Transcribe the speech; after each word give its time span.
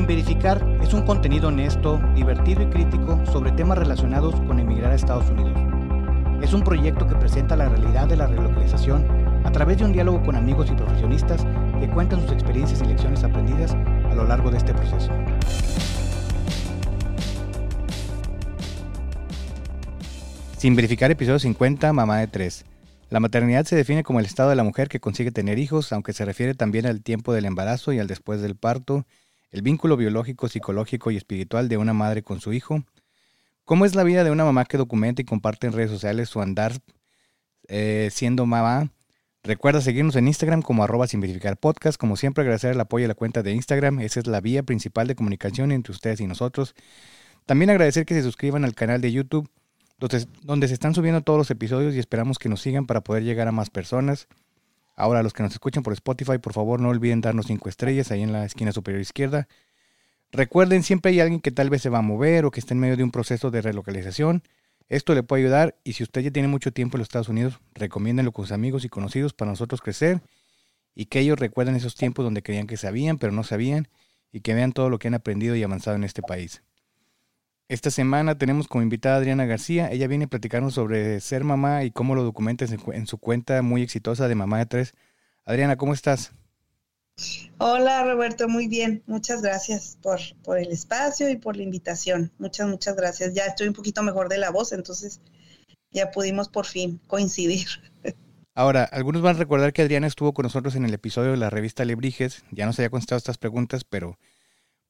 Sin 0.00 0.06
Verificar 0.06 0.66
es 0.82 0.94
un 0.94 1.02
contenido 1.02 1.48
honesto, 1.48 2.00
divertido 2.14 2.62
y 2.62 2.70
crítico 2.70 3.22
sobre 3.26 3.52
temas 3.52 3.76
relacionados 3.76 4.34
con 4.46 4.58
emigrar 4.58 4.92
a 4.92 4.94
Estados 4.94 5.28
Unidos. 5.28 5.52
Es 6.40 6.54
un 6.54 6.64
proyecto 6.64 7.06
que 7.06 7.16
presenta 7.16 7.54
la 7.54 7.68
realidad 7.68 8.08
de 8.08 8.16
la 8.16 8.26
relocalización 8.26 9.06
a 9.44 9.52
través 9.52 9.76
de 9.76 9.84
un 9.84 9.92
diálogo 9.92 10.22
con 10.22 10.36
amigos 10.36 10.70
y 10.70 10.74
profesionistas 10.74 11.46
que 11.78 11.90
cuentan 11.90 12.22
sus 12.22 12.32
experiencias 12.32 12.80
y 12.80 12.86
lecciones 12.86 13.22
aprendidas 13.24 13.74
a 13.74 14.14
lo 14.14 14.24
largo 14.24 14.50
de 14.50 14.56
este 14.56 14.72
proceso. 14.72 15.12
Sin 20.56 20.76
verificar 20.76 21.10
episodio 21.10 21.40
50, 21.40 21.92
mamá 21.92 22.20
de 22.20 22.26
tres. 22.26 22.64
La 23.10 23.20
maternidad 23.20 23.66
se 23.66 23.76
define 23.76 24.02
como 24.02 24.18
el 24.18 24.24
estado 24.24 24.48
de 24.48 24.56
la 24.56 24.64
mujer 24.64 24.88
que 24.88 24.98
consigue 24.98 25.30
tener 25.30 25.58
hijos, 25.58 25.92
aunque 25.92 26.14
se 26.14 26.24
refiere 26.24 26.54
también 26.54 26.86
al 26.86 27.02
tiempo 27.02 27.34
del 27.34 27.44
embarazo 27.44 27.92
y 27.92 27.98
al 27.98 28.06
después 28.06 28.40
del 28.40 28.56
parto, 28.56 29.04
el 29.50 29.62
vínculo 29.62 29.96
biológico, 29.96 30.48
psicológico 30.48 31.10
y 31.10 31.16
espiritual 31.16 31.68
de 31.68 31.76
una 31.76 31.92
madre 31.92 32.22
con 32.22 32.40
su 32.40 32.52
hijo. 32.52 32.84
¿Cómo 33.64 33.84
es 33.84 33.94
la 33.94 34.04
vida 34.04 34.24
de 34.24 34.30
una 34.30 34.44
mamá 34.44 34.64
que 34.64 34.78
documenta 34.78 35.22
y 35.22 35.24
comparte 35.24 35.66
en 35.66 35.72
redes 35.72 35.90
sociales 35.90 36.28
su 36.28 36.40
andar 36.40 36.72
eh, 37.68 38.08
siendo 38.12 38.46
mamá? 38.46 38.90
Recuerda 39.42 39.80
seguirnos 39.80 40.16
en 40.16 40.28
Instagram 40.28 40.62
como 40.62 40.84
arroba 40.84 41.06
sin 41.06 41.22
podcast. 41.60 41.98
Como 41.98 42.16
siempre, 42.16 42.42
agradecer 42.42 42.72
el 42.72 42.80
apoyo 42.80 43.06
a 43.06 43.08
la 43.08 43.14
cuenta 43.14 43.42
de 43.42 43.52
Instagram. 43.52 44.00
Esa 44.00 44.20
es 44.20 44.26
la 44.26 44.40
vía 44.40 44.62
principal 44.62 45.06
de 45.06 45.14
comunicación 45.14 45.72
entre 45.72 45.92
ustedes 45.92 46.20
y 46.20 46.26
nosotros. 46.26 46.74
También 47.46 47.70
agradecer 47.70 48.04
que 48.04 48.14
se 48.14 48.22
suscriban 48.22 48.64
al 48.64 48.74
canal 48.74 49.00
de 49.00 49.12
YouTube 49.12 49.48
donde, 50.00 50.68
se 50.68 50.74
están 50.74 50.94
subiendo 50.94 51.20
todos 51.20 51.38
los 51.38 51.50
episodios 51.50 51.94
y 51.94 51.98
esperamos 51.98 52.38
que 52.38 52.48
nos 52.48 52.62
sigan 52.62 52.86
para 52.86 53.02
poder 53.02 53.22
llegar 53.22 53.48
a 53.48 53.52
más 53.52 53.68
personas. 53.68 54.28
Ahora, 55.00 55.22
los 55.22 55.32
que 55.32 55.42
nos 55.42 55.52
escuchan 55.52 55.82
por 55.82 55.94
Spotify, 55.94 56.38
por 56.38 56.52
favor 56.52 56.80
no 56.80 56.90
olviden 56.90 57.22
darnos 57.22 57.46
cinco 57.46 57.68
estrellas 57.70 58.10
ahí 58.10 58.22
en 58.22 58.32
la 58.32 58.44
esquina 58.44 58.70
superior 58.70 59.00
izquierda. 59.00 59.48
Recuerden, 60.30 60.82
siempre 60.82 61.10
hay 61.10 61.20
alguien 61.20 61.40
que 61.40 61.50
tal 61.50 61.70
vez 61.70 61.80
se 61.82 61.88
va 61.88 61.98
a 61.98 62.02
mover 62.02 62.44
o 62.44 62.50
que 62.50 62.60
está 62.60 62.74
en 62.74 62.80
medio 62.80 62.96
de 62.96 63.02
un 63.02 63.10
proceso 63.10 63.50
de 63.50 63.62
relocalización. 63.62 64.42
Esto 64.88 65.14
le 65.14 65.22
puede 65.22 65.42
ayudar 65.44 65.76
y 65.84 65.94
si 65.94 66.02
usted 66.02 66.20
ya 66.20 66.30
tiene 66.30 66.48
mucho 66.48 66.72
tiempo 66.72 66.96
en 66.96 67.00
los 67.00 67.06
Estados 67.06 67.28
Unidos, 67.28 67.60
recomiéndenlo 67.74 68.32
con 68.32 68.44
sus 68.44 68.52
amigos 68.52 68.84
y 68.84 68.88
conocidos 68.88 69.32
para 69.32 69.50
nosotros 69.50 69.80
crecer 69.80 70.20
y 70.94 71.06
que 71.06 71.20
ellos 71.20 71.38
recuerden 71.38 71.76
esos 71.76 71.94
tiempos 71.94 72.24
donde 72.24 72.42
creían 72.42 72.66
que 72.66 72.76
sabían 72.76 73.16
pero 73.16 73.32
no 73.32 73.42
sabían 73.42 73.88
y 74.32 74.40
que 74.40 74.52
vean 74.52 74.72
todo 74.72 74.90
lo 74.90 74.98
que 74.98 75.08
han 75.08 75.14
aprendido 75.14 75.56
y 75.56 75.62
avanzado 75.62 75.96
en 75.96 76.04
este 76.04 76.22
país. 76.22 76.62
Esta 77.70 77.92
semana 77.92 78.36
tenemos 78.36 78.66
como 78.66 78.82
invitada 78.82 79.14
a 79.14 79.18
Adriana 79.18 79.46
García. 79.46 79.92
Ella 79.92 80.08
viene 80.08 80.24
a 80.24 80.26
platicarnos 80.26 80.74
sobre 80.74 81.20
ser 81.20 81.44
mamá 81.44 81.84
y 81.84 81.92
cómo 81.92 82.16
lo 82.16 82.24
documenta 82.24 82.64
en 82.64 83.06
su 83.06 83.18
cuenta 83.18 83.62
muy 83.62 83.82
exitosa 83.82 84.26
de 84.26 84.34
Mamá 84.34 84.58
de 84.58 84.66
Tres. 84.66 84.94
Adriana, 85.44 85.76
¿cómo 85.76 85.94
estás? 85.94 86.32
Hola 87.58 88.02
Roberto, 88.02 88.48
muy 88.48 88.66
bien. 88.66 89.04
Muchas 89.06 89.40
gracias 89.40 89.96
por, 90.02 90.18
por 90.42 90.58
el 90.58 90.72
espacio 90.72 91.30
y 91.30 91.36
por 91.36 91.56
la 91.56 91.62
invitación. 91.62 92.32
Muchas, 92.40 92.66
muchas 92.66 92.96
gracias. 92.96 93.34
Ya 93.34 93.44
estoy 93.44 93.68
un 93.68 93.74
poquito 93.74 94.02
mejor 94.02 94.28
de 94.28 94.38
la 94.38 94.50
voz, 94.50 94.72
entonces 94.72 95.20
ya 95.92 96.10
pudimos 96.10 96.48
por 96.48 96.66
fin 96.66 97.00
coincidir. 97.06 97.68
Ahora, 98.56 98.82
algunos 98.82 99.22
van 99.22 99.36
a 99.36 99.38
recordar 99.38 99.72
que 99.72 99.82
Adriana 99.82 100.08
estuvo 100.08 100.34
con 100.34 100.42
nosotros 100.42 100.74
en 100.74 100.86
el 100.86 100.94
episodio 100.94 101.30
de 101.30 101.36
la 101.36 101.50
revista 101.50 101.84
Lebrijes. 101.84 102.42
Ya 102.50 102.66
nos 102.66 102.80
había 102.80 102.90
contestado 102.90 103.18
estas 103.18 103.38
preguntas, 103.38 103.84
pero 103.84 104.18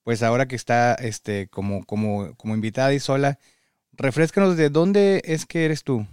pues 0.03 0.23
ahora 0.23 0.47
que 0.47 0.55
está 0.55 0.93
este, 0.95 1.47
como, 1.47 1.85
como, 1.85 2.35
como 2.35 2.55
invitada 2.55 2.93
y 2.93 2.99
sola, 2.99 3.39
refrescanos 3.93 4.57
de 4.57 4.69
dónde 4.69 5.21
es 5.25 5.45
que 5.45 5.65
eres 5.65 5.83
tú. 5.83 6.07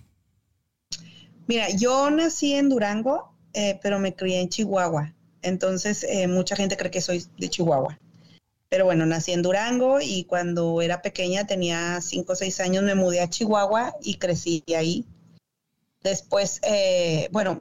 Mira, 1.47 1.71
yo 1.71 2.11
nací 2.11 2.53
en 2.55 2.69
Durango, 2.69 3.35
eh, 3.55 3.79
pero 3.83 3.99
me 3.99 4.15
crié 4.15 4.41
en 4.41 4.51
Chihuahua. 4.51 5.15
Entonces, 5.41 6.05
eh, 6.05 6.27
mucha 6.29 6.57
gente 6.57 6.77
cree 6.77 6.91
que 6.91 7.01
soy 7.01 7.25
de 7.39 7.49
Chihuahua. 7.49 7.99
Pero 8.69 8.85
bueno, 8.85 9.07
nací 9.07 9.33
en 9.33 9.41
Durango 9.41 9.99
y 10.01 10.25
cuando 10.25 10.83
era 10.83 11.01
pequeña, 11.01 11.47
tenía 11.47 12.01
cinco 12.03 12.35
o 12.35 12.37
seis 12.37 12.61
años, 12.61 12.83
me 12.83 12.95
mudé 12.95 13.21
a 13.21 13.31
Chihuahua 13.31 13.97
y 14.03 14.17
crecí 14.17 14.63
ahí. 14.77 15.07
Después, 16.03 16.61
eh, 16.63 17.29
bueno, 17.33 17.61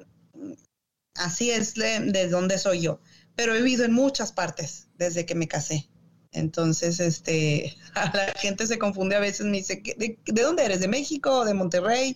así 1.16 1.52
es 1.52 1.76
de, 1.76 2.02
de 2.02 2.28
donde 2.28 2.58
soy 2.58 2.82
yo. 2.82 3.00
Pero 3.36 3.56
he 3.56 3.60
vivido 3.60 3.86
en 3.86 3.94
muchas 3.94 4.34
partes 4.34 4.90
desde 4.98 5.26
que 5.26 5.36
me 5.36 5.48
casé. 5.48 5.88
Entonces, 6.32 7.00
este, 7.00 7.76
a 7.96 8.16
la 8.16 8.34
gente 8.40 8.68
se 8.68 8.78
confunde 8.78 9.16
a 9.16 9.20
veces, 9.20 9.46
me 9.46 9.58
dice, 9.58 9.82
¿de, 9.98 10.42
dónde 10.42 10.66
eres? 10.66 10.80
¿De 10.80 10.88
México 10.88 11.46
de 11.46 11.54
Monterrey? 11.54 12.16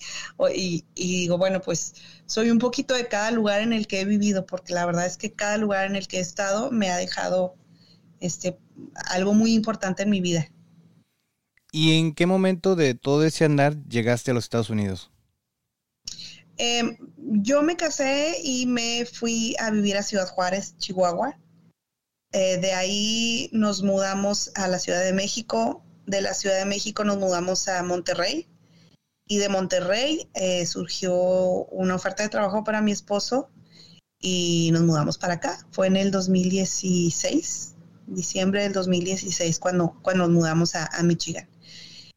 y, 0.54 0.86
digo, 0.96 1.38
bueno, 1.38 1.62
pues 1.62 1.96
soy 2.26 2.50
un 2.50 2.60
poquito 2.60 2.94
de 2.94 3.08
cada 3.08 3.32
lugar 3.32 3.62
en 3.62 3.74
el 3.74 3.88
que 3.88 4.02
he 4.02 4.06
vivido, 4.06 4.46
porque 4.46 4.74
la 4.74 4.86
verdad 4.86 5.06
es 5.06 5.18
que 5.18 5.32
cada 5.32 5.58
lugar 5.58 5.88
en 5.88 5.96
el 5.96 6.08
que 6.08 6.18
he 6.18 6.22
estado 6.22 6.72
me 6.72 6.90
ha 6.90 6.98
dejado 6.98 7.56
este, 8.20 8.58
algo 9.10 9.34
muy 9.34 9.54
importante 9.54 10.04
en 10.04 10.10
mi 10.10 10.22
vida. 10.22 10.50
¿Y 11.72 11.98
en 11.98 12.14
qué 12.14 12.26
momento 12.26 12.76
de 12.76 12.96
todo 12.96 13.24
ese 13.24 13.46
andar 13.46 13.78
llegaste 13.88 14.32
a 14.32 14.34
los 14.34 14.44
Estados 14.44 14.70
Unidos? 14.70 15.10
Em, 16.58 16.98
yo 17.18 17.64
me 17.64 17.78
casé 17.78 18.36
y 18.44 18.66
me 18.66 19.06
fui 19.06 19.56
a 19.58 19.72
vivir 19.72 19.98
a 19.98 20.04
Ciudad 20.04 20.28
Juárez, 20.28 20.78
Chihuahua. 20.78 21.40
Eh, 22.34 22.58
de 22.58 22.74
ahí 22.74 23.50
nos 23.52 23.84
mudamos 23.84 24.52
a 24.56 24.68
la 24.68 24.80
Ciudad 24.80 25.04
de 25.04 25.14
México, 25.14 25.84
de 26.06 26.22
la 26.22 26.34
Ciudad 26.34 26.58
de 26.58 26.66
México 26.66 27.04
nos 27.04 27.18
mudamos 27.18 27.68
a 27.68 27.84
Monterrey 27.84 28.48
y 29.28 29.38
de 29.38 29.50
Monterrey 29.50 30.28
eh, 30.34 30.66
surgió 30.66 31.14
una 31.14 31.96
oferta 31.96 32.24
de 32.24 32.30
trabajo 32.30 32.64
para 32.64 32.82
mi 32.82 32.92
esposo 32.92 33.50
y 34.20 34.70
nos 34.72 34.84
mudamos 34.84 35.18
para 35.18 35.36
acá. 35.36 35.66
Fue 35.72 35.88
en 35.88 35.98
el 35.98 36.12
2016, 36.12 37.76
diciembre 38.08 38.64
del 38.64 38.74
2016, 38.74 39.60
cuando, 39.60 39.98
cuando 40.02 40.28
nos 40.28 40.34
mudamos 40.34 40.76
a, 40.76 40.90
Michigan. 41.04 41.48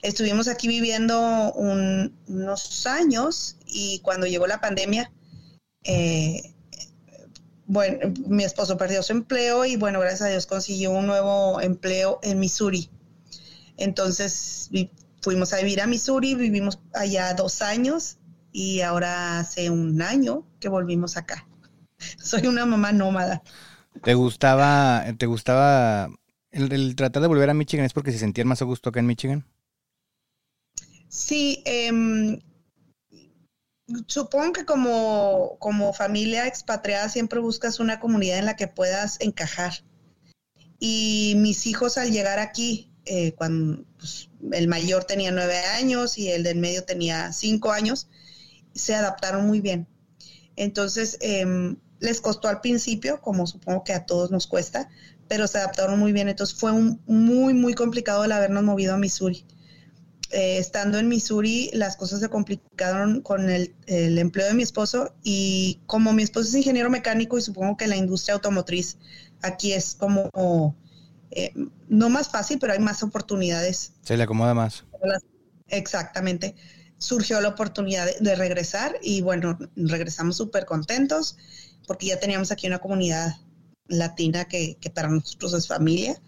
Estuvimos 0.03 0.48
aquí 0.48 0.69
viviendo 0.69 1.53
unos 1.53 2.86
años 2.86 3.56
y 3.66 4.00
cuando 4.00 4.26
llegó 4.26 4.47
la 4.47 4.60
pandemia, 4.60 5.10
eh, 5.84 6.53
bueno, 7.66 8.12
mi 8.26 8.44
esposo 8.44 8.76
perdió 8.76 9.02
su 9.02 9.12
empleo 9.12 9.64
y 9.64 9.76
bueno, 9.76 10.00
gracias 10.00 10.22
a 10.22 10.28
Dios 10.28 10.47
consiguió 10.47 10.91
un 10.91 11.06
nuevo 11.06 11.60
empleo 11.60 12.19
en 12.22 12.38
Missouri. 12.38 12.91
Entonces 13.76 14.70
fuimos 15.22 15.52
a 15.52 15.58
vivir 15.58 15.80
a 15.80 15.86
Missouri, 15.86 16.34
vivimos 16.34 16.78
allá 16.92 17.32
dos 17.34 17.62
años 17.62 18.19
y 18.53 18.82
ahora 18.82 19.41
hace 19.41 19.70
un 19.70 20.00
año 20.03 20.47
que 20.60 20.69
volvimos 20.69 21.16
acá. 21.16 21.47
Soy 22.22 22.47
una 22.47 22.66
mamá 22.66 22.92
nómada. 22.92 23.42
¿Te 24.03 24.14
gustaba, 24.14 25.04
te 25.16 25.26
gustaba 25.26 26.08
el, 26.50 26.97
tratar 26.97 27.22
de 27.22 27.28
volver 27.28 27.50
a 27.50 27.54
Michigan? 27.54 27.86
¿Es 27.86 27.92
porque 27.92 28.12
se 28.12 28.19
sentían 28.19 28.48
más 28.48 28.60
a 28.60 28.64
gusto 28.64 28.91
acá 28.91 29.00
en 29.00 29.06
Michigan? 29.06 29.47
Sí, 31.08 31.62
eh, 31.64 32.41
supongo 34.06 34.53
que 34.53 34.65
como, 34.65 35.56
como 35.59 35.93
familia 35.93 36.47
expatriada 36.47 37.09
siempre 37.09 37.41
buscas 37.41 37.81
una 37.81 38.00
comunidad 38.00 38.39
en 38.39 38.47
la 38.47 38.56
que 38.56 38.69
puedas 38.69 39.21
encajar. 39.21 39.84
Y 40.78 41.34
mis 41.37 41.67
hijos 41.67 41.99
al 41.99 42.11
llegar 42.11 42.39
aquí, 42.39 42.91
eh, 43.06 43.33
cuando 43.33 43.84
pues, 43.99 44.31
el 44.53 44.69
mayor 44.69 45.05
tenía 45.05 45.31
nueve 45.31 45.59
años 45.59 46.19
y 46.19 46.31
el 46.31 46.43
del 46.43 46.59
medio 46.59 46.84
tenía 46.84 47.33
cinco 47.33 47.72
años, 47.72 48.09
se 48.75 48.95
adaptaron 48.95 49.47
muy 49.47 49.61
bien. 49.61 49.87
Entonces, 50.56 51.19
em, 51.21 51.77
les 52.01 52.21
costó 52.21 52.49
al 52.49 52.61
principio, 52.61 53.21
como 53.21 53.47
supongo 53.47 53.84
que 53.84 53.93
a 53.93 54.06
todos 54.06 54.31
nos 54.31 54.47
cuesta, 54.47 54.89
pero 55.28 55.47
se 55.47 55.59
adaptaron 55.59 55.99
muy 55.99 56.12
bien. 56.12 56.28
Entonces 56.28 56.59
fue 56.59 56.72
un, 56.72 57.01
muy, 57.06 57.55
muy 57.55 57.75
complicado 57.75 58.25
el 58.25 58.33
habernos 58.33 58.65
movido 58.65 58.95
a 58.95 58.99
Missouri. 58.99 59.47
Eh, 60.34 60.59
estando 60.59 60.99
en 60.99 61.06
Missouri, 61.06 61.71
las 61.75 61.97
cosas 61.97 62.19
se 62.19 62.28
complicaron 62.28 63.21
con 63.21 63.49
el, 63.50 63.72
empleo 63.87 64.49
de 64.49 64.55
mi 64.55 64.65
esposo 64.65 65.15
y 65.22 65.78
como 65.87 66.12
mi 66.12 66.25
esposo 66.25 66.49
es 66.49 66.55
ingeniero 66.56 66.91
mecánico 66.91 67.39
y 67.39 67.41
supongo 67.41 67.77
que 67.77 67.86
la 67.86 67.95
industria 67.95 68.34
automotriz 68.34 68.98
aquí 69.42 69.72
es 69.72 69.95
como, 69.95 70.75
eh, 71.31 71.53
no 71.89 72.09
más 72.09 72.31
fácil, 72.31 72.59
pero 72.59 72.72
hay 72.72 72.81
más 72.81 73.04
oportunidades. 73.04 73.92
Se 74.03 74.16
le 74.16 74.25
acomoda 74.25 74.54
más. 74.54 74.84
Exactamente. 75.69 76.57
Surgió 76.98 77.41
la 77.41 77.51
oportunidad 77.51 78.09
de, 78.19 78.34
regresar 78.34 78.97
y 79.03 79.21
bueno, 79.21 79.57
regresamos 79.77 80.37
súper 80.37 80.65
contentos 80.65 81.37
porque 81.87 82.07
ya 82.07 82.19
teníamos 82.19 82.51
aquí 82.51 82.66
una 82.66 82.80
comunidad 82.80 83.37
latina 83.87 84.47
que, 84.47 84.78
que 84.80 84.91
para 84.91 85.07
nosotros 85.07 85.54
es 85.54 85.69
familia. 85.69 86.21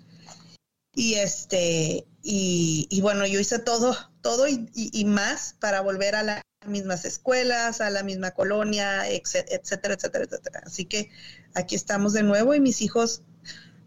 Y 0.98 1.16
este, 1.16 2.06
y, 2.22 3.00
bueno, 3.02 3.26
yo 3.26 3.38
hice 3.38 3.58
todo, 3.58 3.94
todo 4.22 4.46
y, 4.48 5.04
más 5.04 5.54
para 5.60 5.82
volver 5.82 6.14
a 6.14 6.22
las 6.22 6.42
mismas 6.66 7.04
escuelas, 7.04 7.82
a 7.82 7.90
la 7.90 8.02
misma 8.02 8.30
colonia, 8.30 9.06
etcétera, 9.06 9.94
etcétera, 9.94 10.24
etcétera. 10.24 10.62
Así 10.64 10.86
que 10.86 11.10
aquí 11.54 11.74
estamos 11.74 12.14
de 12.14 12.22
nuevo 12.22 12.54
y 12.54 12.60
mis 12.60 12.80
hijos 12.80 13.22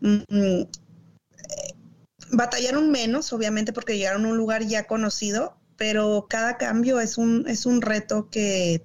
mm, 0.01 0.17
mm, 0.29 0.61
eh, 0.61 0.67
batallaron 2.31 2.91
menos, 2.91 3.33
obviamente, 3.33 3.73
porque 3.73 3.97
llegaron 3.97 4.25
a 4.25 4.29
un 4.29 4.38
lugar 4.38 4.67
ya 4.67 4.85
conocido, 4.85 5.57
pero 5.77 6.27
cada 6.29 6.57
cambio 6.57 7.00
es 7.00 7.17
un, 7.17 7.45
es 7.47 7.65
un 7.65 7.81
reto 7.81 8.29
que, 8.29 8.83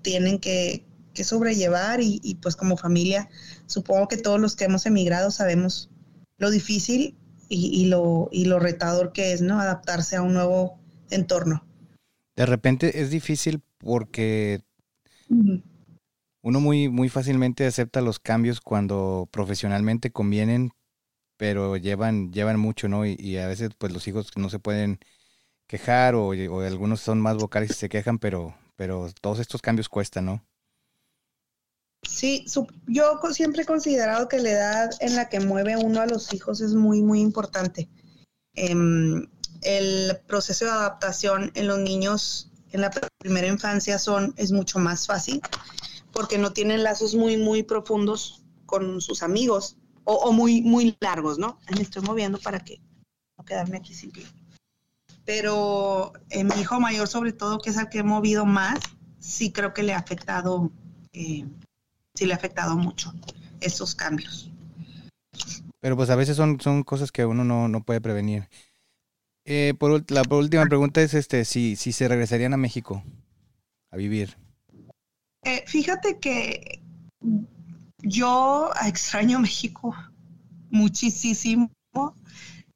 tienen 0.00 0.38
que, 0.38 0.86
que 1.12 1.22
sobrellevar 1.22 2.00
y, 2.00 2.18
y 2.22 2.36
pues 2.36 2.56
como 2.56 2.78
familia, 2.78 3.28
supongo 3.66 4.08
que 4.08 4.16
todos 4.16 4.40
los 4.40 4.56
que 4.56 4.64
hemos 4.64 4.86
emigrado 4.86 5.30
sabemos 5.30 5.90
lo 6.38 6.50
difícil 6.50 7.17
y, 7.48 7.86
lo, 7.86 8.28
y 8.30 8.44
lo 8.44 8.58
retador 8.58 9.12
que 9.12 9.32
es, 9.32 9.40
¿no? 9.40 9.58
Adaptarse 9.60 10.16
a 10.16 10.22
un 10.22 10.34
nuevo 10.34 10.78
entorno. 11.10 11.64
De 12.36 12.46
repente 12.46 13.00
es 13.00 13.10
difícil 13.10 13.62
porque 13.78 14.62
uno 16.42 16.60
muy, 16.60 16.88
muy 16.88 17.08
fácilmente 17.08 17.66
acepta 17.66 18.00
los 18.00 18.18
cambios 18.18 18.60
cuando 18.60 19.28
profesionalmente 19.30 20.10
convienen, 20.10 20.70
pero 21.36 21.76
llevan, 21.76 22.32
llevan 22.32 22.58
mucho, 22.58 22.88
¿no? 22.88 23.06
Y, 23.06 23.38
a 23.38 23.46
veces 23.46 23.70
pues 23.76 23.92
los 23.92 24.06
hijos 24.08 24.30
no 24.36 24.50
se 24.50 24.58
pueden 24.58 24.98
quejar 25.66 26.14
o, 26.14 26.28
o, 26.28 26.60
algunos 26.60 27.00
son 27.00 27.20
más 27.20 27.36
vocales 27.36 27.70
y 27.70 27.74
se 27.74 27.88
quejan, 27.88 28.18
pero, 28.18 28.54
pero 28.76 29.08
todos 29.20 29.38
estos 29.38 29.62
cambios 29.62 29.88
cuestan, 29.88 30.26
¿no? 30.26 30.47
Sí, 32.08 32.46
yo 32.86 33.20
siempre 33.32 33.62
he 33.62 33.66
considerado 33.66 34.28
que 34.28 34.40
la 34.40 34.50
edad 34.50 34.90
en 35.00 35.14
la 35.14 35.28
que 35.28 35.40
mueve 35.40 35.76
uno 35.76 36.00
a 36.00 36.06
los 36.06 36.32
hijos 36.32 36.60
es 36.62 36.74
muy, 36.74 37.02
muy 37.02 37.20
importante. 37.20 37.88
Em, 38.54 39.28
el 39.60 40.18
proceso 40.26 40.64
de 40.64 40.70
adaptación 40.70 41.52
en 41.54 41.68
los 41.68 41.78
niños 41.78 42.50
en 42.72 42.80
la 42.80 42.90
primera 43.18 43.46
infancia 43.46 43.98
son, 43.98 44.34
es 44.36 44.52
mucho 44.52 44.78
más 44.78 45.06
fácil 45.06 45.40
porque 46.10 46.38
no 46.38 46.52
tienen 46.52 46.82
lazos 46.82 47.14
muy, 47.14 47.36
muy 47.36 47.62
profundos 47.62 48.42
con 48.66 49.00
sus 49.00 49.22
amigos 49.22 49.76
o, 50.04 50.32
muy, 50.32 50.62
muy 50.62 50.96
largos, 51.00 51.38
¿no? 51.38 51.58
Me 51.76 51.82
estoy 51.82 52.02
moviendo 52.02 52.38
para 52.38 52.60
que 52.60 52.80
no 53.36 53.44
quedarme 53.44 53.76
aquí 53.76 53.94
sin 53.94 54.10
pie. 54.10 54.24
Pero 55.26 56.14
eh, 56.30 56.42
mi 56.42 56.58
hijo 56.58 56.80
mayor, 56.80 57.06
sobre 57.06 57.32
todo, 57.32 57.58
que 57.58 57.68
es 57.68 57.76
el 57.76 57.90
que 57.90 57.98
he 57.98 58.02
movido 58.02 58.46
más, 58.46 58.80
sí 59.18 59.52
creo 59.52 59.74
que 59.74 59.82
le 59.82 59.92
ha 59.92 59.98
afectado 59.98 60.70
eh, 61.12 61.44
sí 62.18 62.26
le 62.26 62.32
ha 62.32 62.36
afectado 62.36 62.76
mucho 62.76 63.14
esos 63.60 63.94
cambios. 63.94 64.50
Pero 65.80 65.96
pues 65.96 66.10
a 66.10 66.16
veces 66.16 66.36
son, 66.36 66.60
son 66.60 66.82
cosas 66.82 67.12
que 67.12 67.24
uno 67.24 67.44
no, 67.44 67.84
puede 67.84 68.00
prevenir. 68.00 68.48
Eh, 69.44 69.74
por, 69.78 70.10
la 70.10 70.22
última 70.28 70.66
pregunta 70.66 71.00
es 71.00 71.14
este 71.14 71.44
si, 71.44 71.76
si 71.76 71.92
se 71.92 72.08
regresarían 72.08 72.54
a 72.54 72.56
México 72.56 73.04
a 73.92 73.96
vivir. 73.96 74.36
Eh, 75.44 75.62
fíjate 75.66 76.18
que 76.18 76.82
yo 78.02 78.70
extraño 78.84 79.38
México 79.38 79.94
muchísimo. 80.70 81.70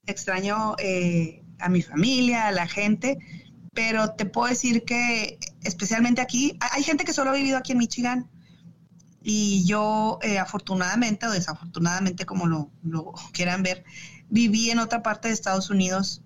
Extraño 0.06 0.76
eh, 0.78 1.42
a 1.58 1.68
mi 1.68 1.82
familia, 1.82 2.46
a 2.46 2.52
la 2.52 2.68
gente, 2.68 3.18
pero 3.74 4.14
te 4.14 4.24
puedo 4.24 4.48
decir 4.48 4.84
que 4.84 5.38
especialmente 5.64 6.20
aquí, 6.20 6.56
hay 6.60 6.84
gente 6.84 7.04
que 7.04 7.12
solo 7.12 7.30
ha 7.30 7.34
vivido 7.34 7.58
aquí 7.58 7.72
en 7.72 7.78
Michigan 7.78 8.30
y 9.24 9.64
yo, 9.64 10.18
eh, 10.22 10.38
afortunadamente 10.38 11.26
o 11.26 11.30
desafortunadamente, 11.30 12.26
como 12.26 12.46
lo, 12.46 12.70
quieran 13.32 13.62
ver, 13.62 13.84
viví 14.28 14.70
en 14.70 14.78
otra 14.78 15.02
parte 15.02 15.28
de 15.28 15.34
Estados 15.34 15.70
Unidos 15.70 16.22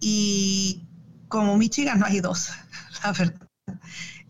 y 0.00 0.86
como 1.28 1.56
Michigan 1.56 1.98
no 1.98 2.06
hay 2.06 2.20
dos, 2.20 2.50
la 3.04 3.12
verdad. 3.12 3.48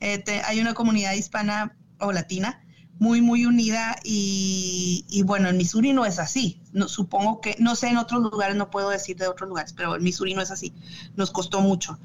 Eh, 0.01 0.43
hay 0.45 0.61
una 0.61 0.75
comunidad 0.75 1.13
hispana 1.13 1.77
o 1.99 2.13
latina 2.13 2.65
muy, 3.01 3.23
muy 3.23 3.47
unida 3.47 3.97
y, 4.05 5.23
bueno, 5.25 5.49
en 5.49 5.57
Missouri 5.57 5.95
no 5.95 6.05
es 6.05 6.19
así. 6.19 6.61
No, 6.73 6.87
supongo 6.87 7.41
que, 7.41 7.57
no 7.59 7.75
sé, 7.75 7.89
en 7.89 7.97
otros 7.97 8.21
lugares, 8.21 8.57
no 8.57 8.71
puedo 8.71 8.91
decir 8.91 9.17
de 9.17 9.27
otros 9.27 9.49
lugares, 9.49 9.73
pero 9.73 9.97
en 9.97 10.03
Missouri 10.03 10.35
no 10.35 10.43
es 10.43 10.51
así. 10.51 10.75
Nos 11.17 11.31
costó 11.31 11.63
mucho. 11.63 11.99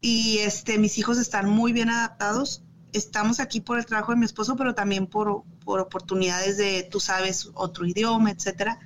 Y 0.00 0.38
este, 0.38 0.76
mis 0.76 0.98
hijos 0.98 1.18
están 1.18 1.48
muy 1.48 1.72
bien 1.72 1.88
adaptados 1.88 2.63
estamos 2.94 3.40
aquí 3.40 3.60
por 3.60 3.78
el 3.78 3.86
trabajo 3.86 4.12
de 4.12 4.18
mi 4.18 4.24
esposo, 4.24 4.56
pero 4.56 4.74
también 4.74 5.06
por, 5.06 5.44
oportunidades 5.66 6.56
de, 6.56 6.88
tú 6.90 7.00
sabes, 7.00 7.50
otro 7.54 7.84
idioma, 7.84 8.30
etcétera. 8.30 8.78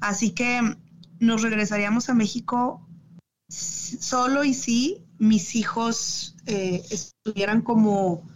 Así 0.00 0.32
que 0.32 0.76
nos 1.20 1.42
regresaríamos 1.42 2.08
a 2.08 2.14
México 2.14 2.86
solo 3.48 4.44
y 4.44 4.54
si 4.54 5.04
mis 5.18 5.54
hijos 5.54 6.36
eh, 6.46 6.82
estuvieran 6.90 7.62
como, 7.62 8.28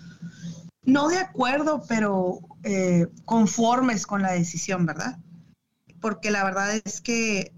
no 0.82 1.08
de 1.08 1.18
acuerdo, 1.18 1.82
pero 1.88 2.38
eh, 2.62 3.08
conformes 3.24 4.06
con 4.06 4.22
la 4.22 4.32
decisión, 4.32 4.86
¿verdad? 4.86 5.18
Porque 6.00 6.30
la 6.30 6.44
verdad 6.44 6.80
es 6.84 7.00
que, 7.00 7.52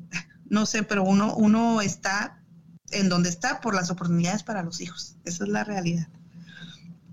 no 0.47 0.65
sé, 0.65 0.83
pero 0.83 1.05
uno, 1.05 1.35
uno 1.37 1.83
está 1.83 2.43
en 2.91 3.11
donde 3.11 3.29
está 3.29 3.61
por 3.61 3.75
las 3.75 3.91
oportunidades 3.91 4.43
para 4.43 4.63
los 4.63 4.81
hijos. 4.81 5.19
Esa 5.25 5.45
es 5.45 5.51
la 5.51 5.63
realidad 5.63 6.09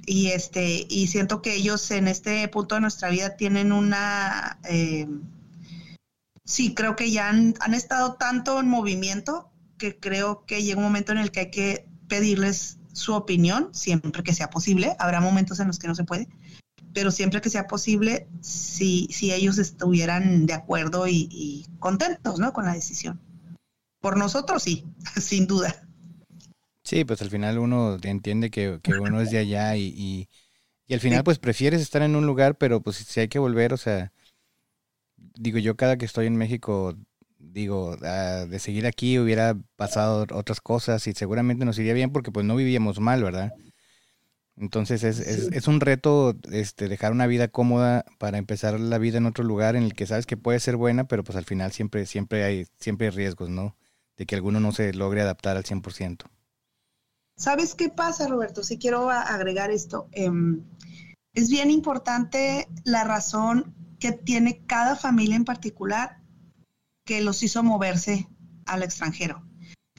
y 0.07 0.27
este 0.27 0.87
y 0.89 1.07
siento 1.07 1.41
que 1.41 1.53
ellos 1.53 1.91
en 1.91 2.07
este 2.07 2.47
punto 2.47 2.75
de 2.75 2.81
nuestra 2.81 3.09
vida 3.09 3.35
tienen 3.35 3.73
una 3.73 4.57
eh, 4.63 5.05
sí 6.45 6.73
creo 6.73 6.95
que 6.95 7.11
ya 7.11 7.27
han, 7.27 7.53
estado 7.73 8.13
tanto 8.13 8.61
en 8.61 8.69
movimiento 8.69 9.51
que 9.77 9.99
creo 9.99 10.45
que 10.45 10.63
llega 10.63 10.77
un 10.77 10.85
momento 10.85 11.11
en 11.11 11.17
el 11.17 11.29
que 11.29 11.41
hay 11.41 11.51
que 11.51 11.89
pedirles 12.07 12.77
su 12.93 13.13
opinión 13.13 13.69
siempre 13.73 14.23
que 14.23 14.33
sea 14.33 14.49
posible. 14.49 14.95
Habrá 14.97 15.21
momentos 15.21 15.59
en 15.59 15.67
los 15.67 15.77
que 15.77 15.87
no 15.87 15.93
se 15.93 16.05
puede 16.05 16.27
pero 16.93 17.11
siempre 17.11 17.41
que 17.41 17.51
sea 17.51 17.67
posible 17.67 18.27
si, 18.41 19.07
si 19.11 19.31
ellos 19.31 19.59
estuvieran 19.59 20.47
de 20.47 20.53
acuerdo 20.53 21.05
y, 21.07 21.27
y 21.29 21.67
contentos 21.77 22.39
¿no? 22.39 22.53
con 22.53 22.65
la 22.65 22.73
decisión. 22.73 23.19
Por 23.99 24.17
nosotros 24.17 24.63
sí 24.63 24.85
sin 25.21 25.47
duda 25.47 25.86
Sí, 26.87 27.03
pues 27.03 27.21
al 27.21 27.29
final 27.29 27.59
uno 27.59 27.97
entiende 28.01 28.49
que, 28.49 28.79
uno 28.97 29.19
es 29.19 29.29
de 29.29 29.39
allá 29.39 29.75
y, 29.75 30.29
y, 30.87 30.93
al 30.93 31.01
final 31.01 31.21
pues 31.25 31.37
prefieres 31.37 31.81
estar 31.81 32.01
en 32.01 32.15
un 32.15 32.25
lugar, 32.25 32.57
pero 32.57 32.79
pues 32.81 32.95
si 32.95 33.19
hay 33.19 33.27
que 33.27 33.39
volver, 33.39 33.73
o 33.73 33.77
sea, 33.77 34.13
digo 35.17 35.59
yo 35.59 35.75
cada 35.75 35.97
que 35.97 36.05
estoy 36.05 36.27
en 36.27 36.37
México, 36.37 36.95
digo, 37.39 37.97
ah, 38.03 38.45
de 38.47 38.59
seguir 38.59 38.87
aquí 38.87 39.19
hubiera 39.19 39.57
pasado 39.75 40.27
otras 40.31 40.61
cosas 40.61 41.05
y 41.07 41.13
seguramente 41.13 41.65
nos 41.65 41.77
iría 41.77 41.93
bien 41.93 42.13
porque 42.13 42.31
pues 42.31 42.45
no 42.45 42.55
vivíamos 42.55 43.01
mal, 43.01 43.21
¿verdad? 43.21 43.51
Entonces 44.55 45.03
es, 45.03 45.19
es, 45.19 45.49
es, 45.51 45.67
un 45.67 45.81
reto 45.81 46.37
este, 46.53 46.87
dejar 46.87 47.11
una 47.11 47.27
vida 47.27 47.49
cómoda 47.49 48.05
para 48.17 48.37
empezar 48.37 48.79
la 48.79 48.97
vida 48.97 49.17
en 49.17 49.25
otro 49.25 49.43
lugar 49.43 49.75
en 49.75 49.83
el 49.83 49.93
que 49.93 50.07
sabes 50.07 50.25
que 50.25 50.37
puede 50.37 50.61
ser 50.61 50.77
buena, 50.77 51.05
pero 51.05 51.25
pues 51.25 51.37
al 51.37 51.43
final 51.43 51.73
siempre, 51.73 52.05
siempre, 52.05 52.45
hay, 52.45 52.65
siempre 52.79 53.07
hay 53.07 53.11
riesgos, 53.11 53.49
¿no? 53.49 53.75
De 54.15 54.25
que 54.25 54.35
alguno 54.35 54.61
no 54.61 54.71
se 54.71 54.93
logre 54.93 55.19
adaptar 55.19 55.57
al 55.57 55.65
100%. 55.65 56.29
¿Sabes 57.37 57.75
qué 57.75 57.89
pasa, 57.89 58.27
Roberto? 58.27 58.63
Si 58.63 58.79
quiero 58.79 59.11
agregar 59.11 59.69
esto. 59.69 60.09
Em, 60.11 60.63
es 61.33 61.49
bien 61.49 61.69
importante 61.69 62.67
la 62.83 63.03
razón 63.03 63.75
que 63.99 64.11
tiene 64.11 64.65
cada 64.65 64.95
familia 64.95 65.35
en 65.35 65.45
particular 65.45 66.19
que 67.05 67.21
los 67.21 67.43
hizo 67.43 67.61
moverse 67.61 68.27
al 68.65 68.81
extranjero. 68.81 69.43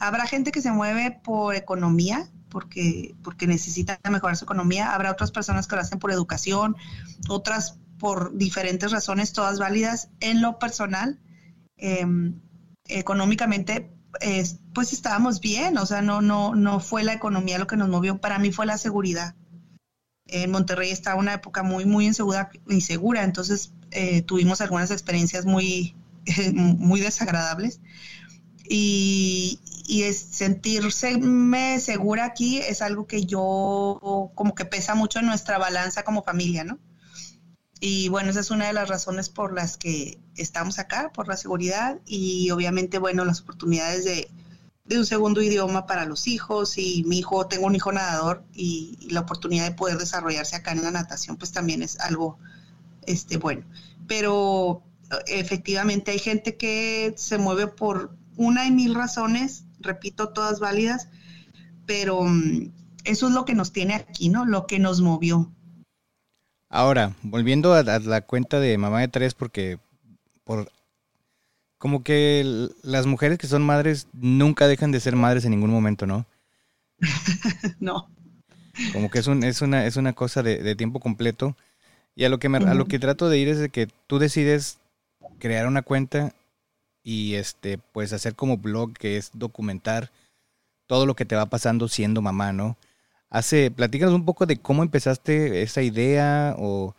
Habrá 0.00 0.26
gente 0.26 0.50
que 0.50 0.62
se 0.62 0.72
mueve 0.72 1.20
por 1.22 1.54
economía, 1.54 2.28
porque, 2.48 3.14
porque 3.22 3.46
necesita 3.46 4.00
mejorar 4.10 4.36
su 4.36 4.44
economía. 4.44 4.92
Habrá 4.92 5.12
otras 5.12 5.30
personas 5.30 5.68
que 5.68 5.76
lo 5.76 5.82
hacen 5.82 6.00
por 6.00 6.10
educación, 6.10 6.76
otras 7.28 7.78
por 7.98 8.36
diferentes 8.36 8.90
razones, 8.90 9.32
todas 9.32 9.60
válidas. 9.60 10.10
En 10.18 10.42
lo 10.42 10.58
personal, 10.58 11.20
em, 11.76 12.40
económicamente, 12.88 13.92
pues 14.74 14.92
estábamos 14.92 15.40
bien, 15.40 15.78
o 15.78 15.86
sea, 15.86 16.02
no, 16.02 16.20
no, 16.20 16.54
no 16.54 16.80
fue 16.80 17.02
la 17.04 17.12
economía 17.12 17.58
lo 17.58 17.66
que 17.66 17.76
nos 17.76 17.88
movió, 17.88 18.18
para 18.18 18.38
mí 18.38 18.52
fue 18.52 18.66
la 18.66 18.78
seguridad. 18.78 19.34
En 20.26 20.50
Monterrey 20.50 20.90
estaba 20.90 21.20
una 21.20 21.34
época 21.34 21.62
muy, 21.62 21.84
muy 21.84 22.06
insegura, 22.06 22.50
insegura 22.68 23.24
entonces 23.24 23.72
eh, 23.90 24.22
tuvimos 24.22 24.60
algunas 24.60 24.90
experiencias 24.90 25.46
muy, 25.46 25.94
muy 26.52 27.00
desagradables. 27.00 27.80
Y, 28.70 29.60
y 29.86 30.02
es 30.02 30.18
sentirse 30.18 31.18
segura 31.80 32.26
aquí 32.26 32.58
es 32.58 32.82
algo 32.82 33.06
que 33.06 33.24
yo 33.24 34.30
como 34.34 34.54
que 34.54 34.66
pesa 34.66 34.94
mucho 34.94 35.20
en 35.20 35.26
nuestra 35.26 35.56
balanza 35.56 36.02
como 36.02 36.22
familia, 36.22 36.64
¿no? 36.64 36.78
Y 37.80 38.08
bueno, 38.08 38.30
esa 38.30 38.40
es 38.40 38.50
una 38.50 38.66
de 38.66 38.72
las 38.72 38.88
razones 38.88 39.28
por 39.28 39.52
las 39.52 39.76
que 39.76 40.18
estamos 40.36 40.78
acá, 40.78 41.12
por 41.12 41.28
la 41.28 41.36
seguridad 41.36 42.00
y 42.06 42.50
obviamente, 42.50 42.98
bueno, 42.98 43.24
las 43.24 43.40
oportunidades 43.40 44.04
de, 44.04 44.30
un 44.96 45.06
segundo 45.06 45.42
idioma 45.42 45.86
para 45.86 46.06
los 46.06 46.26
hijos 46.26 46.78
y 46.78 47.04
mi 47.06 47.18
hijo, 47.18 47.46
tengo 47.46 47.66
un 47.66 47.74
hijo 47.74 47.92
nadador 47.92 48.42
y, 48.54 49.08
la 49.10 49.20
oportunidad 49.20 49.64
de 49.64 49.76
poder 49.76 49.98
desarrollarse 49.98 50.56
acá 50.56 50.72
en 50.72 50.82
la 50.82 50.90
natación, 50.90 51.36
pues 51.36 51.52
también 51.52 51.82
es 51.82 52.00
algo 52.00 52.38
este, 53.06 53.36
bueno. 53.36 53.64
Pero 54.06 54.82
efectivamente 55.26 56.10
hay 56.10 56.18
gente 56.18 56.56
que 56.56 57.14
se 57.16 57.38
mueve 57.38 57.68
por 57.68 58.16
una 58.36 58.66
y 58.66 58.70
mil 58.70 58.94
razones, 58.94 59.64
repito, 59.80 60.30
todas 60.30 60.58
válidas, 60.58 61.08
pero 61.86 62.22
mm, 62.24 62.72
eso 63.04 63.28
es 63.28 63.34
lo 63.34 63.44
que 63.44 63.54
nos 63.54 63.72
tiene 63.72 63.94
aquí, 63.94 64.28
¿no? 64.28 64.44
Lo 64.44 64.66
que 64.66 64.78
nos 64.78 65.00
movió. 65.00 65.52
Ahora, 66.68 67.14
volviendo 67.22 67.72
a, 67.74 67.82
la 67.82 68.20
cuenta 68.20 68.60
de 68.60 68.76
mamá 68.76 69.00
de 69.00 69.08
tres, 69.08 69.34
porque 69.34 69.78
por 70.44 70.70
como 71.78 72.02
que 72.02 72.68
las 72.82 73.06
mujeres 73.06 73.38
que 73.38 73.46
son 73.46 73.62
madres 73.62 74.08
nunca 74.12 74.66
dejan 74.66 74.90
de 74.90 75.00
ser 75.00 75.14
madres 75.16 75.44
en 75.44 75.52
ningún 75.52 75.70
momento, 75.70 76.06
¿no? 76.06 76.26
no. 77.80 78.10
Como 78.92 79.10
que 79.10 79.20
es, 79.20 79.26
un, 79.26 79.44
es, 79.44 79.62
una, 79.62 79.86
es 79.86 79.96
una 79.96 80.12
cosa 80.12 80.42
de, 80.42 80.74
tiempo 80.76 81.00
completo. 81.00 81.56
Y 82.14 82.24
a 82.24 82.28
lo, 82.28 82.38
que 82.38 82.48
me, 82.48 82.58
a 82.58 82.74
lo 82.74 82.86
que 82.86 82.98
trato 82.98 83.28
de 83.28 83.38
ir 83.38 83.48
es 83.48 83.58
de 83.58 83.68
que 83.68 83.88
tú 84.08 84.18
decides 84.18 84.78
crear 85.38 85.66
una 85.68 85.82
cuenta 85.82 86.32
y 87.04 87.34
este, 87.34 87.78
pues 87.78 88.12
hacer 88.12 88.34
como 88.34 88.58
blog 88.58 88.92
que 88.92 89.16
es 89.16 89.30
documentar 89.34 90.10
todo 90.86 91.06
lo 91.06 91.14
que 91.14 91.24
te 91.24 91.36
va 91.36 91.46
pasando 91.46 91.86
siendo 91.88 92.22
mamá, 92.22 92.52
¿no? 92.52 92.76
Hace, 93.30 93.70
platícanos 93.70 94.14
un 94.14 94.24
poco 94.24 94.46
de 94.46 94.58
cómo 94.58 94.82
empezaste 94.82 95.62
esa 95.62 95.82
idea 95.82 96.54
o, 96.58 96.94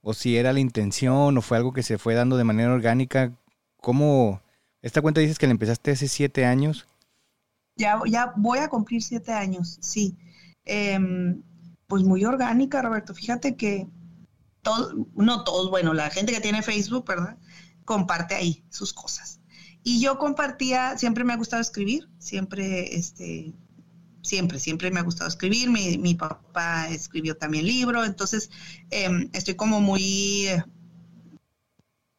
o 0.00 0.14
si 0.14 0.36
era 0.36 0.52
la 0.52 0.60
intención 0.60 1.36
o 1.36 1.42
fue 1.42 1.58
algo 1.58 1.72
que 1.72 1.82
se 1.82 1.98
fue 1.98 2.14
dando 2.14 2.36
de 2.36 2.44
manera 2.44 2.72
orgánica. 2.72 3.32
¿Cómo, 3.76 4.40
esta 4.82 5.02
cuenta 5.02 5.20
dices 5.20 5.38
que 5.38 5.46
la 5.46 5.52
empezaste 5.52 5.90
hace 5.90 6.08
siete 6.08 6.46
años? 6.46 6.86
Ya, 7.76 8.00
ya 8.06 8.32
voy 8.36 8.58
a 8.58 8.68
cumplir 8.68 9.02
siete 9.02 9.32
años, 9.32 9.78
sí. 9.80 10.16
Em, 10.64 11.42
pues 11.86 12.04
muy 12.04 12.24
orgánica, 12.24 12.82
Roberto. 12.82 13.14
Fíjate 13.14 13.56
que 13.56 13.88
todo, 14.62 15.08
no 15.14 15.44
todos, 15.44 15.70
bueno, 15.70 15.94
la 15.94 16.10
gente 16.10 16.32
que 16.32 16.40
tiene 16.40 16.62
Facebook, 16.62 17.06
¿verdad? 17.06 17.38
Comparte 17.84 18.34
ahí 18.34 18.64
sus 18.70 18.92
cosas. 18.92 19.40
Y 19.82 20.00
yo 20.00 20.18
compartía, 20.18 20.98
siempre 20.98 21.24
me 21.24 21.32
ha 21.32 21.36
gustado 21.36 21.62
escribir, 21.62 22.08
siempre, 22.18 22.94
este, 22.94 23.54
siempre, 24.30 24.60
siempre 24.60 24.90
me 24.90 25.00
ha 25.00 25.02
gustado 25.02 25.28
escribir. 25.28 25.68
Mi, 25.70 25.98
mi 25.98 26.14
papá 26.14 26.88
escribió 26.88 27.36
también 27.36 27.66
libro, 27.66 28.04
entonces 28.04 28.50
em, 28.90 29.28
estoy 29.32 29.54
como 29.56 29.80
muy... 29.80 30.48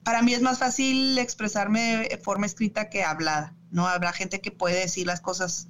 Para 0.03 0.21
mí 0.21 0.33
es 0.33 0.41
más 0.41 0.59
fácil 0.59 1.17
expresarme 1.19 2.07
de 2.09 2.17
forma 2.17 2.45
escrita 2.45 2.89
que 2.89 3.03
hablada, 3.03 3.55
¿no? 3.69 3.87
Habrá 3.87 4.11
gente 4.13 4.41
que 4.41 4.51
puede 4.51 4.79
decir 4.79 5.05
las 5.07 5.21
cosas 5.21 5.67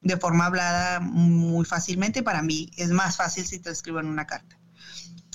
de 0.00 0.18
forma 0.18 0.46
hablada 0.46 1.00
muy 1.00 1.64
fácilmente, 1.64 2.22
para 2.22 2.42
mí 2.42 2.70
es 2.76 2.90
más 2.90 3.16
fácil 3.16 3.46
si 3.46 3.58
te 3.58 3.70
escribo 3.70 4.00
en 4.00 4.06
una 4.06 4.26
carta. 4.26 4.60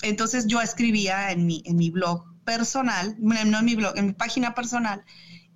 Entonces 0.02 0.46
yo 0.46 0.60
escribía 0.60 1.32
en 1.32 1.44
mi, 1.44 1.62
en 1.66 1.76
mi 1.76 1.90
blog 1.90 2.24
personal, 2.44 3.16
no 3.18 3.36
en 3.36 3.64
mi 3.64 3.74
blog, 3.74 3.98
en 3.98 4.06
mi 4.06 4.12
página 4.12 4.54
personal, 4.54 5.04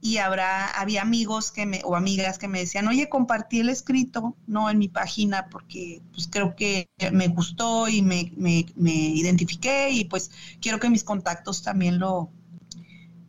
y 0.05 0.19
habrá, 0.19 0.67
había 0.67 1.01
amigos 1.01 1.51
que 1.51 1.65
me, 1.65 1.81
o 1.83 1.97
amigas 1.97 2.37
que 2.37 2.47
me 2.47 2.59
decían, 2.59 2.87
oye, 2.89 3.09
compartí 3.09 3.61
el 3.61 3.71
escrito, 3.71 4.37
no 4.47 4.69
en 4.69 4.77
mi 4.77 4.89
página, 4.89 5.49
porque 5.49 6.03
pues 6.13 6.29
creo 6.31 6.55
que 6.55 6.91
me 7.11 7.29
gustó 7.29 7.89
y 7.89 8.03
me, 8.03 8.31
me, 8.37 8.67
me 8.77 8.93
identifiqué 8.93 9.89
y 9.93 10.05
pues 10.05 10.31
quiero 10.61 10.79
que 10.79 10.91
mis 10.91 11.05
contactos 11.05 11.63
también 11.63 11.99
lo, 11.99 12.31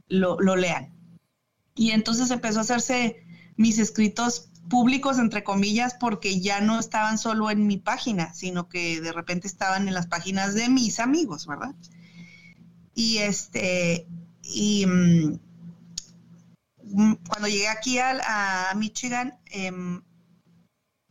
lo, 0.10 0.38
lo 0.42 0.58
lean. 0.58 0.94
Y 1.76 1.92
entonces 1.92 2.30
empezó 2.30 2.60
a 2.60 2.64
hacerse 2.64 3.24
mis 3.56 3.80
escritos 3.80 4.50
públicos, 4.70 5.18
entre 5.18 5.46
comillas, 5.46 5.96
porque 5.98 6.42
ya 6.42 6.60
no 6.60 6.78
estaban 6.78 7.18
solo 7.18 7.50
en 7.50 7.68
mi 7.68 7.78
página, 7.78 8.34
sino 8.34 8.68
que 8.68 9.00
de 9.00 9.14
repente 9.14 9.48
estaban 9.48 9.88
en 9.88 9.94
las 9.94 10.08
páginas 10.08 10.56
de 10.56 10.68
mis 10.68 11.00
amigos, 11.00 11.48
¿verdad? 11.48 11.74
Y 12.94 13.20
este, 13.20 14.08
y 14.44 14.86
mm, 14.86 15.40
cuando 17.28 17.48
llegué 17.48 17.68
aquí 17.68 18.00
a, 18.00 18.72
Michigan, 18.76 19.38
em, 19.48 20.02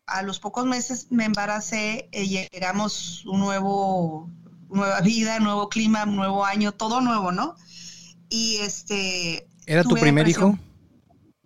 a 0.07 0.23
los 0.23 0.41
pocos 0.41 0.67
meses 0.67 1.09
me 1.11 1.25
embaracé, 1.25 2.09
eh, 2.13 2.49
llegamos 2.53 3.25
un 3.27 3.41
nuevo, 3.41 4.31
nueva 4.69 5.01
vida, 5.01 5.41
nuevo 5.41 5.69
clima, 5.69 6.07
nuevo 6.07 6.45
año, 6.45 6.73
todo 6.73 7.01
nuevo, 7.01 7.33
¿no? 7.33 7.57
Y 8.29 8.59
este... 8.59 9.49
¿Era 9.67 9.83
tu 9.83 9.95
primer 9.95 10.29
hijo? 10.29 10.59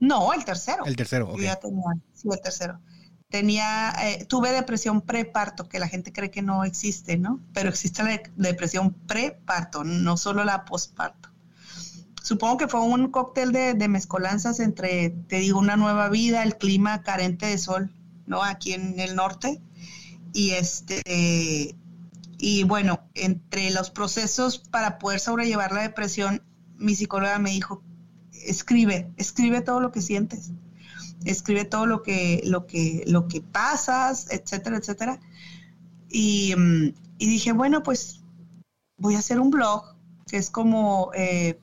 No, 0.00 0.32
el 0.32 0.44
tercero. 0.44 0.84
El 0.86 0.96
tercero, 0.96 1.30
ok. 1.30 1.40
ya 1.40 1.56
tenía, 1.56 1.84
sí, 2.14 2.28
el 2.30 2.40
tercero. 2.40 2.80
Tenía, 3.28 3.92
eh, 4.02 4.24
tuve 4.24 4.52
depresión 4.52 5.02
preparto, 5.02 5.68
que 5.68 5.78
la 5.78 5.88
gente 5.88 6.12
cree 6.12 6.30
que 6.30 6.42
no 6.42 6.64
existe, 6.64 7.18
¿no? 7.18 7.40
Pero 7.52 7.68
existe 7.68 8.02
la 8.02 8.20
depresión 8.36 8.92
preparto, 9.06 9.84
no 9.84 10.16
solo 10.16 10.44
la 10.44 10.64
posparto. 10.64 11.27
Supongo 12.28 12.58
que 12.58 12.68
fue 12.68 12.82
un 12.82 13.10
cóctel 13.10 13.52
de, 13.52 13.88
mezcolanzas 13.88 14.60
entre, 14.60 15.08
te 15.28 15.36
digo, 15.36 15.58
una 15.58 15.76
nueva 15.76 16.10
vida, 16.10 16.42
el 16.42 16.58
clima 16.58 17.02
carente 17.02 17.46
de 17.46 17.56
sol, 17.56 17.90
¿no? 18.26 18.42
Aquí 18.42 18.74
en 18.74 19.00
el 19.00 19.16
norte. 19.16 19.62
Y 20.34 20.50
este, 20.50 21.74
y 22.36 22.64
bueno, 22.64 23.00
entre 23.14 23.70
los 23.70 23.88
procesos 23.88 24.58
para 24.58 24.98
poder 24.98 25.20
sobrellevar 25.20 25.72
la 25.72 25.80
depresión, 25.80 26.42
mi 26.76 26.94
psicóloga 26.94 27.38
me 27.38 27.48
dijo, 27.48 27.82
escribe, 28.44 29.10
escribe 29.16 29.62
todo 29.62 29.80
lo 29.80 29.90
que 29.90 30.02
sientes, 30.02 30.50
escribe 31.24 31.64
todo 31.64 31.86
lo 31.86 32.02
que, 32.02 32.42
lo 32.44 32.66
que, 32.66 33.04
lo 33.06 33.26
que 33.26 33.40
pasas, 33.40 34.30
etcétera, 34.30 34.76
etcétera. 34.76 35.18
Y, 36.10 36.54
mm, 36.54 36.92
dije, 37.16 37.52
bueno, 37.52 37.82
pues 37.82 38.20
voy 38.98 39.14
a 39.14 39.20
hacer 39.20 39.40
un 39.40 39.48
blog, 39.48 39.96
que 40.26 40.36
es 40.36 40.50
como, 40.50 41.10
eh, 41.14 41.58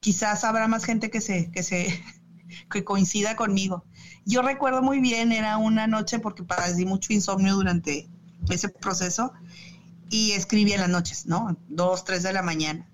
quizás 0.00 0.44
habrá 0.44 0.68
más 0.68 0.84
gente 0.84 1.10
que 1.10 1.20
se, 1.20 1.50
que 1.50 1.62
se, 1.62 2.02
que 2.70 2.84
coincida 2.84 3.36
conmigo. 3.36 3.84
Yo 4.24 4.42
recuerdo 4.42 4.82
muy 4.82 5.00
bien, 5.00 5.32
era 5.32 5.56
una 5.56 5.86
noche 5.86 6.18
porque 6.18 6.42
padecí 6.42 6.84
mucho 6.84 7.12
insomnio 7.12 7.54
durante 7.54 8.08
ese 8.48 8.68
proceso 8.68 9.32
y 10.08 10.32
escribí 10.32 10.72
en 10.72 10.80
las 10.80 10.90
noches, 10.90 11.26
¿no? 11.26 11.56
Dos, 11.68 12.04
tres 12.04 12.22
de 12.22 12.32
la 12.32 12.42
mañana 12.42 12.90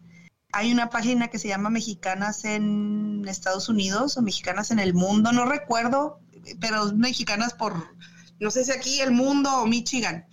hay 0.56 0.72
una 0.72 0.88
página 0.88 1.28
que 1.28 1.38
se 1.38 1.48
llama 1.48 1.68
Mexicanas 1.68 2.46
en 2.46 3.25
Estados 3.28 3.68
Unidos 3.68 4.16
o 4.16 4.22
Mexicanas 4.22 4.70
en 4.70 4.78
el 4.78 4.94
Mundo, 4.94 5.30
no 5.30 5.44
recuerdo, 5.44 6.20
pero 6.60 6.94
Mexicanas 6.94 7.52
por, 7.52 7.94
no 8.40 8.50
sé 8.50 8.64
si 8.64 8.72
aquí 8.72 9.00
el 9.00 9.10
mundo 9.10 9.50
o 9.54 9.66
Michigan, 9.66 10.26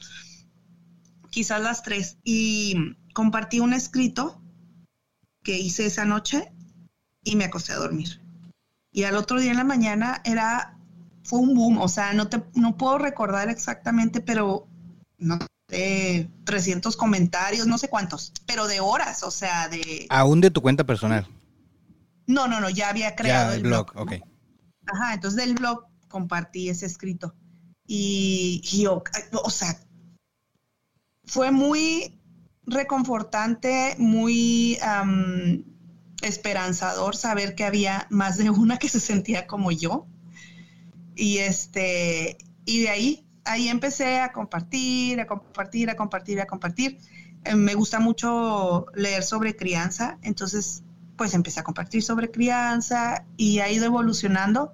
quizás 1.30 1.62
las 1.62 1.84
tres. 1.84 2.20
Y 2.24 2.96
compartí 3.14 3.60
un 3.60 3.74
escrito 3.74 4.42
que 5.44 5.58
hice 5.58 5.88
esa 5.88 6.06
noche 6.06 6.53
y 7.24 7.36
me 7.36 7.46
acosté 7.46 7.74
a 7.74 7.78
dormir. 7.78 8.22
Y 8.92 9.04
al 9.04 9.16
otro 9.16 9.40
día 9.40 9.52
en 9.52 9.58
la 9.58 9.64
mañana 9.64 10.22
era, 10.24 10.78
fue 11.24 11.40
un 11.40 11.56
boom, 11.56 11.80
o 11.80 11.88
sea, 11.88 12.14
no, 12.14 12.30
te, 12.30 12.44
no 12.54 12.78
puedo 12.78 12.98
recordar 12.98 13.50
exactamente, 13.50 14.22
pero 14.22 14.68
no, 15.18 15.40
300 15.68 16.96
comentarios, 16.96 17.68
no 17.68 17.78
sé 17.78 17.90
cuántos, 17.90 18.32
pero 18.46 18.68
de 18.68 18.80
horas, 18.80 19.24
o 19.24 19.32
sea, 19.32 19.68
de... 19.70 20.06
Aún 20.10 20.42
de 20.42 20.52
tu 20.52 20.62
cuenta 20.62 20.84
personal. 20.84 21.28
No, 22.28 22.48
no, 22.48 22.60
no, 22.62 22.70
ya 22.70 22.90
había 22.90 23.16
creado 23.16 23.54
el 23.54 23.64
blog. 23.64 23.92
ok. 23.96 24.14
Ajá, 24.86 25.14
entonces 25.14 25.38
del 25.44 25.56
blog 25.56 25.86
compartí 26.08 26.70
ese 26.70 26.86
escrito. 26.86 27.34
Y, 27.86 28.62
yo, 28.62 29.04
o 29.44 29.50
sea, 29.50 29.78
fue 31.26 31.52
muy 31.52 32.20
reconfortante, 32.66 33.96
muy 33.98 34.78
esperanzador 36.24 37.16
saber 37.16 37.56
que 37.56 37.64
había 37.64 38.08
más 38.10 38.38
de 38.38 38.50
una 38.50 38.78
que 38.78 38.90
se 38.90 39.00
sentía 39.00 39.48
como 39.48 39.72
yo. 39.72 40.08
Y 41.16 41.40
este, 41.40 42.38
y 42.66 42.82
de 42.82 42.90
ahí 42.90 43.24
ahí 43.46 43.68
empecé 43.68 44.20
a 44.20 44.32
compartir, 44.32 45.20
a 45.20 45.28
compartir, 45.28 45.90
a 45.90 45.96
compartir, 45.96 46.42
a 46.42 46.46
compartir. 46.46 46.98
Eh, 47.44 47.56
me 47.56 47.76
gusta 47.76 48.00
mucho 48.00 48.86
leer 48.96 49.24
sobre 49.24 49.56
crianza, 49.56 50.18
entonces 50.22 50.84
pues 51.18 51.34
empecé 51.34 51.60
a 51.60 51.64
compartir 51.64 52.02
sobre 52.04 52.32
crianza 52.32 53.26
y 53.38 53.60
ha 53.60 53.72
ido 53.72 53.86
evolucionando 53.86 54.74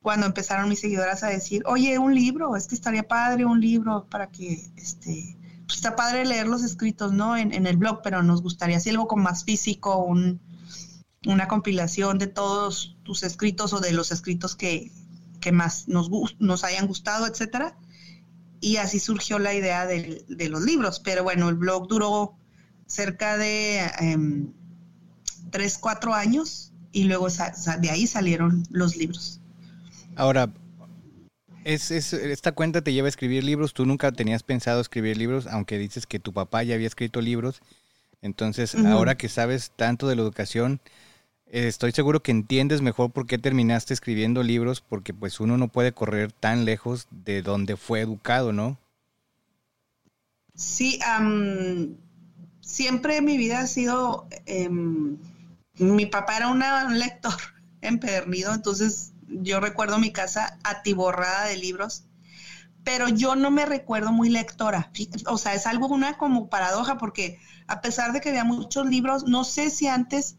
cuando 0.00 0.26
empezaron 0.26 0.68
mis 0.68 0.80
seguidoras 0.80 1.22
a 1.22 1.28
decir, 1.28 1.62
oye, 1.66 1.98
un 1.98 2.14
libro, 2.14 2.56
es 2.56 2.68
que 2.68 2.74
estaría 2.74 3.02
padre 3.02 3.44
un 3.44 3.60
libro 3.60 4.06
para 4.08 4.28
que, 4.28 4.70
este, 4.76 5.36
pues 5.66 5.76
está 5.76 5.96
padre 5.96 6.24
leer 6.24 6.46
los 6.46 6.62
escritos, 6.62 7.12
¿no? 7.12 7.36
En, 7.36 7.52
en 7.52 7.66
el 7.66 7.76
blog, 7.76 8.00
pero 8.02 8.22
nos 8.22 8.40
gustaría 8.40 8.78
hacer 8.78 8.92
algo 8.92 9.08
con 9.08 9.22
más 9.22 9.44
físico, 9.44 9.98
un, 10.04 10.40
una 11.26 11.48
compilación 11.48 12.18
de 12.18 12.26
todos 12.28 12.96
tus 13.02 13.22
escritos 13.22 13.72
o 13.72 13.80
de 13.80 13.92
los 13.92 14.12
escritos 14.12 14.56
que, 14.56 14.92
que 15.40 15.52
más 15.52 15.88
nos, 15.88 16.10
nos 16.38 16.64
hayan 16.64 16.86
gustado, 16.86 17.26
etcétera 17.26 17.76
y 18.60 18.76
así 18.76 18.98
surgió 18.98 19.38
la 19.38 19.54
idea 19.54 19.86
de, 19.86 20.24
los 20.48 20.62
libros. 20.62 21.00
Pero 21.00 21.22
bueno, 21.22 21.48
el 21.48 21.54
blog 21.54 21.88
duró 21.88 22.36
cerca 22.86 23.36
de 23.36 23.80
em, 24.00 24.52
tres, 25.50 25.78
cuatro 25.78 26.14
años 26.14 26.72
y 26.92 27.04
luego 27.04 27.28
de 27.28 27.90
ahí 27.90 28.06
salieron 28.06 28.64
los 28.70 28.96
libros. 28.96 29.40
Ahora, 30.16 30.50
es, 31.64 31.90
esta 31.90 32.52
cuenta 32.52 32.82
te 32.82 32.92
lleva 32.92 33.06
a 33.06 33.10
escribir 33.10 33.44
libros. 33.44 33.74
Tú 33.74 33.86
nunca 33.86 34.10
tenías 34.10 34.42
pensado 34.42 34.80
escribir 34.80 35.16
libros, 35.16 35.46
aunque 35.46 35.78
dices 35.78 36.06
que 36.06 36.18
tu 36.18 36.32
papá 36.32 36.62
ya 36.62 36.74
había 36.74 36.86
escrito 36.86 37.20
libros. 37.20 37.60
Entonces, 38.20 38.74
ahora 38.74 39.16
que 39.16 39.28
sabes 39.28 39.70
tanto 39.76 40.08
de 40.08 40.16
la 40.16 40.22
educación, 40.22 40.80
estoy 41.50 41.92
seguro 41.92 42.22
que 42.22 42.30
entiendes 42.30 42.82
mejor 42.82 43.10
por 43.10 43.26
qué 43.26 43.38
terminaste 43.38 43.94
escribiendo 43.94 44.42
libros, 44.42 44.80
porque 44.80 45.14
pues 45.14 45.40
uno 45.40 45.56
no 45.56 45.68
puede 45.68 45.92
correr 45.92 46.32
tan 46.32 46.64
lejos 46.64 47.08
de 47.10 47.42
donde 47.42 47.76
fue 47.76 48.00
educado, 48.00 48.52
¿no? 48.52 48.78
Sí, 50.54 50.98
siempre 52.60 53.22
mi 53.22 53.36
vida 53.36 53.60
ha 53.60 53.66
sido, 53.66 54.26
em, 54.46 55.16
mi 55.74 56.06
papá 56.06 56.36
era 56.36 56.48
un 56.48 56.98
lector 56.98 57.34
empedernido, 57.80 58.52
entonces 58.52 59.12
yo 59.28 59.60
recuerdo 59.60 59.98
mi 59.98 60.10
casa 60.10 60.58
atiborrada 60.64 61.46
de 61.46 61.56
libros, 61.56 62.04
pero 62.82 63.08
yo 63.08 63.36
no 63.36 63.50
me 63.50 63.66
recuerdo 63.66 64.12
muy 64.12 64.30
lectora, 64.30 64.90
o 65.26 65.38
sea, 65.38 65.54
es 65.54 65.66
algo 65.66 65.86
una 65.88 66.16
como 66.18 66.48
paradoja, 66.48 66.98
porque 66.98 67.38
a 67.66 67.80
pesar 67.80 68.12
de 68.12 68.20
que 68.20 68.30
había 68.30 68.44
muchos 68.44 68.86
libros, 68.86 69.24
no 69.24 69.44
sé 69.44 69.70
si 69.70 69.86
antes 69.86 70.36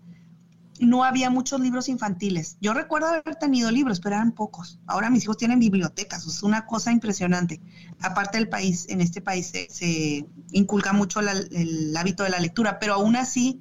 no 0.80 1.04
había 1.04 1.30
muchos 1.30 1.60
libros 1.60 1.90
infantiles. 1.90 2.58
Yo 2.62 2.74
recuerdo 2.74 3.08
haber 3.08 3.36
tenido 3.36 3.70
libros, 3.70 4.00
pero 4.00 4.16
eran 4.16 4.32
pocos. 4.32 4.80
Ahora 4.88 5.10
mis 5.10 5.24
hijos 5.24 5.38
tienen 5.38 5.60
bibliotecas, 5.60 6.26
es 6.26 6.44
una 6.44 6.66
cosa 6.66 6.92
impresionante. 6.92 7.62
Aparte 8.02 8.38
del 8.38 8.50
país, 8.50 8.88
en 8.90 9.02
este 9.02 9.22
país 9.22 9.52
se, 9.70 10.26
inculca 10.52 10.94
mucho 10.94 11.20
el 11.20 11.96
hábito 11.96 12.24
de 12.24 12.30
la 12.30 12.40
lectura, 12.40 12.80
pero 12.80 12.94
aún 12.96 13.16
así 13.16 13.60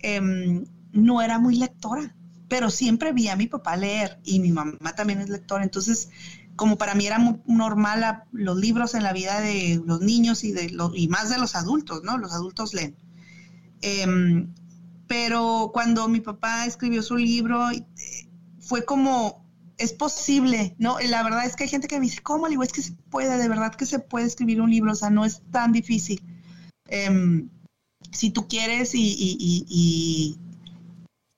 em, 0.00 0.64
no 0.92 1.22
era 1.22 1.38
muy 1.38 1.56
lectora, 1.56 2.14
pero 2.48 2.70
siempre 2.70 3.12
vi 3.12 3.28
a 3.28 3.36
mi 3.36 3.46
papá 3.46 3.76
leer 3.76 4.20
y 4.24 4.38
mi 4.40 4.52
mamá 4.52 4.94
también 4.94 5.20
es 5.20 5.30
lectora. 5.30 5.64
Entonces, 5.64 6.10
como 6.54 6.76
para 6.76 6.94
mí 6.94 7.06
era 7.06 7.18
muy 7.18 7.40
normal 7.46 8.24
los 8.30 8.58
libros 8.58 8.94
en 8.94 9.02
la 9.02 9.12
vida 9.12 9.40
de 9.40 9.80
los 9.84 10.00
niños 10.00 10.44
y, 10.44 10.52
de 10.52 10.70
los, 10.70 10.92
y 10.94 11.08
más 11.08 11.30
de 11.30 11.38
los 11.38 11.54
adultos, 11.54 12.02
¿no? 12.04 12.18
Los 12.18 12.32
adultos 12.32 12.74
leen. 12.74 12.94
Em, 13.80 14.52
pero 15.12 15.72
cuando 15.74 16.08
mi 16.08 16.20
papá 16.20 16.64
escribió 16.64 17.02
su 17.02 17.18
libro, 17.18 17.70
eh, 17.70 17.84
fue 18.60 18.86
como, 18.86 19.46
es 19.76 19.92
posible, 19.92 20.74
¿no? 20.78 20.98
La 21.00 21.22
verdad 21.22 21.44
es 21.44 21.54
que 21.54 21.64
hay 21.64 21.68
gente 21.68 21.86
que 21.86 21.98
me 22.00 22.06
dice, 22.06 22.22
¿cómo? 22.22 22.46
Le 22.46 22.52
digo, 22.52 22.62
es 22.62 22.72
que 22.72 22.80
se 22.80 22.92
puede, 23.10 23.36
de 23.36 23.46
verdad 23.46 23.74
que 23.74 23.84
se 23.84 23.98
puede 23.98 24.24
escribir 24.24 24.62
un 24.62 24.70
libro, 24.70 24.92
o 24.92 24.94
sea, 24.94 25.10
no 25.10 25.26
es 25.26 25.42
tan 25.50 25.70
difícil. 25.70 26.22
Em, 26.88 27.50
si 28.10 28.30
tú 28.30 28.48
quieres 28.48 28.94
y, 28.94 29.02
y, 29.02 30.38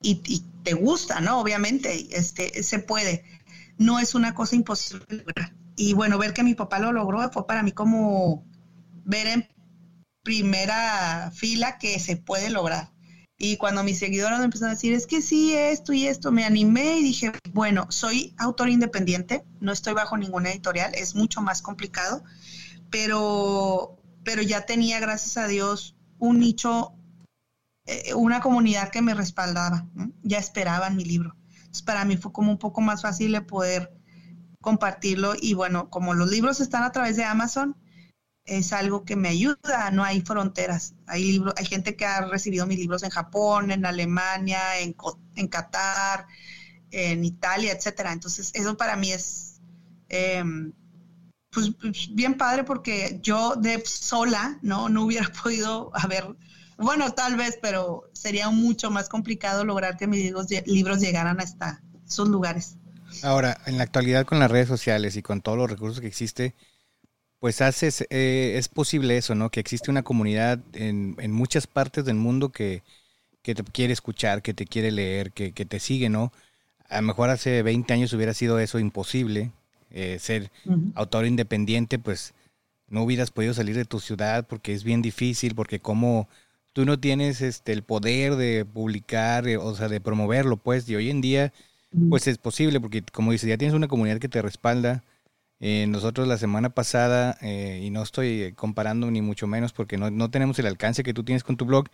y, 0.02 0.45
te 0.62 0.75
gusta, 0.75 1.21
¿no? 1.21 1.40
Obviamente, 1.40 2.16
este, 2.16 2.62
se 2.62 2.78
puede. 2.78 3.25
No 3.76 3.99
es 3.99 4.14
una 4.14 4.37
cosa 4.37 4.54
imposible 4.54 5.25
Y 5.75 5.95
bueno, 5.95 6.16
ver 6.16 6.33
que 6.33 6.45
mi 6.45 6.54
papá 6.54 6.78
lo 6.78 6.93
logró 6.93 7.28
fue 7.33 7.45
para 7.45 7.64
mí 7.64 7.73
como 7.73 8.47
ver 9.04 9.26
en 9.26 9.49
primera 10.23 11.33
fila 11.35 11.76
que 11.78 11.99
se 11.99 12.16
puede 12.16 12.50
lograr. 12.50 12.94
Y 13.37 13.57
cuando 13.57 13.83
mis 13.83 13.99
seguidores 13.99 14.38
me 14.38 14.45
empezaron 14.45 14.71
a 14.71 14.75
decir, 14.75 14.93
es 14.93 15.07
que 15.07 15.21
sí, 15.21 15.55
esto 15.55 15.93
y 15.93 16.07
esto, 16.07 16.31
me 16.31 16.45
animé 16.45 16.99
y 16.99 17.03
dije, 17.03 17.33
bueno, 17.53 17.87
soy 17.91 18.35
autor 18.38 18.69
independiente, 18.69 19.45
no 19.61 19.73
estoy 19.73 19.93
bajo 19.93 20.17
ninguna 20.17 20.50
editorial, 20.53 20.95
es 20.95 21.17
mucho 21.17 21.43
más 21.43 21.61
complicado, 21.61 22.23
pero, 22.91 23.97
pero 24.23 24.41
ya 24.43 24.67
tenía, 24.67 25.00
gracias 25.00 25.37
a 25.37 25.49
Dios, 25.49 25.97
un 26.19 26.38
nicho, 26.38 26.95
eh, 27.87 28.14
una 28.14 28.41
comunidad 28.41 28.91
que 28.91 29.03
me 29.03 29.14
respaldaba, 29.14 29.88
ya 30.23 30.38
esperaban 30.38 30.97
mi 30.97 31.05
libro. 31.05 31.35
Entonces, 31.57 31.83
para 31.83 32.05
mí 32.05 32.17
fue 32.17 32.33
como 32.33 32.53
un 32.53 32.59
poco 32.59 32.81
más 32.81 33.03
fácil 33.03 33.33
de 33.33 33.41
poder 33.43 33.93
compartirlo 34.61 35.35
y 35.38 35.55
bueno, 35.55 35.91
como 35.91 36.14
los 36.14 36.31
libros 36.31 36.61
están 36.61 36.85
a 36.85 36.93
través 36.93 37.17
de 37.17 37.25
Amazon, 37.25 37.76
es 38.45 38.73
algo 38.73 39.05
que 39.05 39.17
me 39.17 39.29
ayuda, 39.29 39.91
no 39.91 40.05
hay 40.05 40.21
fronteras. 40.21 40.95
Hay 41.07 41.25
libros, 41.25 41.55
hay 41.57 41.65
gente 41.65 41.97
que 41.97 42.05
ha 42.05 42.23
recibido 42.27 42.67
mis 42.67 42.79
libros 42.79 43.03
en 43.03 43.11
Japón, 43.11 43.71
en 43.71 43.87
Alemania, 43.87 44.79
en, 44.81 44.95
en 45.37 45.49
Qatar, 45.49 46.27
en 46.91 47.25
Italia, 47.25 47.73
etcétera. 47.73 48.13
Entonces, 48.13 48.51
eso 48.55 48.77
para 48.77 48.97
mí 48.97 49.13
es 49.13 49.61
em, 50.09 50.73
pues, 51.51 51.71
bien 52.13 52.37
padre 52.37 52.65
porque 52.65 53.19
yo 53.23 53.55
de 53.57 53.83
sola 53.87 54.59
no, 54.63 54.89
no 54.89 55.05
hubiera 55.05 55.31
podido 55.43 55.91
haber, 55.95 56.37
bueno, 56.77 57.13
tal 57.13 57.37
vez, 57.37 57.59
pero 57.63 58.11
sería 58.13 58.51
mucho 58.51 58.91
más 58.91 59.09
complicado 59.09 59.65
lograr 59.65 59.97
que 59.97 60.07
mis 60.07 60.23
libros, 60.23 60.47
libros 60.67 61.01
llegaran 61.01 61.41
hasta 61.41 61.83
esos 62.07 62.29
lugares. 62.29 62.77
Ahora, 63.23 63.59
en 63.67 63.79
la 63.79 63.85
actualidad 63.85 64.27
con 64.27 64.39
las 64.39 64.51
redes 64.51 64.69
sociales 64.69 65.17
y 65.17 65.23
con 65.23 65.41
todos 65.41 65.57
los 65.57 65.71
recursos 65.71 66.01
que 66.01 66.09
existe, 66.09 66.55
pues 67.45 67.61
haces, 67.61 68.07
eh, 68.09 68.55
es 68.57 68.69
posible 68.69 69.19
eso, 69.19 69.35
¿no? 69.35 69.51
Que 69.51 69.61
existe 69.61 69.91
una 69.91 70.03
comunidad 70.03 70.61
en, 70.73 71.15
en 71.19 71.31
muchas 71.31 71.67
partes 71.67 72.07
del 72.07 72.17
mundo 72.17 72.49
que, 72.49 72.83
que, 73.43 73.55
te 73.55 73.63
quiere 73.65 73.93
escuchar, 73.93 74.41
que 74.41 74.55
te 74.55 74.65
quiere 74.65 74.91
leer, 74.91 75.31
que, 75.31 75.53
que, 75.53 75.67
te 75.67 75.79
sigue, 75.79 76.09
¿no? 76.09 76.33
A 76.88 77.03
lo 77.03 77.09
mejor 77.09 77.29
hace 77.29 77.62
20 77.62 77.92
años 77.92 78.14
hubiera 78.14 78.33
sido 78.33 78.59
eso 78.61 78.79
imposible, 78.79 79.53
eh, 79.90 80.16
ser 80.21 80.51
autor 80.95 81.27
independiente, 81.27 81.99
pues 81.99 82.33
no 82.88 83.03
hubieras 83.03 83.31
podido 83.31 83.53
salir 83.53 83.77
de 83.77 83.85
tu 83.85 84.01
ciudad 84.01 84.47
porque 84.49 84.73
es 84.73 84.83
bien 84.83 85.03
difícil, 85.03 85.55
porque 85.55 85.81
como 85.81 86.31
tú 86.73 86.87
no 86.87 86.99
tienes 86.99 87.42
este 87.42 87.75
el 87.75 87.83
poder 87.83 88.37
de 88.37 88.64
publicar, 88.64 89.47
eh, 89.47 89.59
o 89.59 89.75
sea, 89.75 89.88
de 89.88 90.01
promoverlo, 90.01 90.57
pues, 90.57 90.88
y 90.88 90.97
hoy 90.97 91.11
en 91.11 91.21
día, 91.21 91.53
pues 92.09 92.27
es 92.27 92.38
posible, 92.38 92.81
porque 92.81 93.03
como 93.03 93.33
dices, 93.33 93.51
ya 93.51 93.59
tienes 93.59 93.75
una 93.75 93.88
comunidad 93.88 94.18
que 94.18 94.31
te 94.31 94.40
respalda, 94.40 95.05
eh, 95.66 95.87
nosotros 95.87 96.29
la 96.29 96.37
semana 96.37 96.68
pasada, 96.68 97.38
eh, 97.40 97.81
y 97.83 97.88
no 97.88 98.03
estoy 98.03 98.53
comparando 98.53 99.11
ni 99.11 99.22
mucho 99.22 99.46
menos 99.46 99.72
porque 99.72 99.96
no, 99.96 100.11
no, 100.11 100.31
tenemos 100.31 100.59
el 100.59 100.66
alcance 100.66 101.03
que 101.03 101.14
tú 101.14 101.24
tienes 101.24 101.42
con 101.42 101.57
tu 101.57 101.64
blog, 101.64 101.87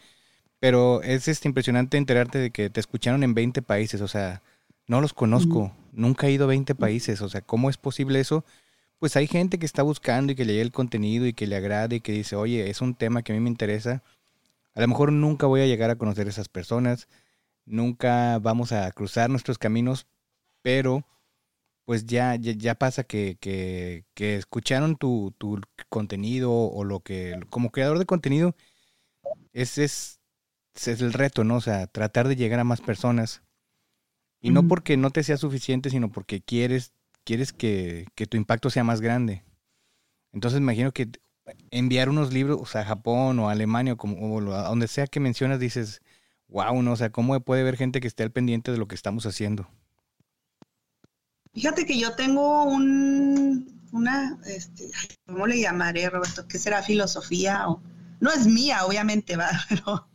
pero 0.58 1.02
es 1.04 1.28
este, 1.28 1.46
impresionante 1.46 1.96
enterarte 1.96 2.38
de 2.38 2.50
que 2.50 2.68
te 2.68 2.80
escucharon 2.80 3.22
en 3.22 3.32
20 3.32 3.62
países, 3.62 4.00
o 4.00 4.08
sea, 4.08 4.42
no 4.88 5.00
los 5.00 5.12
conozco, 5.12 5.72
nunca 5.92 6.26
he 6.26 6.32
ido 6.32 6.46
a 6.46 6.48
20 6.48 6.74
países, 6.74 7.22
o 7.22 7.28
sea, 7.28 7.42
¿cómo 7.42 7.70
es 7.70 7.76
posible 7.76 8.18
eso? 8.18 8.44
Pues 8.98 9.14
hay 9.14 9.28
gente 9.28 9.60
que 9.60 9.66
está 9.66 9.84
buscando 9.84 10.32
y 10.32 10.34
que 10.34 10.44
le 10.44 10.54
llegue 10.54 10.62
el 10.62 10.72
contenido 10.72 11.24
y 11.26 11.32
que 11.32 11.46
le 11.46 11.54
agrade 11.54 11.94
y 11.94 12.00
que 12.00 12.10
dice, 12.10 12.34
oye, 12.34 12.70
es 12.70 12.80
un 12.80 12.96
tema 12.96 13.22
que 13.22 13.30
a 13.30 13.36
mí 13.36 13.40
me 13.40 13.50
interesa. 13.50 14.02
A 14.74 14.80
lo 14.80 14.88
mejor 14.88 15.12
nunca 15.12 15.46
voy 15.46 15.60
a 15.60 15.66
llegar 15.66 15.90
a 15.90 15.96
conocer 15.96 16.26
a 16.26 16.30
esas 16.30 16.48
personas, 16.48 17.06
nunca 17.66 18.40
vamos 18.40 18.72
a 18.72 18.90
cruzar 18.90 19.30
nuestros 19.30 19.58
caminos, 19.58 20.08
pero 20.60 21.04
pues 21.84 22.06
ya, 22.06 22.36
ya, 22.36 22.74
pasa 22.76 23.04
que, 23.04 23.36
que, 23.40 24.04
que 24.14 24.36
escucharon 24.36 24.96
tu, 24.96 25.34
tu, 25.38 25.60
contenido 25.88 26.52
o 26.52 26.84
lo 26.84 27.00
que, 27.00 27.40
como 27.50 27.70
creador 27.70 27.98
de 27.98 28.06
contenido, 28.06 28.54
ese 29.52 29.84
es, 29.84 30.20
es 30.74 31.00
el 31.00 31.12
reto, 31.12 31.44
¿no? 31.44 31.56
O 31.56 31.60
sea, 31.60 31.86
tratar 31.86 32.28
de 32.28 32.36
llegar 32.36 32.60
a 32.60 32.64
más 32.64 32.80
personas. 32.80 33.42
Y 34.40 34.50
no 34.50 34.66
porque 34.68 34.96
no 34.96 35.10
te 35.10 35.22
sea 35.22 35.36
suficiente, 35.36 35.90
sino 35.90 36.10
porque 36.10 36.40
quieres, 36.40 36.92
quieres 37.24 37.52
que, 37.52 38.06
que 38.14 38.26
tu 38.26 38.36
impacto 38.36 38.70
sea 38.70 38.84
más 38.84 39.00
grande. 39.00 39.44
Entonces 40.32 40.60
me 40.60 40.64
imagino 40.64 40.92
que 40.92 41.10
enviar 41.70 42.08
unos 42.08 42.32
libros 42.32 42.76
a 42.76 42.84
Japón 42.84 43.38
o 43.38 43.48
a 43.48 43.52
Alemania 43.52 43.94
o, 43.94 43.96
como, 43.96 44.36
o 44.36 44.54
a 44.54 44.68
donde 44.68 44.88
sea 44.88 45.06
que 45.06 45.20
mencionas, 45.20 45.60
dices, 45.60 46.00
wow, 46.48 46.82
¿no? 46.82 46.92
O 46.92 46.96
sea, 46.96 47.10
¿cómo 47.10 47.38
puede 47.40 47.62
haber 47.62 47.76
gente 47.76 48.00
que 48.00 48.08
esté 48.08 48.22
al 48.22 48.32
pendiente 48.32 48.72
de 48.72 48.78
lo 48.78 48.88
que 48.88 48.94
estamos 48.94 49.26
haciendo? 49.26 49.68
Fíjate 51.52 51.84
que 51.84 51.98
yo 51.98 52.14
tengo 52.14 52.64
un, 52.64 53.80
una, 53.92 54.38
este, 54.46 54.90
¿cómo 55.26 55.46
le 55.46 55.60
llamaré, 55.60 56.08
Roberto? 56.08 56.46
¿Qué 56.46 56.58
será 56.58 56.82
filosofía? 56.82 57.68
O, 57.68 57.82
no 58.20 58.30
es 58.30 58.46
mía, 58.46 58.84
obviamente, 58.84 59.36
¿va? 59.36 59.50
pero 59.68 60.08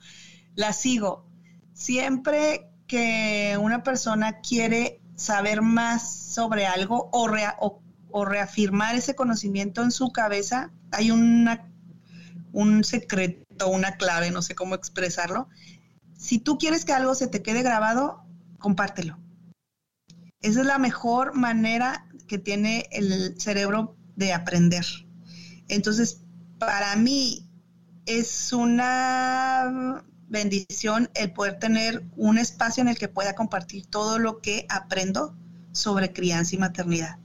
la 0.55 0.71
sigo. 0.73 1.25
Siempre 1.73 2.69
que 2.87 3.57
una 3.59 3.83
persona 3.83 4.39
quiere 4.39 5.01
saber 5.15 5.61
más 5.61 6.09
sobre 6.15 6.65
algo 6.67 7.09
o, 7.11 7.29
o, 8.11 8.25
reafirmar 8.25 8.95
ese 8.95 9.15
conocimiento 9.15 9.83
en 9.83 9.91
su 9.91 10.11
cabeza, 10.11 10.71
hay 10.91 11.11
una, 11.11 11.69
un 12.53 12.83
secreto, 12.85 13.67
una 13.67 13.97
clave, 13.97 14.31
no 14.31 14.41
sé 14.41 14.55
cómo 14.55 14.75
expresarlo. 14.75 15.49
Si 16.17 16.39
tú 16.39 16.57
quieres 16.57 16.85
que 16.85 16.93
algo 16.93 17.13
se 17.13 17.27
te 17.27 17.41
quede 17.41 17.61
grabado, 17.61 18.23
compártelo 18.59 19.17
esa 20.45 20.59
es 20.59 20.67
la 20.67 20.77
mejor 20.77 21.33
manera 21.33 22.07
que 22.27 22.37
tiene 22.37 22.87
el 22.91 23.39
cerebro 23.41 23.95
de 24.15 24.31
aprender. 24.31 24.85
Entonces, 25.69 26.21
para 26.59 26.95
mí 26.95 27.49
es 28.05 28.53
una 28.53 30.03
bendición 30.27 31.09
el 31.15 31.31
poder 31.33 31.57
tener 31.57 32.05
un 32.15 32.37
espacio 32.37 32.81
en 32.81 32.89
el 32.89 32.97
que 32.99 33.07
pueda 33.07 33.33
compartir 33.33 33.87
todo 33.87 34.19
lo 34.19 34.39
que 34.39 34.67
aprendo 34.69 35.35
sobre 35.71 36.13
crianza 36.13 36.53
y 36.53 36.59
maternidad. 36.59 37.17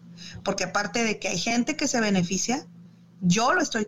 Porque 0.43 0.65
aparte 0.65 1.05
de 1.05 1.19
que 1.19 1.29
hay 1.29 1.39
gente 1.39 1.77
que 1.77 1.89
se 1.89 2.01
beneficia, 2.01 2.67
yo 3.21 3.53
lo 3.53 3.61
estoy 3.61 3.87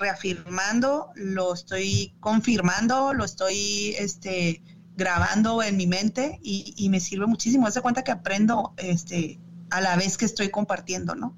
reafirmando, 0.00 1.12
lo 1.14 1.54
estoy 1.54 2.16
confirmando, 2.18 3.14
lo 3.14 3.24
estoy 3.24 3.94
este, 3.96 4.60
grabando 4.96 5.62
en 5.62 5.76
mi 5.76 5.86
mente 5.86 6.38
y, 6.42 6.88
me 6.90 7.00
sirve 7.00 7.26
muchísimo. 7.26 7.66
Hace 7.66 7.80
cuenta 7.80 8.04
que 8.04 8.12
aprendo 8.12 8.74
este, 8.76 9.38
a 9.70 9.80
la 9.80 9.96
vez 9.96 10.18
que 10.18 10.24
estoy 10.24 10.50
compartiendo, 10.50 11.14
¿no? 11.14 11.36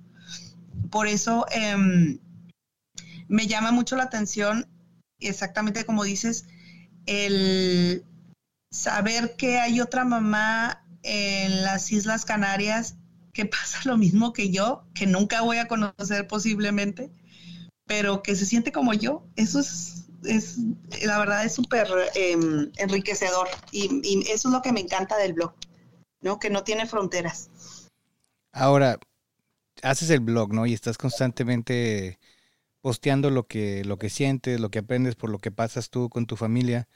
Por 0.91 1.07
eso 1.07 1.47
em, 1.51 2.19
me 3.29 3.47
llama 3.47 3.73
mucho 3.73 3.97
la 3.97 4.05
atención, 4.05 4.67
exactamente 5.21 5.85
como 5.85 6.05
dices, 6.05 6.47
el 7.07 8.05
saber 8.71 9.37
que 9.37 9.59
hay 9.59 9.81
otra 9.81 10.05
mamá 10.05 10.85
en 11.03 11.63
las 11.63 11.93
Islas 11.93 12.25
Canarias 12.25 12.97
que 13.33 13.47
pasa 13.47 13.81
lo 13.85 13.97
mismo 13.97 14.33
que 14.33 14.51
yo, 14.51 14.87
que 14.95 15.07
nunca 15.07 15.43
voy 15.43 15.59
a 15.59 15.69
conocer 15.69 16.27
posiblemente, 16.27 17.11
pero 17.87 18.23
que 18.23 18.35
se 18.35 18.47
siente 18.47 18.73
como 18.73 18.95
yo. 18.95 19.27
Eso 19.37 19.61
es 19.61 20.04
es, 20.25 20.59
la 21.05 21.19
verdad 21.19 21.45
es 21.45 21.55
súper 21.55 21.87
em, 22.15 22.71
enriquecedor 22.77 23.49
y, 23.73 24.25
eso 24.31 24.49
es 24.49 24.53
lo 24.53 24.63
que 24.63 24.73
me 24.73 24.81
encanta 24.81 25.17
del 25.17 25.35
blog, 25.35 25.55
¿no? 26.21 26.39
Que 26.39 26.51
no 26.51 26.65
tiene 26.65 26.87
fronteras. 26.87 27.51
Ahora, 28.53 28.99
haces 29.83 30.11
el 30.11 30.21
blog, 30.21 30.53
¿no? 30.53 30.67
Y 30.67 30.75
estás 30.75 30.99
constantemente 30.99 32.19
posteando 32.81 33.31
lo 33.31 33.47
que, 33.47 33.85
lo 33.85 33.99
que 33.99 34.11
sientes, 34.11 34.61
lo 34.61 34.71
que 34.71 34.81
aprendes 34.81 35.17
por 35.17 35.31
lo 35.31 35.39
que 35.39 35.51
pasas 35.51 35.91
tú 35.91 36.09
con 36.09 36.27
tu 36.27 36.37
familia. 36.37 36.89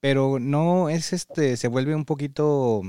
pero 0.00 0.38
no 0.38 0.88
es 0.90 1.12
este, 1.12 1.56
se 1.56 1.68
vuelve 1.68 1.94
un 1.94 2.04
poquito 2.04 2.82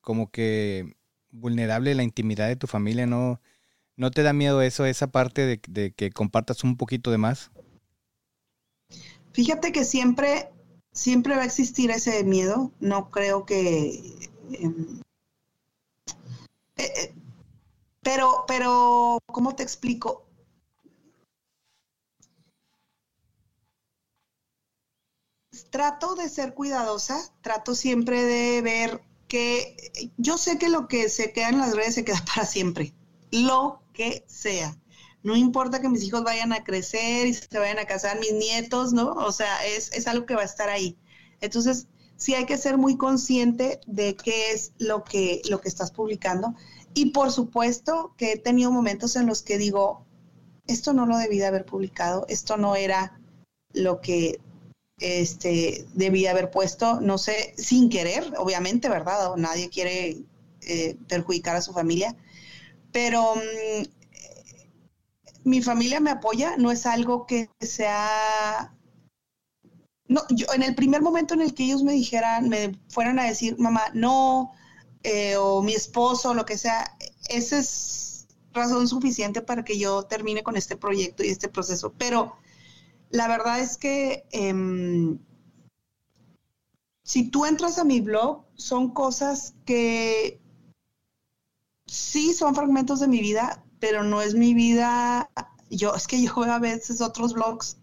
como 0.00 0.30
que 0.30 0.96
vulnerable 1.30 1.94
la 1.94 2.04
intimidad 2.04 2.48
de 2.48 2.56
tu 2.56 2.66
familia, 2.66 3.06
¿no? 3.06 3.40
¿No 3.96 4.10
te 4.10 4.22
da 4.22 4.32
miedo 4.32 4.62
eso, 4.62 4.86
esa 4.86 5.08
parte 5.08 5.60
de, 5.66 5.92
que 5.92 6.10
compartas 6.10 6.64
un 6.64 6.76
poquito 6.76 7.10
de 7.10 7.18
más? 7.18 7.50
Fíjate 9.34 9.72
que 9.72 9.84
siempre, 9.84 10.52
siempre 10.92 11.34
va 11.36 11.42
a 11.42 11.46
existir 11.46 11.90
ese 11.90 12.22
miedo. 12.22 12.70
No 12.78 13.10
creo 13.10 13.44
que. 13.44 14.30
Em, 14.52 15.00
eh, 16.76 16.92
eh, 16.96 17.14
pero, 18.00 18.44
pero, 18.46 19.18
¿cómo 19.26 19.56
te 19.56 19.64
explico? 19.64 20.24
Trato 25.70 26.14
de 26.14 26.28
ser 26.28 26.54
cuidadosa, 26.54 27.18
trato 27.42 27.74
siempre 27.74 28.22
de 28.22 28.62
ver 28.62 29.02
que 29.26 29.76
yo 30.16 30.38
sé 30.38 30.58
que 30.58 30.68
lo 30.68 30.86
que 30.86 31.08
se 31.08 31.32
queda 31.32 31.48
en 31.48 31.58
las 31.58 31.74
redes 31.74 31.94
se 31.96 32.04
queda 32.04 32.24
para 32.34 32.46
siempre, 32.46 32.94
lo 33.32 33.82
que 33.92 34.24
sea. 34.28 34.76
No 35.24 35.34
importa 35.34 35.80
que 35.80 35.88
mis 35.88 36.04
hijos 36.04 36.22
vayan 36.22 36.52
a 36.52 36.62
crecer 36.62 37.26
y 37.26 37.34
se 37.34 37.58
vayan 37.58 37.78
a 37.78 37.86
casar, 37.86 38.20
mis 38.20 38.34
nietos, 38.34 38.92
¿no? 38.92 39.12
O 39.12 39.32
sea, 39.32 39.66
es, 39.66 39.90
es 39.92 40.06
algo 40.06 40.26
que 40.26 40.36
va 40.36 40.42
a 40.42 40.44
estar 40.46 40.68
ahí. 40.68 40.96
Entonces, 41.40 41.88
sí 42.16 42.34
hay 42.34 42.44
que 42.46 42.58
ser 42.58 42.78
muy 42.78 42.96
consciente 42.96 43.80
de 43.86 44.16
qué 44.16 44.52
es 44.52 44.72
lo 44.78 45.02
que, 45.02 45.42
lo 45.48 45.60
que 45.60 45.68
estás 45.68 45.90
publicando. 45.90 46.54
Y 46.94 47.06
por 47.06 47.32
supuesto 47.32 48.14
que 48.16 48.32
he 48.32 48.38
tenido 48.38 48.70
momentos 48.70 49.16
en 49.16 49.26
los 49.26 49.42
que 49.42 49.58
digo, 49.58 50.04
esto 50.66 50.92
no 50.92 51.06
lo 51.06 51.16
debí 51.16 51.38
de 51.38 51.46
haber 51.46 51.64
publicado, 51.64 52.24
esto 52.28 52.56
no 52.56 52.76
era 52.76 53.18
lo 53.72 54.00
que 54.00 54.40
este, 54.98 55.86
debí 55.94 56.26
haber 56.26 56.50
puesto, 56.50 57.00
no 57.00 57.18
sé, 57.18 57.54
sin 57.56 57.88
querer, 57.88 58.32
obviamente, 58.38 58.88
¿verdad? 58.88 59.34
Nadie 59.36 59.68
quiere 59.68 60.18
eh, 60.62 60.96
perjudicar 61.08 61.56
a 61.56 61.62
su 61.62 61.72
familia, 61.72 62.16
pero 62.92 63.34
mm, 63.34 64.03
mi 65.44 65.62
familia 65.62 66.00
me 66.00 66.10
apoya, 66.10 66.56
no 66.56 66.70
es 66.70 66.86
algo 66.86 67.26
que 67.26 67.50
sea... 67.60 68.74
No, 70.06 70.22
yo 70.30 70.46
en 70.54 70.62
el 70.62 70.74
primer 70.74 71.00
momento 71.00 71.34
en 71.34 71.40
el 71.40 71.54
que 71.54 71.64
ellos 71.64 71.82
me 71.82 71.92
dijeran, 71.92 72.48
me 72.48 72.78
fueran 72.88 73.18
a 73.18 73.24
decir, 73.24 73.58
mamá, 73.58 73.84
no, 73.94 74.52
eh, 75.02 75.36
o 75.36 75.62
mi 75.62 75.74
esposo, 75.74 76.34
lo 76.34 76.44
que 76.44 76.58
sea, 76.58 76.96
esa 77.28 77.58
es 77.58 78.26
razón 78.52 78.86
suficiente 78.86 79.40
para 79.42 79.64
que 79.64 79.78
yo 79.78 80.04
termine 80.04 80.42
con 80.42 80.56
este 80.56 80.76
proyecto 80.76 81.24
y 81.24 81.28
este 81.28 81.48
proceso. 81.48 81.94
Pero 81.98 82.36
la 83.10 83.28
verdad 83.28 83.60
es 83.60 83.76
que 83.76 84.26
em, 84.30 85.18
si 87.02 87.30
tú 87.30 87.46
entras 87.46 87.78
a 87.78 87.84
mi 87.84 88.00
blog, 88.00 88.44
son 88.54 88.92
cosas 88.92 89.54
que 89.64 90.40
sí 91.86 92.32
son 92.32 92.54
fragmentos 92.54 93.00
de 93.00 93.08
mi 93.08 93.20
vida, 93.20 93.63
pero 93.84 94.02
no 94.02 94.22
es 94.22 94.34
mi 94.34 94.54
vida. 94.54 95.28
Yo, 95.68 95.94
es 95.94 96.06
que 96.06 96.22
yo 96.22 96.34
veo 96.36 96.54
a 96.54 96.58
veces 96.58 97.02
otros 97.02 97.34
blogs, 97.34 97.76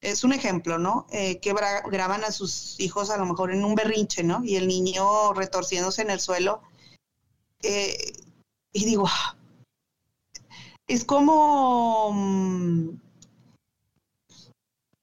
es 0.00 0.24
un 0.24 0.32
ejemplo, 0.32 0.76
¿no? 0.76 1.06
Eh, 1.12 1.38
que 1.38 1.54
graban 1.54 2.24
a 2.24 2.32
sus 2.32 2.74
hijos 2.80 3.10
a 3.10 3.16
lo 3.16 3.26
mejor 3.26 3.52
en 3.52 3.64
un 3.64 3.76
berrinche, 3.76 4.24
¿no? 4.24 4.44
Y 4.44 4.56
el 4.56 4.66
niño 4.66 5.32
retorciéndose 5.34 6.02
en 6.02 6.10
el 6.10 6.18
suelo. 6.18 6.62
Eh, 7.62 8.12
y 8.72 8.84
digo, 8.86 9.04
ah, 9.06 9.36
es 10.88 11.04
como 11.04 12.10
mm, 12.12 12.88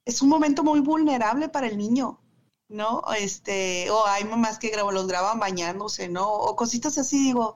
es 0.04 0.22
un 0.22 0.28
momento 0.28 0.62
muy 0.64 0.82
vulnerable 0.82 1.48
para 1.48 1.68
el 1.68 1.78
niño, 1.78 2.20
¿no? 2.68 3.02
Este, 3.18 3.90
o 3.90 4.06
hay 4.08 4.26
mamás 4.26 4.60
que 4.60 4.76
los 4.76 5.08
graban 5.08 5.40
bañándose, 5.40 6.10
¿no? 6.10 6.34
O 6.34 6.58
cositas 6.58 6.98
así, 6.98 7.18
digo, 7.24 7.56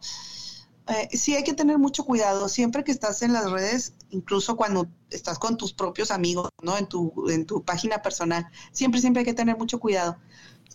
eh, 0.89 1.09
sí 1.17 1.35
hay 1.35 1.43
que 1.43 1.53
tener 1.53 1.77
mucho 1.77 2.05
cuidado 2.05 2.47
siempre 2.49 2.83
que 2.83 2.91
estás 2.91 3.21
en 3.21 3.33
las 3.33 3.51
redes, 3.51 3.93
incluso 4.09 4.55
cuando 4.55 4.87
estás 5.09 5.37
con 5.39 5.57
tus 5.57 5.73
propios 5.73 6.11
amigos, 6.11 6.49
¿no? 6.61 6.77
En 6.77 6.87
tu, 6.87 7.29
en 7.29 7.45
tu 7.45 7.63
página 7.63 8.01
personal, 8.01 8.47
siempre, 8.71 9.01
siempre 9.01 9.21
hay 9.21 9.25
que 9.25 9.33
tener 9.33 9.57
mucho 9.57 9.79
cuidado. 9.79 10.17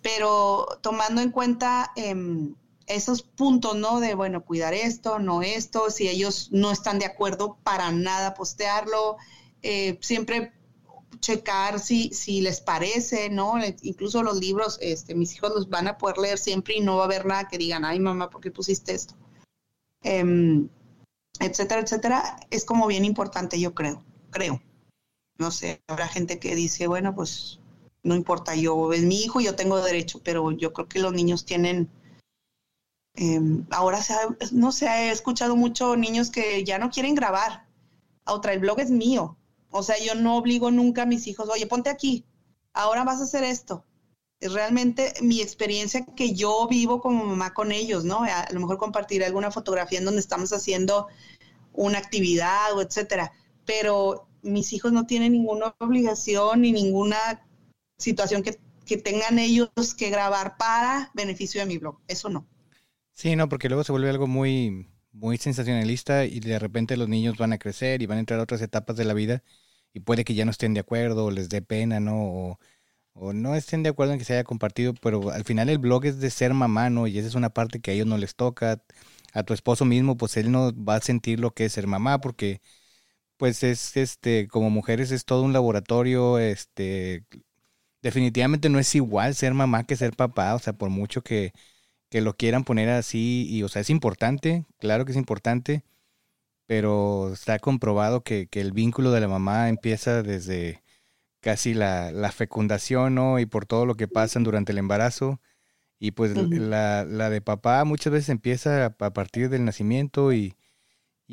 Pero 0.02 0.66
tomando 0.82 1.20
en 1.20 1.30
cuenta 1.30 1.92
em, 1.96 2.54
esos 2.86 3.22
puntos, 3.22 3.76
¿no? 3.76 4.00
De, 4.00 4.14
bueno, 4.14 4.44
cuidar 4.44 4.74
esto, 4.74 5.18
no 5.18 5.42
esto, 5.42 5.90
si 5.90 6.08
ellos 6.08 6.48
no 6.52 6.70
están 6.70 6.98
de 6.98 7.06
acuerdo 7.06 7.58
para 7.62 7.90
nada 7.90 8.34
postearlo, 8.34 9.16
eh, 9.62 9.98
siempre 10.02 10.52
checar 11.20 11.78
si, 11.78 12.10
si 12.10 12.40
les 12.40 12.60
parece, 12.60 13.30
¿no? 13.30 13.54
Incluso 13.82 14.22
los 14.22 14.38
libros, 14.38 14.78
este, 14.80 15.14
mis 15.14 15.34
hijos 15.34 15.52
los 15.54 15.68
van 15.68 15.88
a 15.88 15.96
poder 15.98 16.18
leer 16.18 16.38
siempre 16.38 16.74
y 16.76 16.80
no 16.80 16.96
va 16.96 17.02
a 17.02 17.06
haber 17.06 17.26
nada 17.26 17.48
que 17.48 17.58
digan, 17.58 17.84
ay 17.84 18.00
mamá, 18.00 18.28
¿por 18.28 18.40
qué 18.40 18.50
pusiste 18.50 18.92
esto? 18.92 19.14
Em, 20.02 20.68
etcétera, 21.40 21.80
etcétera, 21.80 22.36
es 22.50 22.64
como 22.64 22.86
bien 22.86 23.04
importante, 23.04 23.60
yo 23.60 23.74
creo, 23.74 24.04
creo. 24.30 24.60
No 25.38 25.50
sé, 25.50 25.82
habrá 25.88 26.08
gente 26.08 26.38
que 26.38 26.54
dice, 26.54 26.86
bueno, 26.86 27.14
pues 27.14 27.60
no 28.02 28.14
importa, 28.14 28.54
yo 28.54 28.92
es 28.92 29.02
mi 29.02 29.22
hijo, 29.22 29.40
yo 29.40 29.54
tengo 29.56 29.80
derecho, 29.80 30.20
pero 30.22 30.50
yo 30.52 30.72
creo 30.72 30.88
que 30.88 30.98
los 31.00 31.12
niños 31.12 31.44
tienen, 31.44 31.88
em, 33.14 33.66
ahora 33.70 34.02
se 34.02 34.14
no 34.52 34.72
sé, 34.72 34.86
he 34.86 35.10
escuchado 35.10 35.56
mucho 35.56 35.96
niños 35.96 36.30
que 36.30 36.64
ya 36.64 36.78
no 36.78 36.90
quieren 36.90 37.14
grabar. 37.14 37.66
Otra, 38.24 38.52
el 38.52 38.60
blog 38.60 38.80
es 38.80 38.90
mío, 38.90 39.36
o 39.70 39.82
sea, 39.82 39.96
yo 39.98 40.14
no 40.14 40.36
obligo 40.36 40.70
nunca 40.70 41.02
a 41.02 41.06
mis 41.06 41.26
hijos, 41.26 41.48
oye, 41.48 41.66
ponte 41.66 41.90
aquí, 41.90 42.24
ahora 42.72 43.04
vas 43.04 43.20
a 43.20 43.24
hacer 43.24 43.44
esto. 43.44 43.84
Realmente 44.42 45.14
mi 45.20 45.40
experiencia 45.40 46.04
que 46.16 46.34
yo 46.34 46.66
vivo 46.68 47.00
como 47.00 47.24
mamá 47.24 47.54
con 47.54 47.72
ellos, 47.72 48.04
¿no? 48.04 48.24
A 48.24 48.48
lo 48.50 48.60
mejor 48.60 48.78
compartir 48.78 49.24
alguna 49.24 49.50
fotografía 49.50 49.98
en 49.98 50.04
donde 50.04 50.20
estamos 50.20 50.52
haciendo 50.52 51.08
una 51.72 51.98
actividad 51.98 52.72
o 52.74 52.82
etcétera. 52.82 53.32
Pero 53.64 54.26
mis 54.42 54.72
hijos 54.72 54.92
no 54.92 55.06
tienen 55.06 55.32
ninguna 55.32 55.74
obligación 55.78 56.62
ni 56.62 56.72
ninguna 56.72 57.46
situación 57.98 58.42
que, 58.42 58.58
que 58.84 58.96
tengan 58.96 59.38
ellos 59.38 59.70
que 59.96 60.10
grabar 60.10 60.56
para 60.56 61.10
beneficio 61.14 61.60
de 61.60 61.66
mi 61.66 61.78
blog. 61.78 62.00
Eso 62.08 62.28
no. 62.28 62.46
Sí, 63.14 63.36
no, 63.36 63.48
porque 63.48 63.68
luego 63.68 63.84
se 63.84 63.92
vuelve 63.92 64.10
algo 64.10 64.26
muy, 64.26 64.88
muy 65.12 65.38
sensacionalista 65.38 66.24
y 66.24 66.40
de 66.40 66.58
repente 66.58 66.96
los 66.96 67.08
niños 67.08 67.36
van 67.36 67.52
a 67.52 67.58
crecer 67.58 68.02
y 68.02 68.06
van 68.06 68.16
a 68.16 68.20
entrar 68.20 68.40
a 68.40 68.44
otras 68.44 68.62
etapas 68.62 68.96
de 68.96 69.04
la 69.04 69.14
vida 69.14 69.42
y 69.92 70.00
puede 70.00 70.24
que 70.24 70.34
ya 70.34 70.44
no 70.44 70.50
estén 70.50 70.74
de 70.74 70.80
acuerdo 70.80 71.26
o 71.26 71.30
les 71.30 71.48
dé 71.48 71.62
pena, 71.62 72.00
¿no? 72.00 72.58
No 73.14 73.54
estén 73.54 73.82
de 73.82 73.90
acuerdo 73.90 74.12
en 74.14 74.18
que 74.18 74.24
se 74.24 74.34
haya 74.34 74.44
compartido, 74.44 74.94
pero 74.94 75.30
al 75.30 75.44
final 75.44 75.68
el 75.68 75.78
blog 75.78 76.04
es 76.06 76.18
de 76.20 76.30
ser 76.30 76.54
mamá, 76.54 76.90
¿no? 76.90 77.06
Y 77.06 77.18
esa 77.18 77.28
es 77.28 77.34
una 77.34 77.50
parte 77.50 77.80
que 77.80 77.90
a 77.90 77.94
ellos 77.94 78.06
no 78.06 78.18
les 78.18 78.34
toca. 78.36 78.82
A 79.34 79.44
tu 79.44 79.54
esposo 79.54 79.84
mismo, 79.86 80.16
pues 80.16 80.36
él 80.36 80.52
no 80.52 80.72
va 80.84 80.96
a 80.96 81.00
sentir 81.00 81.40
lo 81.40 81.52
que 81.52 81.64
es 81.66 81.72
ser 81.72 81.86
mamá 81.86 82.20
porque 82.20 82.60
pues 83.38 83.62
es 83.64 83.96
este 83.96 84.48
como 84.48 84.70
mujeres 84.70 85.10
es 85.12 85.24
todo 85.26 85.42
un 85.42 85.52
laboratorio, 85.52 86.38
este 86.38 87.24
definitivamente 88.02 88.68
no 88.70 88.78
es 88.78 88.94
igual 88.94 89.34
ser 89.34 89.54
mamá 89.54 89.84
que 89.86 89.96
ser 89.96 90.16
papá, 90.16 90.54
o 90.54 90.58
sea, 90.60 90.74
por 90.74 90.90
mucho 90.90 91.22
que 91.22 91.52
que 92.10 92.20
lo 92.22 92.36
quieran 92.36 92.64
poner 92.64 92.90
así 92.90 93.46
y 93.50 93.62
o 93.64 93.68
sea, 93.68 93.82
es 93.82 93.90
importante, 93.90 94.66
claro 94.78 95.04
que 95.06 95.12
es 95.12 95.18
importante, 95.18 95.84
pero 96.66 97.32
está 97.32 97.58
comprobado 97.58 98.22
que, 98.22 98.48
el 98.52 98.72
vínculo 98.72 99.12
de 99.12 99.20
la 99.20 99.28
mamá 99.28 99.68
empieza 99.68 100.22
desde 100.22 100.82
casi 101.42 101.74
la, 101.74 102.32
fecundación, 102.34 103.14
¿no? 103.16 103.38
Y 103.38 103.46
por 103.46 103.66
todo 103.66 103.84
lo 103.84 103.96
que 103.96 104.08
pasan 104.08 104.44
durante 104.44 104.72
el 104.72 104.78
embarazo. 104.78 105.40
Y 105.98 106.12
pues 106.12 106.34
la, 106.36 107.04
de 107.04 107.40
papá 107.42 107.84
muchas 107.84 108.12
veces 108.12 108.28
empieza 108.30 108.86
a, 108.86 108.90
partir 109.12 109.50
del 109.50 109.64
nacimiento 109.64 110.32
y, 110.32 110.56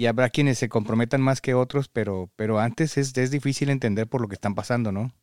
habrá 0.07 0.29
quienes 0.29 0.57
se 0.57 0.69
comprometan 0.69 1.21
más 1.21 1.41
que 1.41 1.53
otros, 1.53 1.89
pero, 1.89 2.29
pero 2.35 2.59
antes 2.59 2.97
es, 2.97 3.15
es 3.17 3.31
difícil 3.31 3.69
entender 3.69 4.07
por 4.07 4.21
lo 4.21 4.27
que 4.27 4.35
están 4.35 4.55
pasando, 4.55 4.91
¿no? 4.91 5.13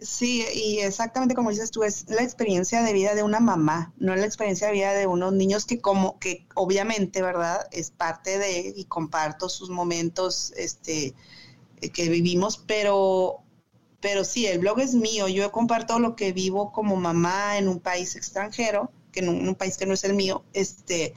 Sí, 0.00 0.44
y 0.52 0.80
exactamente 0.80 1.34
como 1.34 1.50
dices 1.50 1.70
tú, 1.70 1.84
es 1.84 2.06
la 2.10 2.22
experiencia 2.22 2.82
de 2.82 2.92
vida 2.92 3.14
de 3.14 3.22
una 3.22 3.40
mamá, 3.40 3.94
no 3.96 4.14
la 4.16 4.26
experiencia 4.26 4.66
de 4.66 4.72
vida 4.72 4.92
de 4.92 5.06
unos 5.06 5.32
niños 5.32 5.64
que 5.64 5.80
como 5.80 6.18
que 6.18 6.46
obviamente, 6.54 7.22
¿verdad? 7.22 7.66
Es 7.70 7.90
parte 7.90 8.38
de 8.38 8.74
y 8.76 8.84
comparto 8.86 9.48
sus 9.48 9.70
momentos 9.70 10.52
este 10.56 11.14
que 11.92 12.08
vivimos, 12.08 12.58
pero 12.58 13.40
pero 14.00 14.22
sí, 14.24 14.46
el 14.46 14.58
blog 14.58 14.80
es 14.80 14.94
mío, 14.94 15.28
yo 15.28 15.50
comparto 15.50 15.98
lo 15.98 16.14
que 16.14 16.34
vivo 16.34 16.72
como 16.72 16.96
mamá 16.96 17.56
en 17.56 17.68
un 17.68 17.80
país 17.80 18.16
extranjero, 18.16 18.92
que 19.12 19.20
en 19.20 19.30
un, 19.30 19.48
un 19.48 19.54
país 19.54 19.78
que 19.78 19.86
no 19.86 19.94
es 19.94 20.04
el 20.04 20.12
mío, 20.12 20.44
este 20.52 21.14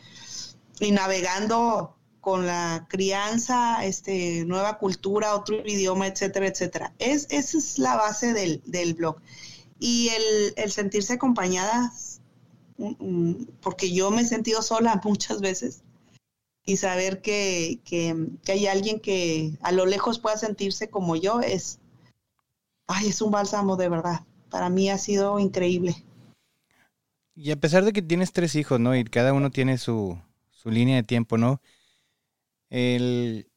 y 0.80 0.91
navegando 0.91 1.98
con 2.28 2.46
la 2.46 2.88
crianza, 2.89 3.86
este, 3.86 4.43
nueva 4.46 4.78
cultura, 4.80 5.34
otro 5.34 5.65
idioma, 5.65 6.08
etcétera, 6.08 6.48
etcétera. 6.48 6.93
Es, 7.00 7.28
esa 7.30 7.58
es 7.58 7.80
la 7.80 7.96
base 7.96 8.34
del, 8.34 8.93
blog. 8.96 9.22
Y 9.80 10.10
el, 10.58 10.72
sentirse 10.72 11.13
acompañada, 11.13 11.93
mm, 12.78 12.96
mm, 13.00 13.48
porque 13.62 13.91
yo 13.93 14.12
me 14.12 14.24
he 14.24 14.26
sentido 14.26 14.62
sola 14.62 15.00
muchas 15.06 15.39
veces, 15.39 15.84
y 16.68 16.76
saber 16.76 17.22
que, 17.22 17.80
hay 18.50 18.68
alguien 18.68 19.00
que 19.00 19.54
a 19.62 19.72
lo 19.72 19.86
lejos 19.86 20.20
pueda 20.20 20.36
sentirse 20.36 20.90
como 20.90 21.16
yo 21.16 21.40
es, 21.40 21.80
ay, 22.88 23.08
es 23.08 23.22
un 23.22 23.32
bálsamo 23.32 23.78
de 23.78 23.88
verdad. 23.88 24.26
Para 24.50 24.70
mí 24.70 24.90
ha 24.90 24.98
sido 24.98 25.40
increíble. 25.40 25.96
Y 27.36 27.52
a 27.52 27.56
pesar 27.56 27.86
de 27.86 27.94
que 27.94 28.02
tienes 28.02 28.34
tres 28.34 28.54
hijos, 28.56 28.82
¿no? 28.82 28.98
Y 28.98 29.06
cada 29.06 29.32
uno 29.32 29.50
tiene 29.50 29.78
su, 29.78 30.20
su 30.50 30.70
línea 30.70 30.98
de 30.98 31.04
tiempo, 31.04 31.38
¿no? 31.38 31.62
El, 32.70 33.48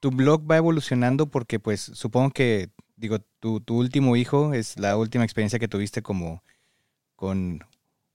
tu 0.00 0.10
blog 0.10 0.42
va 0.50 0.56
evolucionando 0.56 1.26
porque, 1.30 1.60
pues, 1.60 1.80
supongo 1.80 2.30
que, 2.30 2.70
digo, 2.96 3.20
tu, 3.38 3.60
tu 3.60 3.78
último 3.78 4.16
hijo 4.16 4.54
es 4.54 4.76
la 4.76 4.96
última 4.96 5.22
experiencia 5.22 5.60
que 5.60 5.68
tuviste 5.68 6.02
como 6.02 6.42
con 7.14 7.64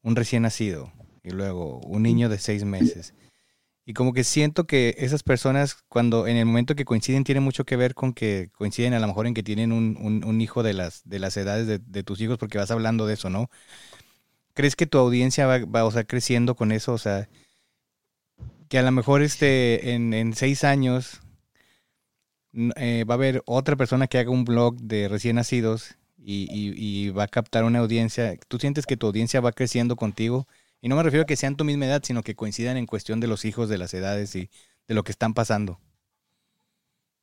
un 0.02 0.16
recién 0.18 0.44
nacido 0.44 0.92
y 1.24 1.30
luego 1.30 1.80
un 1.86 2.04
niño 2.04 2.28
de 2.28 2.38
seis 2.38 2.66
meses. 2.66 3.14
Y 3.86 3.94
como 3.94 4.14
que 4.14 4.24
siento 4.24 4.66
que 4.66 4.96
esas 4.98 5.22
personas, 5.22 5.78
cuando 5.88 6.28
en 6.28 6.38
el 6.38 6.46
momento 6.46 6.76
que 6.76 6.86
coinciden, 6.86 7.24
tiene 7.24 7.42
mucho 7.42 7.66
que 7.66 7.76
ver 7.76 7.94
con 7.94 8.14
que 8.14 8.50
coinciden 8.54 8.94
a 8.94 9.00
lo 9.00 9.08
mejor 9.08 9.28
en 9.28 9.36
que 9.36 9.44
tienen 9.44 9.72
un, 9.72 10.24
un, 10.26 10.42
hijo 10.42 10.64
de 10.64 10.74
las, 10.74 11.02
de 11.06 11.20
las 11.20 11.38
edades 11.38 11.68
de, 11.68 12.04
tus 12.04 12.20
hijos, 12.20 12.40
porque 12.40 12.58
vas 12.58 12.72
hablando 12.72 13.06
de 13.06 13.14
eso, 13.14 13.30
¿no? 13.30 13.50
¿Crees 14.54 14.76
que 14.76 14.88
tu 14.88 14.98
audiencia 14.98 15.46
va, 15.46 15.60
va 15.66 15.86
o 15.86 15.92
sea, 15.92 16.04
creciendo 16.04 16.56
con 16.56 16.72
eso? 16.72 16.94
O 16.94 16.98
sea, 16.98 17.30
que 18.70 18.80
a 18.80 18.82
lo 18.82 18.92
mejor 18.92 19.22
este, 19.22 19.94
en, 19.94 20.14
en 20.14 20.34
seis 20.34 20.64
años 20.64 21.22
eh, 22.78 23.04
va 23.08 23.16
a 23.16 23.18
haber 23.18 23.44
otra 23.46 23.76
persona 23.76 24.08
que 24.08 24.18
haga 24.18 24.30
un 24.32 24.46
blog 24.46 24.78
de 24.78 25.10
recién 25.10 25.36
nacidos 25.36 25.96
y, 26.18 26.48
y, 26.52 27.10
va 27.10 27.24
a 27.24 27.28
captar 27.28 27.66
una 27.66 27.80
audiencia. 27.80 28.36
¿Tú 28.48 28.58
sientes 28.58 28.86
que 28.86 28.98
tu 28.98 29.08
audiencia 29.08 29.42
va 29.42 29.52
creciendo 29.52 29.96
contigo? 29.96 30.48
Y 30.82 30.90
no 30.90 30.96
me 30.96 31.04
refiero 31.04 31.24
a 31.24 31.26
que 31.26 31.36
sean 31.36 31.56
tu 31.56 31.64
misma 31.64 31.86
edad, 31.86 32.02
sino 32.04 32.22
que 32.22 32.36
coincidan 32.36 32.78
en 32.78 32.86
cuestión 32.86 33.20
de 33.20 33.28
los 33.28 33.46
hijos, 33.46 33.70
de 33.70 33.78
las 33.78 33.94
edades 33.94 34.36
y 34.36 34.50
de 34.88 34.94
lo 34.94 35.04
que 35.04 35.12
están 35.12 35.34
pasando. 35.34 35.80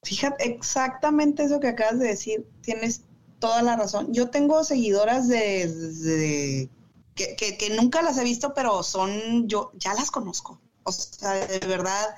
Fíjate, 0.03 0.45
exactamente 0.53 1.45
eso 1.45 1.61
que 1.61 1.69
acabas 1.69 2.01
de 2.01 2.09
decir, 2.09 2.47
tienes 2.61 3.05
toda 3.39 3.63
la 3.63 3.77
razón. 3.77 4.13
Yo 4.13 4.31
tengo 4.31 4.65
seguidoras 4.65 5.29
de, 5.29 6.69
que, 7.15 7.37
que, 7.37 7.57
que, 7.57 7.71
nunca 7.71 8.03
las 8.03 8.19
he 8.19 8.25
visto, 8.25 8.53
pero 8.55 8.83
son, 8.83 9.49
yo 9.49 9.71
ya 9.75 9.95
las 9.95 10.11
conozco. 10.11 10.61
O 10.85 10.91
sea, 10.91 11.35
de 11.47 11.67
verdad, 11.67 12.17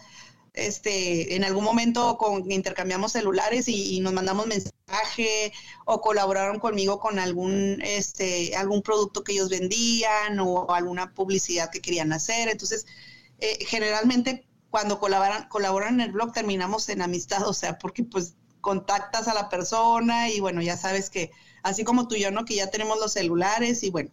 este, 0.55 1.35
en 1.35 1.45
algún 1.45 1.65
momento 1.65 2.17
con, 2.17 2.51
intercambiamos 2.51 3.13
celulares 3.13 3.69
y, 3.69 4.01
nos 4.01 4.13
mandamos 4.13 4.47
mensaje 4.47 5.53
o 5.85 6.01
colaboraron 6.01 6.61
conmigo 6.61 7.01
con 7.01 7.19
algún, 7.19 7.81
este, 7.83 8.57
algún 8.57 8.83
producto 8.83 9.25
que 9.25 9.33
ellos 9.33 9.51
vendían 9.51 10.39
o 10.39 10.71
alguna 10.73 11.13
publicidad 11.13 11.71
que 11.71 11.81
querían 11.81 12.13
hacer. 12.13 12.49
Entonces, 12.49 12.87
eh, 13.41 13.59
generalmente 13.67 14.47
cuando 14.71 14.99
colaboran, 15.01 15.49
colaboran 15.49 15.95
en 15.95 16.01
el 16.03 16.13
blog 16.13 16.33
terminamos 16.33 16.89
en 16.89 17.03
amistad, 17.03 17.47
o 17.47 17.53
sea, 17.53 17.79
porque 17.79 18.05
pues 18.05 18.37
contactas 18.61 19.29
a 19.29 19.35
la 19.35 19.49
persona 19.49 20.31
y 20.31 20.41
bueno, 20.41 20.63
ya 20.63 20.77
sabes 20.77 21.11
que 21.11 21.31
así 21.63 21.85
como 21.85 22.09
tú 22.09 22.15
y 22.15 22.21
yo, 22.21 22.31
¿no? 22.31 22.45
Que 22.45 22.57
ya 22.57 22.71
tenemos 22.71 22.99
los 22.99 23.13
celulares 23.13 23.83
y 23.83 23.91
bueno. 23.91 24.11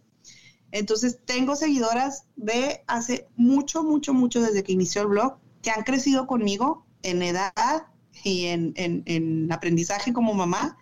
Entonces, 0.72 1.18
tengo 1.24 1.54
seguidoras 1.54 2.24
de 2.34 2.82
hace 2.86 3.28
mucho, 3.36 3.82
mucho, 3.82 4.14
mucho 4.14 4.40
desde 4.40 4.62
que 4.62 4.72
inició 4.72 5.02
el 5.02 5.08
blog 5.08 5.41
que 5.62 5.70
han 5.70 5.84
crecido 5.84 6.26
conmigo 6.26 6.86
en 7.02 7.22
edad 7.22 7.86
y 8.24 8.46
en, 8.46 9.48
aprendizaje 9.50 10.12
como 10.12 10.34
mamá. 10.34 10.78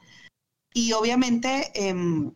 Y 0.73 0.93
obviamente, 0.93 1.71
em, 1.75 2.33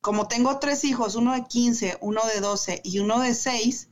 como 0.00 0.28
tengo 0.28 0.58
tres 0.58 0.84
hijos, 0.84 1.14
uno 1.14 1.32
de 1.34 1.44
15, 1.44 1.98
uno 2.00 2.20
de 2.32 2.40
12 2.40 2.80
y 2.84 2.98
uno 2.98 3.20
de 3.20 3.34
6, 3.34 3.88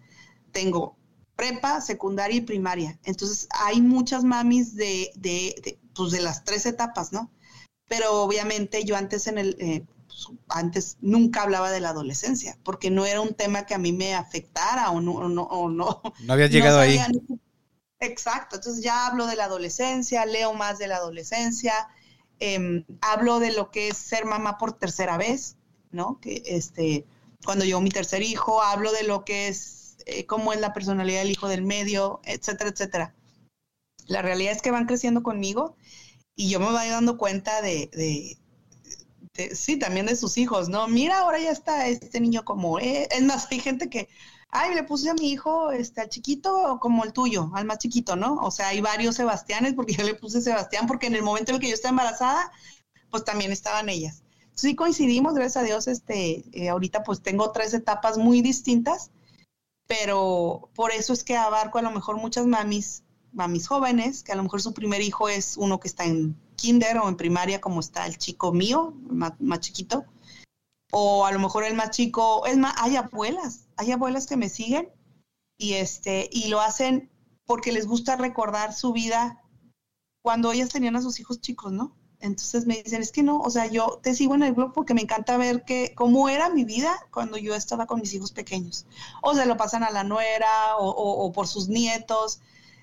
tengo 0.52 0.96
prepa, 1.36 1.80
secundaria 1.80 2.36
y 2.36 2.42
primaria. 2.42 2.98
Entonces, 3.04 3.48
hay 3.50 3.80
muchas 3.80 4.24
mamis 4.24 4.76
de, 4.76 5.10
de, 5.16 5.78
pues 5.94 6.10
de 6.12 6.20
las 6.20 6.44
tres 6.44 6.66
etapas, 6.66 7.12
¿no? 7.12 7.30
Pero 7.88 8.22
obviamente 8.22 8.84
yo 8.84 8.96
antes 8.96 9.26
en 9.26 9.38
el... 9.38 9.56
Eh, 9.58 9.84
pues, 10.06 10.26
antes 10.48 10.98
nunca 11.00 11.42
hablaba 11.42 11.70
de 11.70 11.80
la 11.80 11.90
adolescencia, 11.90 12.58
porque 12.64 12.90
no 12.90 13.06
era 13.06 13.20
un 13.20 13.34
tema 13.34 13.64
que 13.64 13.74
a 13.74 13.78
mí 13.78 13.92
me 13.92 14.14
afectara 14.14 14.90
o 14.90 15.00
no. 15.00 15.12
O 15.12 15.28
no, 15.28 15.42
o 15.44 15.70
no, 15.70 16.02
no 16.24 16.32
habías 16.32 16.50
llegado 16.52 16.80
ahí. 16.80 17.00
Exacto, 18.00 18.56
entonces 18.56 18.82
ya 18.82 19.06
hablo 19.06 19.26
de 19.26 19.36
la 19.36 19.44
adolescencia, 19.44 20.24
leo 20.24 20.54
más 20.54 20.78
de 20.78 20.88
la 20.88 20.96
adolescencia, 20.96 21.88
em, 22.38 22.84
hablo 23.02 23.40
de 23.40 23.52
lo 23.52 23.70
que 23.70 23.88
es 23.88 23.98
ser 23.98 24.24
mamá 24.24 24.56
por 24.56 24.72
tercera 24.72 25.18
vez, 25.18 25.56
¿no? 25.92 26.18
Que 26.20 26.42
este, 26.46 27.04
cuando 27.44 27.64
llegó 27.66 27.80
mi 27.82 27.90
tercer 27.90 28.22
hijo, 28.22 28.62
hablo 28.62 28.92
de 28.92 29.02
lo 29.04 29.24
que 29.26 29.48
es, 29.48 29.96
eh, 30.06 30.24
cómo 30.26 30.54
es 30.54 30.60
la 30.60 30.72
personalidad 30.72 31.20
del 31.20 31.30
hijo 31.30 31.48
del 31.48 31.62
medio, 31.62 32.20
etcétera, 32.24 32.70
etcétera. 32.70 33.14
La 34.06 34.22
realidad 34.22 34.52
es 34.52 34.62
que 34.62 34.70
van 34.70 34.86
creciendo 34.86 35.22
conmigo 35.22 35.76
y 36.34 36.48
yo 36.50 36.58
me 36.60 36.70
voy 36.70 36.88
dando 36.88 37.18
cuenta 37.18 37.60
de, 37.62 37.90
de, 37.92 39.54
sí, 39.54 39.78
también 39.78 40.06
de 40.06 40.16
sus 40.16 40.38
hijos, 40.38 40.68
¿no? 40.70 40.88
Mira, 40.88 41.18
ahora 41.20 41.38
ya 41.38 41.50
está 41.50 41.86
este 41.88 42.20
niño 42.20 42.44
como, 42.44 42.78
eh. 42.78 43.08
es 43.10 43.22
más, 43.22 43.48
hay 43.50 43.60
gente 43.60 43.90
que 43.90 44.08
ay, 44.50 44.74
le 44.74 44.82
puse 44.82 45.10
a 45.10 45.14
mi 45.14 45.30
hijo, 45.30 45.70
este, 45.70 46.00
al 46.00 46.08
chiquito 46.08 46.78
como 46.80 47.04
el 47.04 47.12
tuyo, 47.12 47.50
al 47.54 47.64
más 47.64 47.78
chiquito, 47.78 48.16
¿no? 48.16 48.36
O 48.36 48.50
sea, 48.50 48.68
hay 48.68 48.80
varios 48.80 49.16
Sebastianes 49.16 49.74
porque 49.74 49.94
yo 49.98 50.04
le 50.04 50.14
puse 50.14 50.40
Sebastián 50.40 50.86
porque 50.86 51.06
en 51.06 51.14
el 51.14 51.22
momento 51.22 51.52
en 51.52 51.56
el 51.56 51.60
que 51.60 51.68
yo 51.68 51.74
estaba 51.74 51.90
embarazada, 51.90 52.52
pues 53.10 53.24
también 53.24 53.52
estaban 53.52 53.88
ellas. 53.88 54.22
Sí 54.54 54.74
coincidimos, 54.74 55.34
gracias 55.34 55.56
a 55.56 55.66
Dios, 55.66 55.88
este, 55.88 56.44
eh, 56.52 56.68
ahorita 56.68 57.02
pues 57.02 57.22
tengo 57.22 57.50
tres 57.50 57.72
etapas 57.72 58.18
muy 58.18 58.42
distintas, 58.42 59.10
pero 59.86 60.68
por 60.74 60.92
eso 60.92 61.12
es 61.12 61.24
que 61.24 61.36
abarco 61.36 61.78
a 61.78 61.82
lo 61.82 61.90
mejor 61.90 62.18
muchas 62.18 62.46
mamis, 62.46 63.02
mamis 63.32 63.66
jóvenes, 63.68 64.22
que 64.22 64.32
a 64.32 64.36
lo 64.36 64.42
mejor 64.42 64.60
su 64.60 64.74
primer 64.74 65.00
hijo 65.00 65.28
es 65.28 65.56
uno 65.56 65.80
que 65.80 65.88
está 65.88 66.04
en 66.04 66.36
kinder 66.56 66.98
o 66.98 67.08
en 67.08 67.16
primaria, 67.16 67.60
como 67.60 67.80
está 67.80 68.06
el 68.06 68.18
chico 68.18 68.52
mío, 68.52 68.92
más 69.08 69.60
chiquito, 69.60 70.04
o 70.90 71.26
a 71.26 71.32
lo 71.32 71.38
mejor 71.38 71.64
el 71.64 71.74
más 71.74 71.90
chico, 71.90 72.46
es 72.46 72.56
más, 72.56 72.74
hay 72.78 72.96
abuelas, 72.96 73.68
hay 73.76 73.92
abuelas 73.92 74.26
que 74.26 74.36
me 74.36 74.48
siguen 74.48 74.90
y 75.56 75.74
este, 75.74 76.28
y 76.32 76.48
lo 76.48 76.60
hacen 76.60 77.10
porque 77.46 77.72
les 77.72 77.86
gusta 77.86 78.16
recordar 78.16 78.74
su 78.74 78.92
vida 78.92 79.42
cuando 80.22 80.52
ellas 80.52 80.68
tenían 80.70 80.96
a 80.96 81.02
sus 81.02 81.20
hijos 81.20 81.40
chicos, 81.40 81.72
¿no? 81.72 81.96
Entonces 82.20 82.66
me 82.66 82.82
dicen, 82.82 83.00
es 83.00 83.12
que 83.12 83.22
no, 83.22 83.40
o 83.40 83.50
sea, 83.50 83.66
yo 83.66 83.98
te 84.02 84.14
sigo 84.14 84.34
en 84.34 84.42
el 84.42 84.52
blog 84.52 84.72
porque 84.74 84.92
me 84.92 85.00
encanta 85.00 85.38
ver 85.38 85.64
que, 85.64 85.94
cómo 85.94 86.28
era 86.28 86.50
mi 86.50 86.64
vida 86.64 86.94
cuando 87.10 87.38
yo 87.38 87.54
estaba 87.54 87.86
con 87.86 88.00
mis 88.00 88.12
hijos 88.12 88.32
pequeños. 88.32 88.86
O 89.22 89.34
se 89.34 89.46
lo 89.46 89.56
pasan 89.56 89.82
a 89.82 89.90
la 89.90 90.04
nuera 90.04 90.76
o, 90.78 91.32
por 91.32 91.46
sus 91.46 91.68
nietos. 91.68 92.40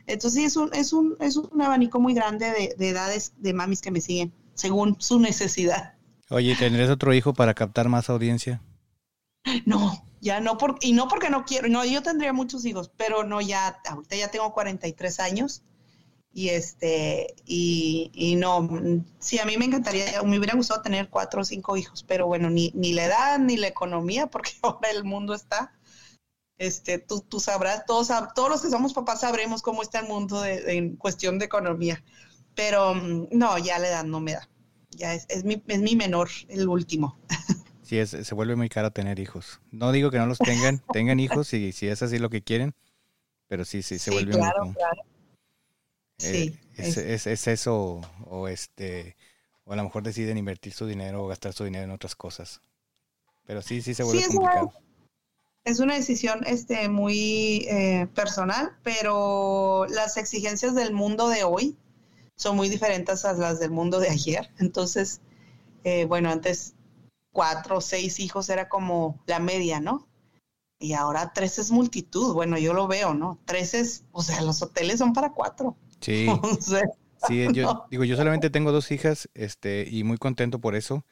Entonces 0.08 0.40
sí, 0.40 0.46
es 0.46 0.58
un, 0.58 0.74
es 0.74 0.92
un, 0.92 1.16
es 1.20 1.36
un 1.38 1.62
abanico 1.62 2.00
muy 2.00 2.16
grande 2.16 2.50
de, 2.50 2.76
de 2.78 2.90
edades 2.90 3.34
de 3.38 3.54
mamis 3.54 3.82
que 3.82 3.92
me 3.92 4.02
siguen, 4.02 4.34
según 4.56 5.00
su 5.00 5.20
necesidad. 5.20 5.97
Oye, 6.30 6.56
¿tendrías 6.56 6.90
otro 6.90 7.14
hijo 7.14 7.34
para 7.34 7.54
captar 7.54 7.88
más 7.88 8.10
audiencia? 8.10 8.62
No, 9.66 10.04
ya 10.20 10.42
no, 10.42 10.58
por, 10.58 10.78
y 10.82 10.92
no 10.92 11.08
porque 11.08 11.30
no 11.30 11.46
quiero, 11.46 11.70
no, 11.70 11.86
yo 11.86 12.04
tendría 12.04 12.34
muchos 12.34 12.66
hijos, 12.66 12.92
pero 12.98 13.24
no, 13.24 13.40
ya, 13.40 13.80
ahorita 13.88 14.16
ya 14.18 14.30
tengo 14.30 14.52
43 14.52 15.20
años 15.22 15.64
y 16.34 16.50
este, 16.50 17.34
y, 17.46 18.12
y 18.14 18.36
no, 18.36 18.68
sí, 19.20 19.40
a 19.40 19.46
mí 19.46 19.58
me 19.58 19.66
encantaría, 19.66 20.22
me 20.24 20.38
hubiera 20.38 20.56
gustado 20.56 20.82
tener 20.82 21.10
cuatro 21.10 21.42
o 21.42 21.46
cinco 21.46 21.78
hijos, 21.78 22.04
pero 22.04 22.28
bueno, 22.28 22.50
ni, 22.50 22.72
ni 22.76 22.92
la 22.92 23.06
edad 23.06 23.40
ni 23.40 23.56
la 23.56 23.68
economía, 23.68 24.28
porque 24.32 24.52
ahora 24.62 24.92
el 24.92 25.06
mundo 25.06 25.34
está, 25.34 25.74
este, 26.58 27.00
tú, 27.00 27.22
tú 27.22 27.40
sabrás, 27.40 27.86
todos, 27.86 28.10
todos 28.36 28.50
los 28.50 28.62
que 28.62 28.70
somos 28.70 28.94
papás 28.94 29.22
sabremos 29.22 29.62
cómo 29.62 29.82
está 29.82 30.00
el 30.00 30.08
mundo 30.08 30.44
en 30.44 30.98
cuestión 30.98 31.40
de 31.40 31.46
economía, 31.46 32.04
pero 32.54 32.94
mm, 32.96 33.28
no, 33.32 33.58
ya 33.60 33.80
la 33.80 33.88
edad 33.88 34.04
no 34.04 34.20
me 34.20 34.34
da 34.34 34.50
ya 34.98 35.14
es, 35.14 35.26
es, 35.30 35.46
mi, 35.46 35.64
es 35.68 35.80
mi 35.80 35.96
menor, 35.96 36.30
el 36.50 36.68
último. 36.68 37.18
Sí, 37.84 37.98
es, 38.00 38.10
se 38.10 38.36
vuelve 38.36 38.58
muy 38.58 38.68
caro 38.68 38.92
tener 38.92 39.18
hijos. 39.18 39.62
No 39.72 39.94
digo 39.94 40.12
que 40.12 40.18
no 40.18 40.26
los 40.26 40.40
tengan, 40.40 40.80
tengan 40.92 41.22
hijos 41.22 41.48
si, 41.48 41.72
si 41.72 41.88
es 41.88 42.02
así 42.02 42.20
lo 42.20 42.30
que 42.30 42.42
quieren, 42.42 42.76
pero 43.48 43.64
sí, 43.64 43.82
sí, 43.82 43.98
se 43.98 44.12
vuelve 44.12 44.34
claro, 44.34 44.66
muy 44.66 44.76
claro. 44.76 45.02
Eh, 46.20 46.52
sí, 46.52 46.60
es, 46.76 46.98
es, 46.98 47.28
es, 47.28 47.48
eso, 47.48 48.02
o 48.26 48.50
este, 48.50 49.16
o 49.64 49.72
a 49.72 49.78
lo 49.78 49.86
mejor 49.86 50.04
deciden 50.04 50.38
invertir 50.38 50.74
su 50.74 50.86
dinero 50.86 51.24
o 51.24 51.28
gastar 51.28 51.54
su 51.54 51.64
dinero 51.64 51.86
en 51.86 51.92
otras 51.92 52.14
cosas. 52.14 52.60
Pero 53.46 53.62
sí, 53.62 53.82
sí 53.82 53.94
se 53.94 54.04
vuelve 54.04 54.24
sí, 54.24 54.36
complicado. 54.36 54.74
Es 55.64 55.80
una 55.80 55.96
decisión 55.96 56.42
este, 56.46 56.90
muy 56.90 57.66
eh, 57.70 58.08
personal, 58.14 58.76
pero 58.84 59.86
las 59.88 60.18
exigencias 60.18 60.76
del 60.76 60.94
mundo 60.94 61.30
de 61.30 61.46
hoy 61.46 61.78
son 62.38 62.56
muy 62.56 62.70
diferentes 62.70 63.26
a 63.26 63.34
las 63.34 63.60
del 63.60 63.72
mundo 63.72 64.00
de 64.00 64.10
ayer. 64.10 64.50
Entonces, 64.60 65.22
eh, 65.84 66.06
bueno, 66.06 66.32
antes 66.32 66.76
cuatro 67.34 67.78
o 67.78 67.82
seis 67.82 68.20
hijos 68.20 68.50
era 68.50 68.70
como 68.70 69.22
la 69.26 69.40
media, 69.40 69.80
¿no? 69.80 70.08
Y 70.80 70.94
ahora 70.94 71.34
tres 71.34 71.60
es 71.60 71.72
multitud. 71.72 72.34
Bueno, 72.34 72.58
yo 72.58 72.74
lo 72.74 72.88
veo, 72.88 73.14
¿no? 73.14 73.40
Tres 73.46 73.74
es, 73.74 74.06
o 74.12 74.22
sea, 74.22 74.42
los 74.42 74.62
hoteles 74.62 75.00
son 75.00 75.14
para 75.14 75.34
cuatro. 75.34 75.76
Sí. 76.00 76.28
sí, 77.28 77.48
yo 77.54 77.86
digo, 77.90 78.04
yo 78.04 78.16
solamente 78.16 78.50
tengo 78.50 78.72
dos 78.72 78.92
hijas, 78.92 79.30
este, 79.34 79.88
y 79.90 80.04
muy 80.04 80.18
contento 80.18 80.60
por 80.60 80.76
eso. 80.76 81.04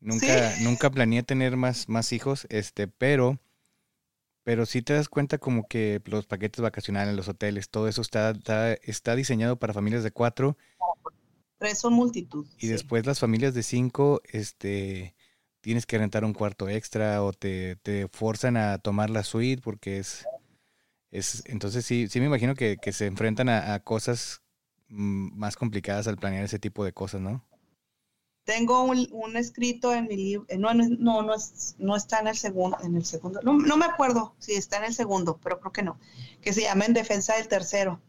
Nunca, 0.00 0.54
nunca 0.62 0.90
planeé 0.90 1.22
tener 1.22 1.56
más, 1.56 1.88
más 1.88 2.12
hijos, 2.12 2.46
este, 2.48 2.88
pero 2.88 3.38
pero 4.50 4.66
si 4.66 4.82
te 4.82 4.94
das 4.94 5.08
cuenta 5.08 5.38
como 5.38 5.68
que 5.68 6.02
los 6.06 6.26
paquetes 6.26 6.60
vacacionales, 6.60 7.14
los 7.14 7.28
hoteles, 7.28 7.70
todo 7.70 7.86
eso 7.86 8.02
está, 8.02 8.32
está, 8.82 9.14
diseñado 9.14 9.60
para 9.60 9.72
familias 9.72 10.02
de 10.02 10.10
cuatro. 10.10 10.58
Tres 11.58 11.78
son 11.78 11.92
multitud. 11.92 12.48
Y 12.58 12.66
después 12.66 13.06
las 13.06 13.20
familias 13.20 13.54
de 13.54 13.62
cinco, 13.62 14.20
este, 14.24 15.14
tienes 15.60 15.86
que 15.86 15.98
rentar 15.98 16.24
un 16.24 16.32
cuarto 16.32 16.68
extra 16.68 17.22
o 17.22 17.32
te, 17.32 17.76
te 17.76 18.08
forzan 18.08 18.56
a 18.56 18.78
tomar 18.78 19.08
la 19.08 19.22
suite 19.22 19.62
porque 19.62 19.98
es, 19.98 20.26
es 21.12 21.44
entonces 21.46 21.86
sí, 21.86 22.08
sí 22.08 22.18
me 22.18 22.26
imagino 22.26 22.56
que, 22.56 22.76
se 22.90 23.06
enfrentan 23.06 23.48
a, 23.48 23.78
cosas 23.78 24.42
mm, 24.88 25.38
más 25.38 25.54
complicadas 25.54 26.08
al 26.08 26.16
planear 26.16 26.42
ese 26.42 26.58
tipo 26.58 26.84
de 26.84 26.92
cosas, 26.92 27.20
¿no? 27.20 27.46
Tengo 28.50 28.82
un, 28.82 29.36
escrito 29.36 29.94
en 29.94 30.08
mi 30.08 30.16
libro, 30.16 30.44
eh, 30.48 30.58
no, 30.58 30.74
no, 30.74 31.22
no, 31.22 31.32
es, 31.32 31.76
no 31.78 31.94
está 31.94 32.18
en 32.18 32.26
el 32.26 32.36
segundo, 32.36 32.76
en 32.82 32.96
el 32.96 33.04
segundo, 33.04 33.40
no, 33.44 33.52
no 33.52 33.76
me 33.76 33.84
acuerdo 33.84 34.34
si 34.40 34.54
está 34.54 34.78
en 34.78 34.86
el 34.86 34.92
segundo, 34.92 35.38
pero 35.40 35.60
creo 35.60 35.72
que 35.72 35.84
no, 35.84 36.00
que 36.42 36.52
se 36.52 36.62
llama 36.62 36.86
En 36.86 36.92
Defensa 36.92 37.36
del 37.36 37.46
Tercero 37.46 38.00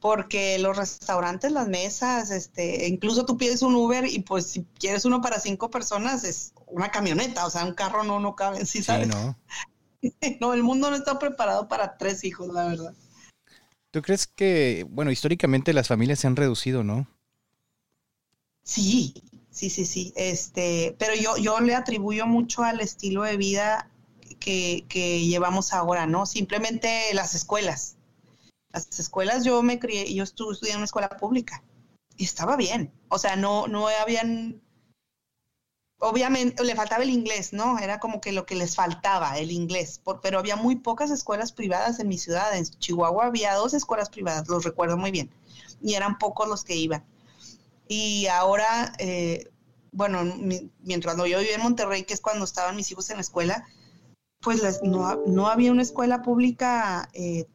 porque 0.00 0.58
los 0.58 0.76
restaurantes, 0.76 1.52
las 1.52 1.68
mesas, 1.68 2.32
este, 2.32 2.88
incluso 2.88 3.24
tú 3.24 3.38
pides 3.38 3.62
un 3.62 3.76
Uber 3.76 4.04
y 4.04 4.18
pues 4.18 4.48
si 4.48 4.64
quieres 4.80 5.04
uno 5.04 5.20
para 5.22 5.38
cinco 5.38 5.70
personas 5.70 6.24
es 6.24 6.52
una 6.66 6.90
camioneta, 6.90 7.46
o 7.46 7.50
sea, 7.50 7.64
un 7.64 7.74
carro 7.74 8.02
no, 8.02 8.18
no 8.18 8.34
cabe, 8.34 8.66
¿sí 8.66 8.82
sabes? 8.82 9.06
no. 9.06 9.38
no, 10.40 10.52
el 10.52 10.64
mundo 10.64 10.90
no 10.90 10.96
está 10.96 11.20
preparado 11.20 11.68
para 11.68 11.96
tres 11.96 12.24
hijos, 12.24 12.52
la 12.52 12.66
verdad. 12.66 12.92
¿Tú 13.92 14.02
crees 14.02 14.26
que, 14.26 14.84
bueno, 14.90 15.12
históricamente 15.12 15.72
las 15.72 15.86
familias 15.86 16.18
se 16.18 16.26
han 16.26 16.34
reducido, 16.34 16.82
no? 16.82 17.06
Sí, 18.64 19.14
sí, 19.54 19.70
sí, 19.70 19.86
sí. 19.86 20.12
Este, 20.16 20.94
pero 20.98 21.14
yo, 21.14 21.38
yo 21.38 21.60
le 21.60 21.74
atribuyo 21.74 22.26
mucho 22.26 22.62
al 22.62 22.80
estilo 22.80 23.22
de 23.22 23.38
vida 23.38 23.90
que, 24.38 24.84
que 24.88 25.24
llevamos 25.24 25.72
ahora, 25.72 26.06
¿no? 26.06 26.26
Simplemente 26.26 27.14
las 27.14 27.34
escuelas 27.34 27.96
las 28.74 28.98
escuelas, 28.98 29.44
yo 29.44 29.62
me 29.62 29.78
crié, 29.78 30.12
yo 30.12 30.24
estudié 30.24 30.70
en 30.70 30.76
una 30.76 30.84
escuela 30.84 31.08
pública 31.08 31.62
y 32.16 32.24
estaba 32.24 32.56
bien. 32.56 32.92
O 33.08 33.18
sea, 33.18 33.36
no, 33.36 33.68
no 33.68 33.86
habían, 33.86 34.60
obviamente 36.00 36.64
le 36.64 36.74
faltaba 36.74 37.04
el 37.04 37.10
inglés, 37.10 37.52
¿no? 37.52 37.78
Era 37.78 38.00
como 38.00 38.20
que 38.20 38.32
lo 38.32 38.46
que 38.46 38.56
les 38.56 38.74
faltaba, 38.74 39.38
el 39.38 39.52
inglés. 39.52 40.02
pero 40.22 40.40
había 40.40 40.56
muy 40.56 40.76
pocas 40.76 41.12
escuelas 41.12 41.52
privadas 41.52 42.00
en 42.00 42.08
mi 42.08 42.18
ciudad. 42.18 42.56
En 42.56 42.64
Chihuahua 42.64 43.26
había 43.26 43.54
dos 43.54 43.74
escuelas 43.74 44.10
privadas, 44.10 44.48
los 44.48 44.64
recuerdo 44.64 44.96
muy 44.96 45.12
bien. 45.12 45.30
Y 45.80 45.94
eran 45.94 46.18
pocos 46.18 46.48
los 46.48 46.64
que 46.64 46.74
iban. 46.74 47.04
Y 47.88 48.26
ahora, 48.26 48.92
eh, 48.98 49.50
bueno, 49.92 50.24
mientras 50.80 51.16
yo 51.16 51.24
vivía 51.24 51.54
en 51.54 51.62
Monterrey, 51.62 52.04
que 52.04 52.14
es 52.14 52.20
cuando 52.20 52.44
estaban 52.44 52.76
mis 52.76 52.90
hijos 52.90 53.10
en 53.10 53.16
la 53.16 53.22
escuela, 53.22 53.66
pues 54.40 54.82
no, 54.82 55.22
no, 55.26 55.48
había 55.48 55.72
una 55.72 55.82
escuela 55.82 56.22
pública 56.22 57.08
eh, 57.14 57.46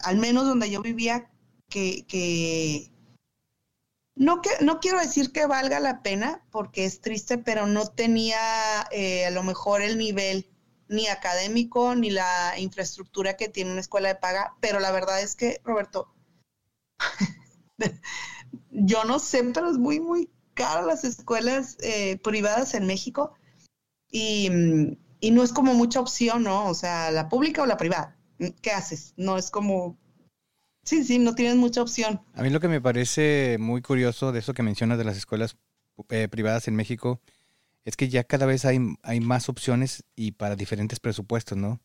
al 0.00 0.18
menos 0.18 0.46
donde 0.46 0.70
yo 0.70 0.82
vivía, 0.82 1.30
que, 1.68 2.92
no, 4.14 4.40
que, 4.40 4.50
no 4.60 4.80
quiero 4.80 5.00
decir 5.00 5.32
que 5.32 5.46
valga 5.46 5.80
la 5.80 6.02
pena, 6.02 6.44
porque 6.50 6.84
es 6.84 7.00
triste, 7.00 7.38
pero 7.38 7.66
no 7.66 7.86
tenía 7.88 8.38
eh, 8.90 9.26
a 9.26 9.30
lo 9.30 9.42
mejor 9.42 9.82
el 9.82 9.98
nivel 9.98 10.48
ni 10.88 11.08
académico 11.08 11.94
ni 11.94 12.10
la 12.10 12.54
infraestructura 12.58 13.36
que 13.36 13.48
tiene 13.48 13.72
una 13.72 13.80
escuela 13.80 14.08
de 14.08 14.14
paga, 14.14 14.56
pero 14.60 14.80
la 14.80 14.90
verdad 14.90 15.20
es 15.20 15.34
que, 15.34 15.60
Roberto, 15.64 16.14
yo 18.80 19.04
no 19.04 19.18
sé, 19.18 19.44
pero 19.54 19.70
es 19.70 19.78
muy, 19.78 20.00
muy 20.00 20.30
caro 20.54 20.86
las 20.86 21.04
escuelas 21.04 21.76
eh, 21.80 22.18
privadas 22.18 22.74
en 22.74 22.86
México 22.86 23.32
y, 24.10 24.50
y 25.20 25.30
no 25.30 25.42
es 25.42 25.52
como 25.52 25.74
mucha 25.74 26.00
opción, 26.00 26.42
¿no? 26.42 26.66
O 26.66 26.74
sea, 26.74 27.10
la 27.10 27.28
pública 27.28 27.62
o 27.62 27.66
la 27.66 27.76
privada. 27.76 28.18
¿qué 28.62 28.70
haces? 28.70 29.14
No 29.16 29.36
es 29.36 29.50
como... 29.50 29.98
Sí, 30.84 31.04
sí, 31.04 31.18
no 31.18 31.34
tienes 31.34 31.56
mucha 31.56 31.82
opción. 31.82 32.22
A 32.34 32.42
mí 32.42 32.50
lo 32.50 32.60
que 32.60 32.68
me 32.68 32.80
parece 32.80 33.56
muy 33.60 33.82
curioso 33.82 34.32
de 34.32 34.38
eso 34.38 34.54
que 34.54 34.62
mencionas 34.62 34.96
de 34.96 35.04
las 35.04 35.18
escuelas 35.18 35.56
eh, 36.08 36.28
privadas 36.28 36.66
en 36.66 36.76
México 36.76 37.20
es 37.84 37.96
que 37.96 38.08
ya 38.08 38.24
cada 38.24 38.46
vez 38.46 38.64
hay, 38.64 38.78
hay 39.02 39.20
más 39.20 39.48
opciones 39.48 40.04
y 40.16 40.32
para 40.32 40.56
diferentes 40.56 40.98
presupuestos, 41.00 41.58
¿no? 41.58 41.80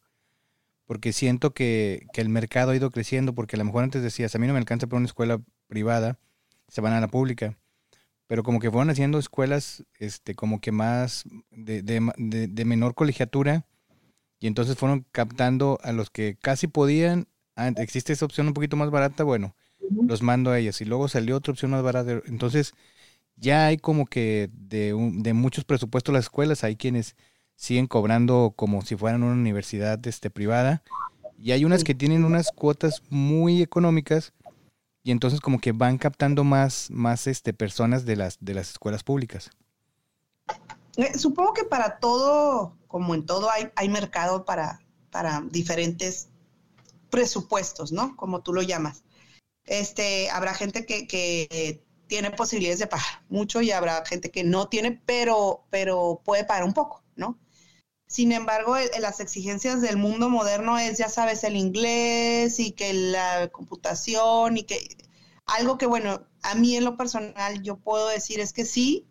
Porque 0.86 1.12
siento 1.12 1.54
que, 1.54 2.08
que, 2.14 2.22
el 2.22 2.30
mercado 2.30 2.72
ha 2.72 2.76
ido 2.76 2.92
creciendo, 2.92 3.34
porque 3.34 3.56
a 3.56 3.60
lo 3.60 3.66
mejor 3.66 3.84
antes 3.84 4.04
decías, 4.04 4.36
a 4.36 4.40
mí 4.40 4.48
no 4.48 4.54
me 4.54 4.60
alcanza 4.60 4.88
para 4.88 4.98
una 4.98 5.08
escuela 5.08 5.42
privada, 5.68 6.20
se 6.68 6.82
van 6.82 6.94
a 6.94 7.02
la 7.02 7.08
pública. 7.08 7.58
Pero 8.28 8.44
como 8.44 8.60
que 8.60 8.72
fueron 8.72 8.90
haciendo 8.90 9.20
escuelas 9.20 9.84
este, 10.00 10.34
como 10.36 10.60
que 10.62 10.72
más 10.72 11.26
de, 11.52 11.82
de, 11.82 12.48
de 12.48 12.66
menor 12.66 12.96
colegiatura 12.96 13.66
y 14.44 14.48
entonces 14.48 14.76
fueron 14.76 15.06
captando 15.14 15.80
a 15.84 15.94
los 15.94 16.10
que 16.10 16.36
casi 16.36 16.68
podían. 16.68 17.30
Ah, 17.56 17.70
existe 17.78 18.12
esa 18.12 18.26
opción 18.26 18.48
un 18.48 18.54
poquito 18.54 18.76
más 18.76 18.92
barata, 18.92 19.24
bueno, 19.24 19.56
los 20.06 20.22
mando 20.22 20.52
a 20.52 20.60
ellas. 20.60 20.82
Y 20.82 20.86
luego 20.86 21.08
salió 21.08 21.38
otra 21.38 21.54
opción 21.54 21.72
más 21.72 21.82
barata. 21.82 22.22
Entonces, 22.26 22.74
ya 23.38 23.68
hay 23.68 23.78
como 23.78 24.06
que 24.06 24.50
de, 24.52 24.94
de 25.14 25.34
muchos 25.34 25.64
presupuestos 25.64 26.12
las 26.12 26.26
escuelas, 26.26 26.66
hay 26.66 26.76
quienes 26.76 27.16
siguen 27.56 27.88
cobrando 27.88 28.52
como 28.54 28.82
si 28.82 28.98
fueran 28.98 29.24
una 29.24 29.32
universidad 29.32 30.06
este, 30.06 30.30
privada. 30.30 30.84
Y 31.38 31.54
hay 31.54 31.64
unas 31.64 31.86
que 31.86 31.96
tienen 31.96 32.26
unas 32.26 32.52
cuotas 32.52 33.02
muy 33.10 33.62
económicas 33.62 34.34
y 35.04 35.12
entonces 35.12 35.42
como 35.42 35.60
que 35.60 35.74
van 35.74 35.98
captando 35.98 36.44
más, 36.44 36.90
más 36.90 37.28
este, 37.28 37.54
personas 37.54 38.06
de 38.06 38.16
las, 38.16 38.38
de 38.40 38.54
las 38.54 38.72
escuelas 38.72 39.04
públicas. 39.04 39.52
Eh, 40.98 41.18
supongo 41.18 41.54
que 41.54 41.64
para 41.66 42.00
todo, 42.00 42.78
como 42.88 43.14
en 43.16 43.26
todo, 43.26 43.50
hay, 43.50 43.70
hay 43.76 43.90
mercado 43.90 44.46
para, 44.46 44.80
para 45.12 45.42
diferentes 45.50 46.30
presupuestos, 47.10 47.92
¿no? 47.92 48.16
Como 48.16 48.42
tú 48.42 48.54
lo 48.54 48.62
llamas. 48.62 49.04
Este, 49.66 50.30
habrá 50.30 50.54
gente 50.54 50.86
que, 50.86 51.84
tiene 52.08 52.30
posibilidades 52.32 52.80
de 52.80 52.88
pagar 52.88 53.24
mucho 53.30 53.62
y 53.62 53.72
habrá 53.72 54.06
gente 54.06 54.30
que 54.30 54.44
no 54.44 54.68
tiene, 54.68 55.02
pero, 55.06 55.66
pero 55.72 56.22
puede 56.24 56.44
pagar 56.44 56.64
un 56.64 56.74
poco, 56.74 57.02
¿no? 57.16 57.40
Sin 58.14 58.32
embargo, 58.32 58.76
las 59.00 59.22
exigencias 59.22 59.82
del 59.82 59.98
mundo 59.98 60.30
moderno 60.30 60.78
es, 60.78 61.00
ya 61.00 61.10
sabes, 61.10 61.44
el 61.44 61.56
inglés 61.56 62.60
y 62.60 62.72
que 62.74 62.94
la 62.94 63.48
computación 63.48 64.56
y 64.56 64.66
que 64.66 64.98
algo 65.48 65.80
que, 65.80 65.88
bueno, 65.88 66.22
a 66.44 66.54
mí 66.54 66.76
en 66.76 66.84
lo 66.84 66.96
personal 66.96 67.64
yo 67.64 67.78
puedo 67.78 68.08
decir 68.08 68.40
es 68.40 68.54
que 68.54 68.66
sí, 68.66 69.08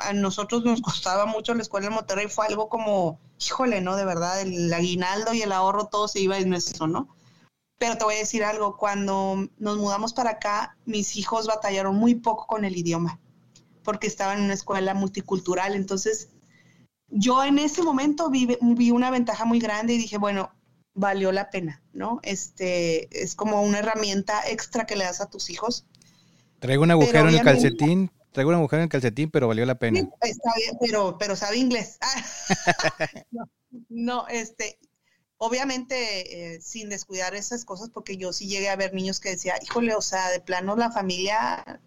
a 0.00 0.12
nosotros 0.12 0.64
nos 0.64 0.80
costaba 0.80 1.24
mucho 1.26 1.54
la 1.54 1.62
escuela 1.62 1.86
de 1.86 1.94
Monterrey, 1.94 2.26
fue 2.26 2.46
algo 2.46 2.68
como, 2.68 3.20
híjole, 3.38 3.80
¿no? 3.80 3.94
De 3.94 4.04
verdad, 4.04 4.40
el 4.40 4.74
aguinaldo 4.74 5.32
y 5.32 5.42
el 5.42 5.52
ahorro 5.52 5.86
todo 5.86 6.08
se 6.08 6.18
iba 6.18 6.36
en 6.36 6.52
eso, 6.52 6.88
¿no? 6.88 7.14
Pero 7.78 7.96
te 7.96 8.02
voy 8.02 8.16
a 8.16 8.18
decir 8.18 8.42
algo, 8.42 8.76
cuando 8.76 9.36
nos 9.58 9.78
mudamos 9.78 10.14
para 10.14 10.30
acá, 10.30 10.76
mis 10.84 11.14
hijos 11.14 11.46
batallaron 11.46 11.94
muy 11.94 12.16
poco 12.16 12.48
con 12.48 12.64
el 12.64 12.76
idioma, 12.76 13.20
porque 13.84 14.08
estaban 14.08 14.38
en 14.38 14.44
una 14.46 14.54
escuela 14.54 14.94
multicultural, 14.94 15.76
entonces 15.76 16.30
yo 17.10 17.44
en 17.44 17.58
ese 17.58 17.82
momento 17.82 18.30
vi, 18.30 18.56
vi 18.60 18.90
una 18.90 19.10
ventaja 19.10 19.44
muy 19.44 19.58
grande 19.58 19.94
y 19.94 19.98
dije, 19.98 20.18
bueno, 20.18 20.52
valió 20.94 21.32
la 21.32 21.50
pena, 21.50 21.82
¿no? 21.92 22.20
Este 22.22 23.22
es 23.22 23.34
como 23.34 23.62
una 23.62 23.78
herramienta 23.78 24.48
extra 24.48 24.86
que 24.86 24.96
le 24.96 25.04
das 25.04 25.20
a 25.20 25.30
tus 25.30 25.50
hijos. 25.50 25.86
Traigo 26.58 26.82
un 26.82 26.90
agujero 26.90 27.28
en 27.28 27.34
el 27.36 27.42
calcetín, 27.42 28.10
Traigo 28.32 28.50
una 28.50 28.58
mujer 28.58 28.78
en 28.78 28.84
el 28.84 28.88
calcetín, 28.88 29.30
pero 29.30 29.48
valió 29.48 29.66
la 29.66 29.76
pena. 29.78 30.00
está 30.20 30.50
bien, 30.56 30.76
pero, 30.80 31.18
pero 31.18 31.34
sabe 31.34 31.56
inglés. 31.56 31.98
no, 33.88 34.28
este, 34.28 34.78
obviamente 35.36 36.54
eh, 36.54 36.60
sin 36.60 36.88
descuidar 36.88 37.34
esas 37.34 37.64
cosas, 37.64 37.90
porque 37.90 38.16
yo 38.16 38.32
sí 38.32 38.46
llegué 38.46 38.68
a 38.68 38.76
ver 38.76 38.94
niños 38.94 39.18
que 39.18 39.30
decía, 39.30 39.54
híjole, 39.60 39.94
o 39.96 40.02
sea, 40.02 40.28
de 40.28 40.40
plano 40.40 40.76
la 40.76 40.92
familia, 40.92 41.80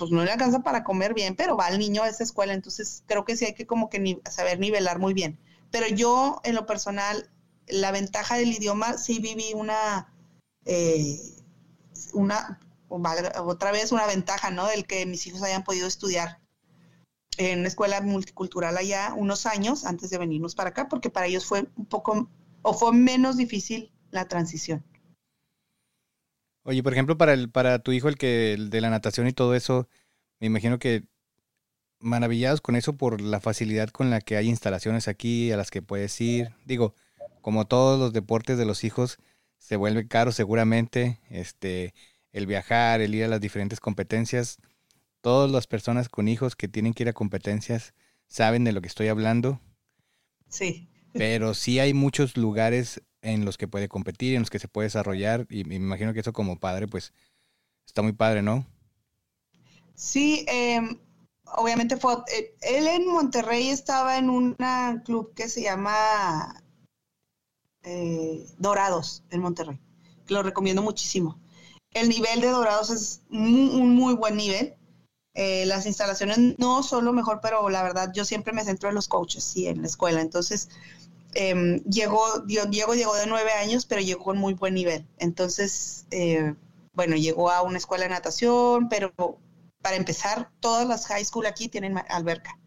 pues 0.00 0.12
no 0.12 0.24
le 0.24 0.32
alcanza 0.32 0.60
para 0.60 0.82
comer 0.82 1.12
bien, 1.12 1.36
pero 1.36 1.58
va 1.58 1.68
el 1.68 1.78
niño 1.78 2.02
a 2.02 2.08
esa 2.08 2.24
escuela, 2.24 2.54
entonces 2.54 3.04
creo 3.06 3.26
que 3.26 3.36
sí 3.36 3.44
hay 3.44 3.54
que 3.54 3.66
como 3.66 3.90
que 3.90 4.18
saber 4.30 4.58
nivelar 4.58 4.98
muy 4.98 5.12
bien. 5.12 5.38
Pero 5.70 5.86
yo, 5.88 6.40
en 6.42 6.54
lo 6.54 6.64
personal, 6.64 7.30
la 7.68 7.92
ventaja 7.92 8.36
del 8.36 8.50
idioma, 8.50 8.96
sí 8.96 9.20
viví 9.20 9.52
una, 9.54 10.10
eh, 10.64 11.20
una 12.14 12.60
otra 12.88 13.72
vez 13.72 13.92
una 13.92 14.06
ventaja, 14.06 14.50
¿no? 14.50 14.66
Del 14.66 14.86
que 14.86 15.04
mis 15.04 15.26
hijos 15.26 15.42
hayan 15.42 15.64
podido 15.64 15.86
estudiar 15.86 16.40
en 17.36 17.60
una 17.60 17.68
escuela 17.68 18.00
multicultural 18.00 18.78
allá 18.78 19.12
unos 19.14 19.44
años 19.44 19.84
antes 19.84 20.08
de 20.08 20.16
venirnos 20.16 20.54
para 20.54 20.70
acá, 20.70 20.88
porque 20.88 21.10
para 21.10 21.26
ellos 21.26 21.44
fue 21.44 21.68
un 21.76 21.84
poco, 21.84 22.30
o 22.62 22.72
fue 22.72 22.92
menos 22.92 23.36
difícil 23.36 23.92
la 24.10 24.28
transición. 24.28 24.82
Oye, 26.62 26.82
por 26.82 26.92
ejemplo, 26.92 27.16
para 27.16 27.32
el, 27.32 27.50
para 27.50 27.78
tu 27.78 27.92
hijo, 27.92 28.08
el 28.08 28.16
que, 28.16 28.52
el 28.52 28.70
de 28.70 28.80
la 28.80 28.90
natación 28.90 29.26
y 29.26 29.32
todo 29.32 29.54
eso, 29.54 29.88
me 30.38 30.46
imagino 30.46 30.78
que 30.78 31.04
maravillados 32.00 32.60
con 32.60 32.76
eso 32.76 32.96
por 32.96 33.20
la 33.20 33.40
facilidad 33.40 33.90
con 33.90 34.10
la 34.10 34.20
que 34.20 34.36
hay 34.36 34.48
instalaciones 34.48 35.08
aquí 35.08 35.52
a 35.52 35.56
las 35.56 35.70
que 35.70 35.82
puedes 35.82 36.18
ir. 36.20 36.50
Digo, 36.64 36.94
como 37.40 37.66
todos 37.66 37.98
los 37.98 38.12
deportes 38.12 38.58
de 38.58 38.64
los 38.64 38.84
hijos, 38.84 39.18
se 39.58 39.76
vuelve 39.76 40.08
caro 40.08 40.32
seguramente. 40.32 41.20
Este, 41.28 41.94
el 42.32 42.46
viajar, 42.46 43.00
el 43.00 43.14
ir 43.14 43.24
a 43.24 43.28
las 43.28 43.40
diferentes 43.40 43.80
competencias. 43.80 44.58
Todas 45.20 45.50
las 45.50 45.66
personas 45.66 46.08
con 46.08 46.28
hijos 46.28 46.56
que 46.56 46.68
tienen 46.68 46.94
que 46.94 47.04
ir 47.04 47.08
a 47.08 47.14
competencias 47.14 47.94
saben 48.26 48.64
de 48.64 48.72
lo 48.72 48.80
que 48.80 48.88
estoy 48.88 49.08
hablando. 49.08 49.60
Sí. 50.48 50.88
Pero 51.12 51.54
sí 51.54 51.78
hay 51.78 51.92
muchos 51.92 52.36
lugares 52.36 53.02
en 53.22 53.44
los 53.44 53.58
que 53.58 53.68
puede 53.68 53.88
competir, 53.88 54.34
en 54.34 54.42
los 54.42 54.50
que 54.50 54.58
se 54.58 54.68
puede 54.68 54.86
desarrollar 54.86 55.46
y 55.50 55.64
me 55.64 55.74
imagino 55.74 56.12
que 56.12 56.20
eso 56.20 56.32
como 56.32 56.58
padre 56.58 56.88
pues 56.88 57.12
está 57.86 58.02
muy 58.02 58.12
padre, 58.12 58.42
¿no? 58.42 58.66
Sí, 59.94 60.44
em, 60.48 60.98
obviamente 61.44 61.96
fue, 61.96 62.14
eh, 62.34 62.54
él 62.62 62.86
en 62.86 63.06
Monterrey 63.06 63.68
estaba 63.68 64.16
en 64.18 64.30
un 64.30 64.56
club 65.04 65.34
que 65.34 65.48
se 65.48 65.62
llama 65.62 66.62
eh, 67.82 68.46
Dorados, 68.58 69.22
en 69.30 69.40
Monterrey. 69.40 69.78
Lo 70.28 70.42
recomiendo 70.42 70.82
muchísimo. 70.82 71.38
El 71.92 72.08
nivel 72.08 72.40
de 72.40 72.48
Dorados 72.48 72.90
es 72.90 73.22
un 73.30 73.94
muy 73.94 74.14
buen 74.14 74.36
nivel. 74.36 74.76
Eh, 75.34 75.64
las 75.66 75.86
instalaciones 75.86 76.58
no 76.58 76.82
son 76.82 77.04
lo 77.04 77.12
mejor, 77.12 77.40
pero 77.40 77.68
la 77.70 77.82
verdad 77.82 78.10
yo 78.12 78.24
siempre 78.24 78.52
me 78.52 78.64
centro 78.64 78.88
en 78.88 78.94
los 78.94 79.08
coaches 79.08 79.56
y 79.56 79.66
en 79.68 79.82
la 79.82 79.86
escuela. 79.86 80.20
Entonces, 80.20 80.68
eh, 81.34 81.82
llegó, 81.88 82.40
Diego 82.40 82.94
llegó 82.94 83.14
de 83.14 83.26
nueve 83.26 83.52
años, 83.52 83.86
pero 83.86 84.00
llegó 84.00 84.24
con 84.24 84.38
muy 84.38 84.54
buen 84.54 84.74
nivel. 84.74 85.06
Entonces, 85.18 86.06
eh, 86.10 86.54
bueno, 86.92 87.16
llegó 87.16 87.50
a 87.50 87.62
una 87.62 87.78
escuela 87.78 88.04
de 88.04 88.10
natación, 88.10 88.88
pero 88.88 89.12
para 89.82 89.96
empezar, 89.96 90.50
todas 90.60 90.86
las 90.86 91.06
high 91.06 91.24
school 91.24 91.46
aquí 91.46 91.68
tienen 91.68 91.98
alberca. 92.08 92.58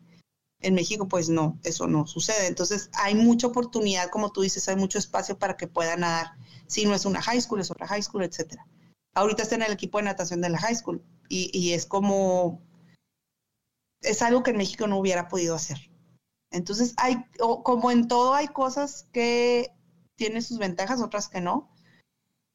En 0.59 0.75
México, 0.75 1.07
pues 1.07 1.29
no, 1.29 1.59
eso 1.63 1.87
no 1.87 2.07
sucede. 2.07 2.47
Entonces, 2.47 2.89
hay 2.93 3.15
mucha 3.15 3.47
oportunidad, 3.47 4.09
como 4.09 4.31
tú 4.31 4.41
dices, 4.41 4.67
hay 4.69 4.77
mucho 4.77 4.97
espacio 4.97 5.37
para 5.37 5.57
que 5.57 5.67
puedan 5.67 5.99
nadar. 5.99 6.31
Si 6.67 6.85
no 6.85 6.95
es 6.95 7.05
una 7.05 7.21
high 7.21 7.41
school, 7.41 7.59
es 7.59 7.69
otra 7.69 7.87
high 7.87 8.01
school, 8.01 8.23
etcétera. 8.23 8.65
Ahorita 9.13 9.43
está 9.43 9.55
en 9.55 9.63
el 9.63 9.73
equipo 9.73 9.97
de 9.97 10.05
natación 10.05 10.41
de 10.41 10.49
la 10.49 10.57
high 10.57 10.75
school 10.75 11.03
y, 11.29 11.51
y 11.57 11.73
es 11.73 11.85
como, 11.85 12.61
es 14.01 14.21
algo 14.21 14.41
que 14.41 14.51
en 14.51 14.57
México 14.57 14.87
no 14.87 14.97
hubiera 14.97 15.27
podido 15.27 15.53
hacer. 15.53 15.92
Entonces, 16.53 16.93
hay, 16.97 17.25
como 17.39 17.91
en 17.91 18.07
todo, 18.07 18.33
hay 18.33 18.47
cosas 18.47 19.07
que 19.11 19.71
tienen 20.15 20.43
sus 20.43 20.59
ventajas, 20.59 21.01
otras 21.01 21.27
que 21.27 21.41
no. 21.41 21.69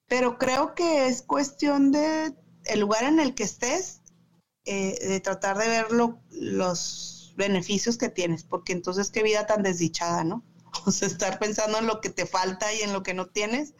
Pero 0.07 0.39
creo 0.39 0.75
que 0.75 1.09
es 1.09 1.23
cuestión 1.23 1.93
de 1.93 2.33
el 2.65 2.81
lugar 2.81 3.05
en 3.05 3.19
el 3.19 3.35
que 3.35 3.43
estés, 3.43 4.01
eh, 4.65 4.97
de 5.07 5.21
tratar 5.21 5.59
de 5.59 5.69
ver 5.69 5.87
los 5.91 7.35
beneficios 7.37 7.99
que 7.99 8.09
tienes, 8.09 8.45
porque 8.45 8.73
entonces 8.73 9.11
qué 9.11 9.23
vida 9.23 9.47
tan 9.47 9.63
desdichada, 9.63 10.25
¿no? 10.25 10.45
O 10.87 10.93
sea, 10.93 11.09
estar 11.09 11.39
pensando 11.39 11.79
en 11.79 11.87
lo 11.87 12.01
que 12.01 12.11
te 12.11 12.25
falta 12.25 12.73
y 12.73 12.83
en 12.83 12.93
lo 12.93 13.03
que 13.03 13.15
no 13.15 13.27
tienes, 13.27 13.75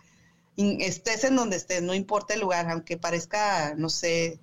estés 0.57 1.23
en 1.23 1.37
donde 1.37 1.57
estés, 1.57 1.83
no 1.83 1.95
importa 1.95 2.35
el 2.35 2.41
lugar, 2.41 2.69
aunque 2.71 2.97
parezca, 2.97 3.75
no 3.77 3.89
sé, 3.89 4.41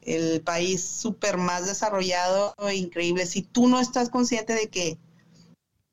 el 0.00 0.42
país 0.42 0.84
súper 0.84 1.38
más 1.38 1.66
desarrollado 1.66 2.54
e 2.58 2.74
increíble, 2.74 3.24
si 3.26 3.42
tú 3.42 3.66
no 3.66 3.80
estás 3.80 4.10
consciente 4.10 4.52
de 4.52 4.68
que 4.68 4.98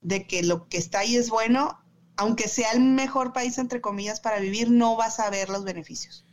de 0.03 0.27
que 0.27 0.43
lo 0.43 0.67
que 0.67 0.77
está 0.77 0.99
ahí 0.99 1.15
es 1.15 1.29
bueno, 1.29 1.79
aunque 2.15 2.47
sea 2.47 2.71
el 2.71 2.81
mejor 2.81 3.33
país, 3.33 3.57
entre 3.57 3.81
comillas, 3.81 4.19
para 4.19 4.39
vivir, 4.39 4.69
no 4.69 4.95
vas 4.95 5.19
a 5.19 5.29
ver 5.29 5.49
los 5.49 5.63
beneficios. 5.63 6.25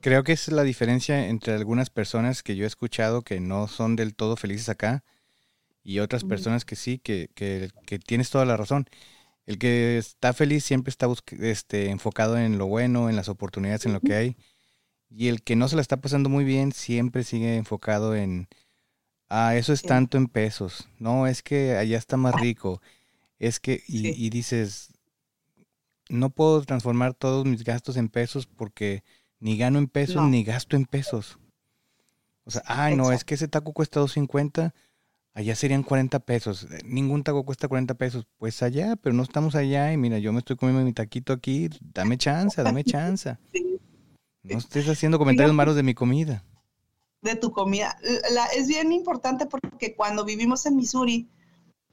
Creo 0.00 0.22
que 0.22 0.32
es 0.32 0.48
la 0.48 0.64
diferencia 0.64 1.28
entre 1.28 1.54
algunas 1.54 1.88
personas 1.88 2.42
que 2.42 2.56
yo 2.56 2.64
he 2.64 2.66
escuchado 2.66 3.22
que 3.22 3.40
no 3.40 3.68
son 3.68 3.96
del 3.96 4.14
todo 4.14 4.36
felices 4.36 4.68
acá 4.68 5.02
y 5.82 6.00
otras 6.00 6.24
personas 6.24 6.66
que 6.66 6.76
sí, 6.76 6.98
que, 6.98 7.30
que, 7.34 7.98
tienes 7.98 8.28
toda 8.28 8.44
la 8.44 8.56
razón. 8.56 8.86
El 9.46 9.58
que 9.58 9.96
está 9.96 10.34
feliz 10.34 10.64
siempre 10.64 10.90
está 10.90 11.06
este, 11.40 11.90
enfocado 11.90 12.36
en 12.36 12.58
lo 12.58 12.66
bueno, 12.66 13.08
en 13.08 13.16
las 13.16 13.30
oportunidades, 13.30 13.86
en 13.86 13.94
lo 13.94 14.00
que 14.00 14.14
hay. 14.14 14.36
Y 15.08 15.28
el 15.28 15.42
que 15.42 15.56
no 15.56 15.68
se 15.68 15.76
la 15.76 15.82
está 15.82 15.98
pasando 15.98 16.28
muy 16.28 16.44
bien 16.44 16.72
siempre 16.72 17.24
sigue 17.24 17.56
enfocado 17.56 18.14
en, 18.14 18.48
ah, 19.28 19.56
eso 19.56 19.72
es 19.72 19.82
tanto 19.82 20.18
en 20.18 20.26
pesos. 20.26 20.88
No, 20.98 21.26
es 21.26 21.42
que 21.42 21.76
allá 21.76 21.98
está 21.98 22.16
más 22.16 22.34
rico. 22.34 22.82
Es 23.38 23.60
que, 23.60 23.82
y, 23.86 24.30
dices, 24.30 24.92
no 26.08 26.30
puedo 26.30 26.62
transformar 26.62 27.14
todos 27.14 27.44
mis 27.44 27.64
gastos 27.64 27.96
en 27.96 28.08
pesos 28.08 28.46
porque 28.46 29.02
ni 29.40 29.58
gano 29.58 29.78
en 29.78 29.88
pesos 29.88 30.22
ni 30.28 30.44
gasto 30.44 30.76
en 30.76 30.86
pesos. 30.86 31.38
O 32.44 32.50
sea, 32.50 32.62
ay, 32.66 32.96
no, 32.96 33.10
es 33.12 33.24
que 33.24 33.34
ese 33.34 33.48
taco 33.48 33.72
cuesta 33.72 34.00
2.50, 34.00 34.72
allá 35.32 35.56
serían 35.56 35.82
40 35.82 36.20
pesos. 36.20 36.66
Ningún 36.84 37.24
taco 37.24 37.44
cuesta 37.44 37.68
40 37.68 37.94
pesos. 37.94 38.26
Pues 38.38 38.62
allá, 38.62 38.96
pero 38.96 39.14
no 39.14 39.22
estamos 39.22 39.54
allá 39.54 39.92
y 39.92 39.96
mira, 39.96 40.18
yo 40.18 40.32
me 40.32 40.38
estoy 40.38 40.56
comiendo 40.56 40.84
mi 40.84 40.92
taquito 40.92 41.32
aquí, 41.32 41.70
dame 41.80 42.18
chance, 42.18 42.62
dame 42.62 42.84
chance. 42.84 43.36
No 44.42 44.58
estés 44.58 44.88
haciendo 44.88 45.18
comentarios 45.18 45.54
malos 45.54 45.74
de 45.74 45.82
mi 45.82 45.94
comida. 45.94 46.44
De 47.22 47.34
tu 47.36 47.50
comida. 47.50 47.96
es 48.54 48.68
bien 48.68 48.92
importante 48.92 49.46
porque 49.46 49.94
cuando 49.96 50.26
vivimos 50.26 50.66
en 50.66 50.76
Missouri, 50.76 51.30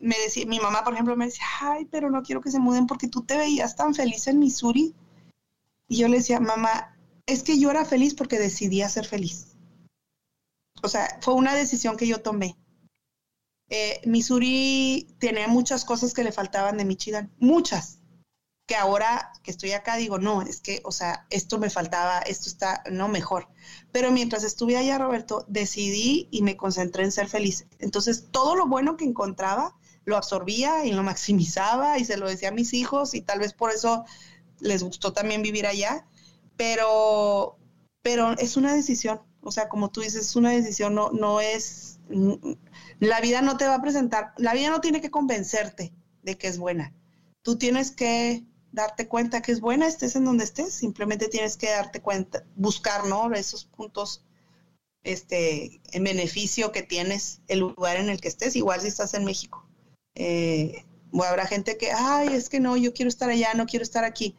me 0.02 0.18
decía, 0.20 0.46
mi 0.46 0.60
mamá, 0.60 0.84
por 0.84 0.94
ejemplo, 0.94 1.16
me 1.16 1.26
decía, 1.26 1.46
ay, 1.62 1.86
pero 1.86 2.10
no 2.10 2.24
quiero 2.24 2.42
que 2.42 2.52
se 2.52 2.60
muden 2.60 2.88
porque 2.88 3.08
tú 3.08 3.24
te 3.24 3.38
veías 3.38 3.76
tan 3.76 3.94
feliz 3.94 4.28
en 4.28 4.40
Missouri. 4.40 4.96
Y 5.88 5.98
yo 5.98 6.08
le 6.08 6.18
decía, 6.18 6.40
mamá, 6.40 6.98
es 7.26 7.44
que 7.44 7.60
yo 7.60 7.70
era 7.72 7.86
feliz 7.86 8.14
porque 8.14 8.40
decidí 8.40 8.82
ser 8.90 9.06
feliz. 9.06 9.56
O 10.84 10.88
sea, 10.88 11.20
fue 11.22 11.34
una 11.36 11.54
decisión 11.54 11.98
que 11.98 12.08
yo 12.08 12.22
tomé. 12.22 12.58
Eh, 13.70 14.02
Missouri 14.06 15.16
tenía 15.20 15.48
muchas 15.48 15.86
cosas 15.86 16.14
que 16.14 16.24
le 16.24 16.32
faltaban 16.32 16.78
de 16.78 16.86
Michigan, 16.86 17.32
muchas, 17.40 18.00
que 18.68 18.76
ahora 18.76 19.32
que 19.44 19.52
estoy 19.52 19.72
acá 19.72 19.96
digo, 19.96 20.20
no, 20.20 20.42
es 20.42 20.62
que, 20.62 20.82
o 20.84 20.92
sea, 20.92 21.26
esto 21.30 21.58
me 21.58 21.70
faltaba, 21.70 22.20
esto 22.20 22.50
está, 22.50 22.84
no, 22.92 23.08
mejor. 23.08 23.48
Pero 23.92 24.12
mientras 24.12 24.44
estuve 24.44 24.78
allá, 24.78 24.98
Roberto, 24.98 25.46
decidí 25.48 26.28
y 26.32 26.42
me 26.42 26.58
concentré 26.58 27.04
en 27.04 27.12
ser 27.12 27.28
feliz. 27.28 27.66
Entonces, 27.80 28.28
todo 28.32 28.56
lo 28.56 28.68
bueno 28.68 28.98
que 28.98 29.06
encontraba, 29.06 29.76
lo 30.06 30.18
absorbía 30.18 30.86
y 30.86 30.92
lo 30.92 31.04
maximizaba 31.04 31.98
y 32.00 32.06
se 32.06 32.18
lo 32.18 32.28
decía 32.28 32.50
a 32.50 32.54
mis 32.54 32.74
hijos 32.74 33.14
y 33.14 33.22
tal 33.22 33.40
vez 33.40 33.54
por 33.54 33.72
eso 33.72 34.06
les 34.60 34.84
gustó 34.84 35.14
también 35.14 35.42
vivir 35.42 35.66
allá, 35.66 36.06
pero, 36.56 37.58
pero 38.02 38.38
es 38.38 38.58
una 38.58 38.74
decisión, 38.74 39.22
o 39.42 39.52
sea, 39.52 39.70
como 39.70 39.92
tú 39.92 40.02
dices, 40.02 40.26
es 40.26 40.36
una 40.36 40.52
decisión, 40.52 40.96
no, 40.96 41.12
no 41.12 41.42
es, 41.42 42.00
la 43.00 43.22
vida 43.22 43.42
no 43.42 43.58
te 43.58 43.66
va 43.66 43.76
a 43.76 43.82
presentar, 43.82 44.34
la 44.38 44.54
vida 44.54 44.70
no 44.70 44.82
tiene 44.82 45.02
que 45.02 45.12
convencerte 45.12 45.94
de 46.24 46.38
que 46.38 46.48
es 46.48 46.58
buena, 46.58 46.94
tú 47.42 47.58
tienes 47.58 47.92
que 47.92 48.46
darte 48.72 49.08
cuenta 49.08 49.42
que 49.42 49.52
es 49.52 49.60
buena, 49.60 49.88
estés 49.88 50.16
en 50.16 50.26
donde 50.26 50.44
estés, 50.44 50.74
simplemente 50.74 51.28
tienes 51.28 51.58
que 51.58 51.70
darte 51.70 52.02
cuenta, 52.02 52.46
buscar, 52.56 53.06
¿no? 53.06 53.34
Esos 53.34 53.66
puntos 53.66 54.24
este, 55.04 55.82
en 55.92 56.04
beneficio 56.04 56.72
que 56.72 56.84
tienes 56.84 57.42
el 57.48 57.60
lugar 57.60 57.98
en 57.98 58.10
el 58.10 58.22
que 58.22 58.30
estés, 58.30 58.56
igual 58.56 58.82
si 58.82 58.88
estás 58.88 59.14
en 59.14 59.26
México. 59.26 59.68
Eh, 60.16 60.86
habrá 61.24 61.46
gente 61.46 61.78
que, 61.78 61.92
ay, 61.92 62.30
es 62.30 62.50
que 62.50 62.60
no, 62.60 62.78
yo 62.78 62.94
quiero 62.94 63.10
estar 63.10 63.30
allá, 63.30 63.54
no 63.54 63.66
quiero 63.66 63.84
estar 63.84 64.04
aquí. 64.04 64.36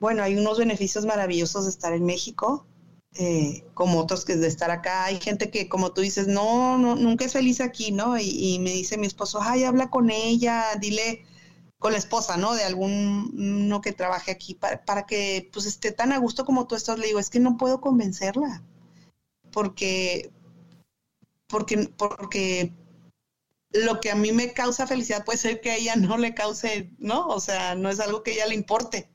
Bueno, 0.00 0.22
hay 0.22 0.36
unos 0.36 0.58
beneficios 0.58 1.04
maravillosos 1.04 1.64
de 1.64 1.70
estar 1.70 1.92
en 1.92 2.04
México, 2.06 2.66
eh, 3.14 3.64
como 3.74 3.98
otros 4.00 4.24
que 4.24 4.36
de 4.36 4.46
estar 4.46 4.70
acá. 4.70 5.04
Hay 5.04 5.20
gente 5.20 5.50
que, 5.50 5.68
como 5.68 5.92
tú 5.92 6.00
dices, 6.00 6.26
no, 6.26 6.78
no 6.78 6.96
nunca 6.96 7.24
es 7.24 7.32
feliz 7.32 7.60
aquí, 7.60 7.92
¿no? 7.92 8.18
Y, 8.18 8.58
me 8.60 8.70
dice 8.70 8.98
mi 8.98 9.06
esposo, 9.06 9.40
ay, 9.42 9.64
habla 9.64 9.90
con 9.90 10.10
ella, 10.10 10.64
dile 10.80 11.24
con 11.78 11.92
la 11.92 11.98
esposa, 11.98 12.36
¿no? 12.36 12.54
De 12.54 12.64
algún 12.64 13.30
no 13.68 13.80
que 13.80 13.92
trabaje 13.92 14.30
aquí 14.30 14.54
para, 14.54 14.84
para 14.84 15.06
que 15.06 15.50
pues 15.52 15.66
esté 15.66 15.92
tan 15.92 16.12
a 16.12 16.18
gusto 16.18 16.44
como 16.44 16.66
tú 16.66 16.74
estás. 16.76 16.98
Le 16.98 17.06
digo, 17.08 17.18
es 17.18 17.30
que 17.30 17.40
no 17.40 17.56
puedo 17.56 17.80
convencerla 17.80 18.62
porque 19.50 20.30
porque 21.48 21.90
porque 21.96 22.72
lo 23.72 24.00
que 24.00 24.10
a 24.10 24.14
mí 24.14 24.32
me 24.32 24.52
causa 24.52 24.86
felicidad 24.86 25.24
puede 25.24 25.38
ser 25.38 25.60
que 25.60 25.70
a 25.70 25.76
ella 25.76 25.96
no 25.96 26.18
le 26.18 26.34
cause, 26.34 26.90
¿no? 26.98 27.26
O 27.28 27.40
sea, 27.40 27.74
no 27.74 27.88
es 27.88 28.00
algo 28.00 28.22
que 28.22 28.32
a 28.32 28.34
ella 28.34 28.46
le 28.46 28.54
importe. 28.54 29.10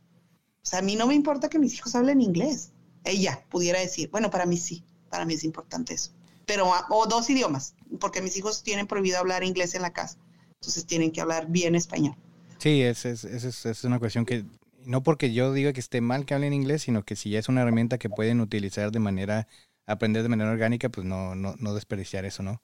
O 0.63 0.67
sea, 0.67 0.79
a 0.79 0.81
mí 0.81 0.95
no 0.95 1.07
me 1.07 1.13
importa 1.13 1.49
que 1.49 1.59
mis 1.59 1.75
hijos 1.75 1.95
hablen 1.95 2.21
inglés. 2.21 2.71
Ella 3.03 3.45
pudiera 3.49 3.79
decir, 3.79 4.09
bueno, 4.09 4.31
para 4.31 4.45
mí 4.45 4.57
sí, 4.57 4.83
para 5.09 5.25
mí 5.25 5.33
es 5.33 5.43
importante 5.43 5.93
eso. 5.93 6.11
Pero, 6.45 6.73
ah, 6.73 6.87
o 6.89 7.05
dos 7.05 7.29
idiomas, 7.29 7.75
porque 7.99 8.21
mis 8.21 8.37
hijos 8.37 8.63
tienen 8.63 8.87
prohibido 8.87 9.19
hablar 9.19 9.43
inglés 9.43 9.75
en 9.75 9.81
la 9.81 9.93
casa. 9.93 10.17
Entonces 10.53 10.85
tienen 10.85 11.11
que 11.11 11.21
hablar 11.21 11.47
bien 11.47 11.75
español. 11.75 12.15
Sí, 12.57 12.81
esa 12.81 13.09
es, 13.09 13.23
es, 13.25 13.65
es, 13.65 13.83
una 13.83 13.99
cuestión 13.99 14.25
que, 14.25 14.45
no 14.85 15.03
porque 15.03 15.33
yo 15.33 15.53
diga 15.53 15.73
que 15.73 15.79
esté 15.79 16.01
mal 16.01 16.25
que 16.25 16.33
hablen 16.33 16.53
inglés, 16.53 16.83
sino 16.83 17.03
que 17.03 17.15
si 17.15 17.29
ya 17.31 17.39
es 17.39 17.49
una 17.49 17.61
herramienta 17.61 17.97
que 17.97 18.09
pueden 18.09 18.39
utilizar 18.39 18.91
de 18.91 18.99
manera, 18.99 19.47
aprender 19.85 20.23
de 20.23 20.29
manera 20.29 20.51
orgánica, 20.51 20.89
pues 20.89 21.05
no, 21.05 21.35
no, 21.35 21.55
no 21.59 21.73
desperdiciar 21.73 22.25
eso, 22.25 22.41
¿no? 22.41 22.61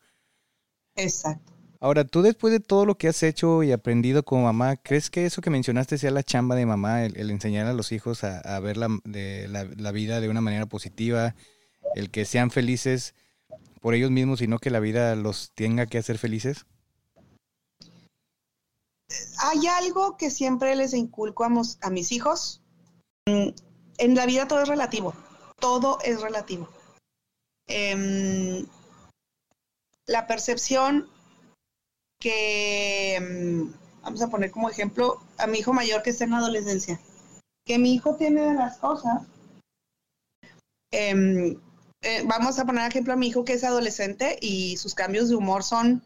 Exacto. 0.96 1.61
Ahora, 1.84 2.06
tú 2.06 2.22
después 2.22 2.54
de 2.54 2.60
todo 2.60 2.86
lo 2.86 2.96
que 2.96 3.08
has 3.08 3.24
hecho 3.24 3.64
y 3.64 3.72
aprendido 3.72 4.22
como 4.22 4.44
mamá, 4.44 4.78
¿crees 4.78 5.10
que 5.10 5.26
eso 5.26 5.42
que 5.42 5.50
mencionaste 5.50 5.98
sea 5.98 6.12
la 6.12 6.22
chamba 6.22 6.54
de 6.54 6.68
mamá, 6.68 7.04
el, 7.04 7.32
enseñar 7.32 7.66
a 7.66 7.74
los 7.74 7.92
hijos 7.92 8.24
a, 8.24 8.60
ver 8.60 8.78
la, 8.78 8.88
de, 9.04 9.48
la, 9.48 9.92
vida 9.92 10.22
de 10.22 10.30
una 10.30 10.42
manera 10.42 10.68
positiva, 10.68 11.34
el 11.96 12.12
que 12.12 12.26
sean 12.26 12.52
felices 12.52 13.16
por 13.82 13.96
ellos 13.96 14.12
mismos 14.12 14.44
y 14.44 14.48
no 14.48 14.60
que 14.60 14.70
la 14.70 14.80
vida 14.80 15.16
los 15.16 15.54
tenga 15.56 15.88
que 15.88 15.98
hacer 15.98 16.20
felices? 16.20 16.68
Hay 19.40 19.66
algo 19.66 20.18
que 20.18 20.30
siempre 20.30 20.76
les 20.76 20.94
inculco 20.94 21.46
a, 21.46 21.90
mis 21.90 22.12
hijos. 22.12 22.62
Mm, 23.26 23.50
en 23.98 24.16
la 24.16 24.28
vida 24.28 24.48
todo 24.48 24.62
es 24.62 24.68
relativo, 24.68 25.16
todo 25.58 25.98
es 26.04 26.22
relativo. 26.22 26.70
Em, 27.66 28.68
la 30.06 30.28
percepción 30.28 31.10
que, 32.22 33.20
mm, 33.20 34.04
vamos 34.04 34.22
a 34.22 34.30
poner 34.30 34.52
como 34.52 34.70
ejemplo, 34.70 35.20
a 35.38 35.48
mi 35.48 35.58
hijo 35.60 35.74
mayor 35.74 36.04
que 36.04 36.12
está 36.12 36.24
en 36.24 36.32
la 36.32 36.38
adolescencia, 36.38 37.02
que 37.66 37.78
mi 37.78 37.94
hijo 37.94 38.16
tiene 38.16 38.42
de 38.42 38.54
las 38.54 38.78
cosas, 38.78 39.24
em, 40.92 41.60
eh, 42.04 42.24
vamos 42.26 42.58
a 42.60 42.66
poner 42.66 42.88
ejemplo 42.90 43.14
a 43.14 43.18
mi 43.18 43.28
hijo 43.28 43.44
que 43.44 43.54
es 43.54 43.64
adolescente 43.64 44.38
y 44.40 44.78
sus 44.78 44.96
cambios 44.96 45.30
de 45.30 45.36
humor 45.36 45.64
son 45.64 46.04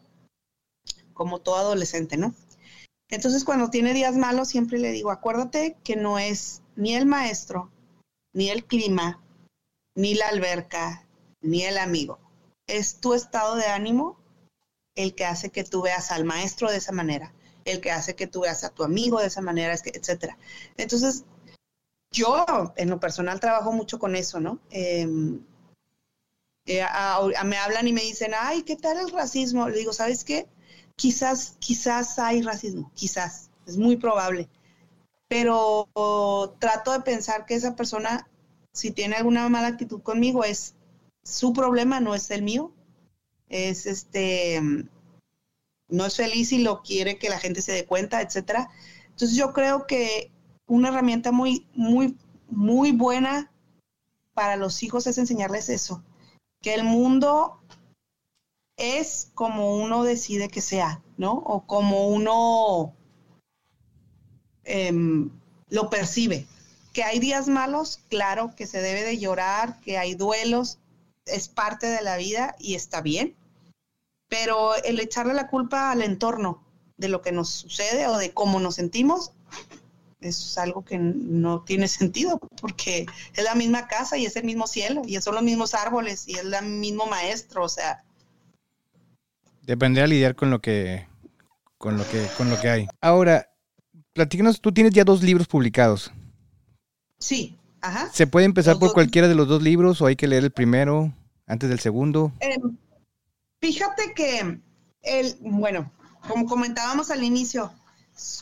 como 1.13 1.39
todo 1.39 1.57
adolescente, 1.57 2.17
¿no? 2.17 2.33
Entonces 3.09 3.45
cuando 3.45 3.69
tiene 3.69 3.93
días 3.93 4.15
malos 4.15 4.49
siempre 4.49 4.79
le 4.79 4.91
digo, 4.91 5.11
acuérdate 5.11 5.77
que 5.83 5.95
no 5.95 6.17
es 6.17 6.61
ni 6.75 6.95
el 6.95 7.05
maestro, 7.05 7.71
ni 8.33 8.49
el 8.49 8.65
clima, 8.65 9.21
ni 9.95 10.15
la 10.15 10.27
alberca, 10.27 11.07
ni 11.41 11.63
el 11.63 11.77
amigo. 11.77 12.19
Es 12.67 12.99
tu 12.99 13.13
estado 13.13 13.55
de 13.55 13.65
ánimo 13.65 14.17
el 14.95 15.13
que 15.13 15.25
hace 15.25 15.49
que 15.51 15.63
tú 15.63 15.81
veas 15.81 16.11
al 16.11 16.25
maestro 16.25 16.69
de 16.69 16.77
esa 16.77 16.91
manera, 16.91 17.33
el 17.65 17.81
que 17.81 17.91
hace 17.91 18.15
que 18.15 18.27
tú 18.27 18.41
veas 18.41 18.63
a 18.63 18.69
tu 18.69 18.83
amigo 18.83 19.19
de 19.19 19.27
esa 19.27 19.41
manera, 19.41 19.73
etcétera. 19.73 20.37
Entonces, 20.77 21.25
yo 22.11 22.45
en 22.77 22.89
lo 22.89 22.99
personal 22.99 23.39
trabajo 23.39 23.71
mucho 23.73 23.99
con 23.99 24.15
eso, 24.15 24.39
¿no? 24.39 24.59
Em, 24.69 25.41
eh, 26.65 26.83
me 27.45 27.57
hablan 27.57 27.87
y 27.87 27.93
me 27.93 28.01
dicen, 28.01 28.31
ay, 28.37 28.63
¿qué 28.63 28.75
tal 28.75 28.97
el 28.97 29.11
racismo? 29.11 29.69
Le 29.69 29.77
digo, 29.77 29.93
¿sabes 29.93 30.23
qué? 30.23 30.47
Quizás, 30.95 31.57
quizás 31.59 32.17
hay 32.17 32.41
racismo, 32.41 32.91
quizás, 32.95 33.51
es 33.67 33.77
muy 33.77 33.97
probable. 33.97 34.49
Pero 35.27 35.89
trato 36.59 36.91
de 36.93 37.01
pensar 37.01 37.45
que 37.45 37.55
esa 37.55 37.75
persona, 37.75 38.29
si 38.71 38.91
tiene 38.91 39.15
alguna 39.15 39.47
mala 39.49 39.67
actitud 39.67 40.01
conmigo, 40.01 40.43
es 40.43 40.75
su 41.23 41.53
problema, 41.53 41.99
no 41.99 42.15
es 42.15 42.31
el 42.31 42.43
mío. 42.43 42.71
Es 43.49 43.85
este, 43.85 44.61
no 45.87 46.05
es 46.05 46.15
feliz 46.15 46.51
y 46.51 46.59
lo 46.59 46.81
quiere 46.81 47.17
que 47.17 47.29
la 47.29 47.39
gente 47.39 47.61
se 47.61 47.71
dé 47.71 47.85
cuenta, 47.85 48.21
etcétera. 48.21 48.69
Entonces 49.09 49.37
yo 49.37 49.53
creo 49.53 49.87
que 49.87 50.31
una 50.67 50.89
herramienta 50.89 51.31
muy, 51.31 51.67
muy, 51.73 52.17
muy 52.49 52.91
buena 52.91 53.51
para 54.33 54.55
los 54.55 54.83
hijos 54.83 55.07
es 55.07 55.17
enseñarles 55.17 55.69
eso, 55.69 56.03
que 56.61 56.73
el 56.73 56.83
mundo 56.83 57.61
es 58.77 59.31
como 59.33 59.75
uno 59.77 60.03
decide 60.03 60.49
que 60.49 60.61
sea, 60.61 61.01
¿no? 61.17 61.33
O 61.33 61.65
como 61.65 62.09
uno 62.09 62.93
em, 64.63 65.29
lo 65.69 65.89
percibe. 65.89 66.45
Que 66.91 67.03
hay 67.03 67.19
días 67.19 67.47
malos, 67.47 68.01
claro, 68.09 68.53
que 68.55 68.67
se 68.67 68.81
debe 68.81 69.03
de 69.03 69.17
llorar, 69.17 69.79
que 69.81 69.97
hay 69.97 70.15
duelos, 70.15 70.79
es 71.25 71.47
parte 71.47 71.87
de 71.87 72.01
la 72.01 72.17
vida 72.17 72.55
y 72.59 72.75
está 72.75 73.01
bien. 73.01 73.35
Pero 74.27 74.75
el 74.83 74.99
echarle 74.99 75.33
la 75.33 75.47
culpa 75.47 75.91
al 75.91 76.01
entorno 76.01 76.63
de 76.97 77.09
lo 77.09 77.21
que 77.21 77.31
nos 77.31 77.49
sucede 77.49 78.07
o 78.07 78.17
de 78.17 78.33
cómo 78.33 78.59
nos 78.59 78.75
sentimos, 78.75 79.31
es 80.21 80.57
algo 80.57 80.83
que 80.83 80.97
no 80.97 81.63
tiene 81.63 81.87
sentido 81.87 82.39
porque 82.59 83.05
es 83.35 83.43
la 83.43 83.55
misma 83.55 83.87
casa 83.87 84.17
y 84.17 84.25
es 84.25 84.35
el 84.35 84.43
mismo 84.43 84.67
cielo 84.67 85.01
y 85.05 85.19
son 85.21 85.35
los 85.35 85.43
mismos 85.43 85.73
árboles 85.73 86.27
y 86.27 86.33
es 86.33 86.45
el 86.45 86.65
mismo 86.65 87.05
maestro, 87.05 87.63
o 87.63 87.69
sea. 87.69 88.03
Depende 89.61 90.01
de 90.01 90.07
lidiar 90.07 90.35
con 90.35 90.49
lo 90.49 90.61
que 90.61 91.07
con 91.77 91.97
lo 91.97 92.07
que 92.09 92.27
con 92.37 92.49
lo 92.49 92.59
que 92.59 92.69
hay. 92.69 92.87
Ahora, 93.01 93.49
platícanos, 94.13 94.61
tú 94.61 94.71
tienes 94.71 94.93
ya 94.93 95.03
dos 95.03 95.21
libros 95.21 95.47
publicados. 95.47 96.11
Sí, 97.19 97.57
ajá. 97.87 98.09
¿Se 98.13 98.27
puede 98.27 98.45
empezar 98.45 98.77
por 98.77 98.93
cualquiera 98.93 99.27
de 99.27 99.35
los 99.35 99.47
dos 99.47 99.61
libros 99.61 100.01
o 100.01 100.05
hay 100.05 100.15
que 100.15 100.27
leer 100.27 100.43
el 100.43 100.51
primero 100.51 101.13
antes 101.47 101.69
del 101.69 101.79
segundo? 101.79 102.31
Em, 102.39 102.77
fíjate 103.61 104.13
que 104.13 104.59
el 105.01 105.37
bueno, 105.41 105.91
como 106.27 106.45
comentábamos 106.45 107.11
al 107.11 107.23
inicio, 107.23 107.71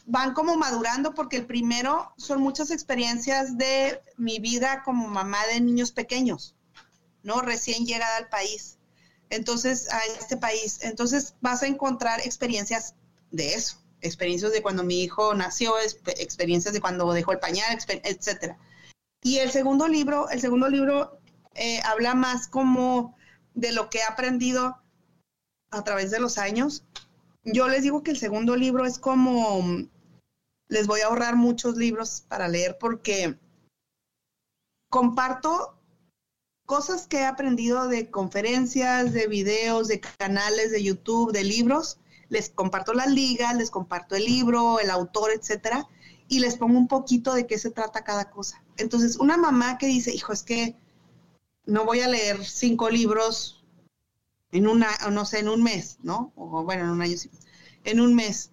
van 0.06 0.34
como 0.34 0.56
madurando 0.56 1.14
porque 1.14 1.38
el 1.38 1.46
primero 1.46 2.14
son 2.18 2.42
muchas 2.42 2.72
experiencias 2.72 3.58
de 3.58 4.02
mi 4.18 4.40
vida 4.40 4.84
como 4.84 5.08
mamá 5.08 5.46
de 5.48 5.62
niños 5.62 5.92
pequeños, 5.92 6.56
¿no? 7.24 7.42
Recién 7.42 7.86
llegada 7.86 8.18
al 8.18 8.30
país. 8.30 8.78
Entonces, 9.30 9.92
a 9.92 10.00
este 10.20 10.38
país. 10.38 10.80
Entonces, 10.84 11.34
vas 11.42 11.64
a 11.64 11.68
encontrar 11.68 12.20
experiencias 12.22 12.94
de 13.32 13.56
eso, 13.56 13.78
experiencias 14.02 14.52
de 14.52 14.62
cuando 14.62 14.84
mi 14.84 15.02
hijo 15.02 15.34
nació, 15.34 15.74
experiencias 15.80 16.74
de 16.74 16.82
cuando 16.82 17.12
dejó 17.14 17.32
el 17.32 17.40
pañal, 17.40 17.78
etcétera. 18.04 18.58
Y 19.24 19.38
el 19.38 19.52
segundo 19.52 19.88
libro, 19.88 20.30
el 20.30 20.42
segundo 20.42 20.70
libro 20.70 21.20
eh, 21.56 21.82
habla 21.86 22.14
más 22.14 22.48
como 22.48 23.16
de 23.54 23.72
lo 23.72 23.90
que 23.90 24.00
he 24.00 24.04
aprendido 24.04 24.78
a 25.72 25.84
través 25.84 26.12
de 26.12 26.20
los 26.20 26.38
años 26.38 26.86
yo 27.46 27.68
les 27.68 27.84
digo 27.84 28.04
que 28.04 28.12
el 28.12 28.18
segundo 28.18 28.56
libro 28.56 28.86
es 28.86 28.98
como, 28.98 29.62
les 30.70 30.88
voy 30.88 31.02
a 31.02 31.08
ahorrar 31.08 31.36
muchos 31.36 31.76
libros 31.76 32.24
para 32.28 32.48
leer 32.48 32.78
porque 32.80 33.38
comparto 34.90 35.78
cosas 36.66 37.08
que 37.08 37.18
he 37.18 37.26
aprendido 37.26 37.90
de 37.90 38.10
conferencias, 38.10 39.12
de 39.12 39.28
videos, 39.28 39.90
de 39.90 40.00
canales 40.00 40.72
de 40.72 40.84
YouTube, 40.84 41.34
de 41.34 41.44
libros. 41.44 42.00
Les 42.30 42.50
comparto 42.50 42.94
las 42.94 43.12
ligas, 43.12 43.56
les 43.56 43.70
comparto 43.70 44.16
el 44.16 44.24
libro, 44.24 44.80
el 44.80 44.90
autor, 44.90 45.32
etcétera, 45.32 45.86
y 46.34 46.40
les 46.40 46.58
pongo 46.58 46.78
un 46.78 46.88
poquito 46.88 47.34
de 47.34 47.46
qué 47.46 47.60
se 47.60 47.70
trata 47.70 48.04
cada 48.04 48.32
cosa. 48.32 48.64
Entonces, 48.78 49.18
una 49.18 49.38
mamá 49.38 49.78
que 49.78 49.86
dice, 49.86 50.14
hijo, 50.14 50.34
es 50.34 50.42
que 50.42 50.76
no 51.66 51.86
voy 51.86 52.00
a 52.00 52.08
leer 52.08 52.44
cinco 52.44 52.90
libros 52.90 53.64
en 54.52 54.68
una, 54.68 54.90
no 55.12 55.26
sé, 55.26 55.40
en 55.40 55.50
un 55.50 55.62
mes, 55.62 56.00
¿no? 56.02 56.34
O 56.36 56.64
bueno, 56.64 56.86
en 56.86 56.90
un 56.90 57.02
año, 57.02 57.16
en 57.84 58.00
un 58.00 58.16
mes. 58.16 58.52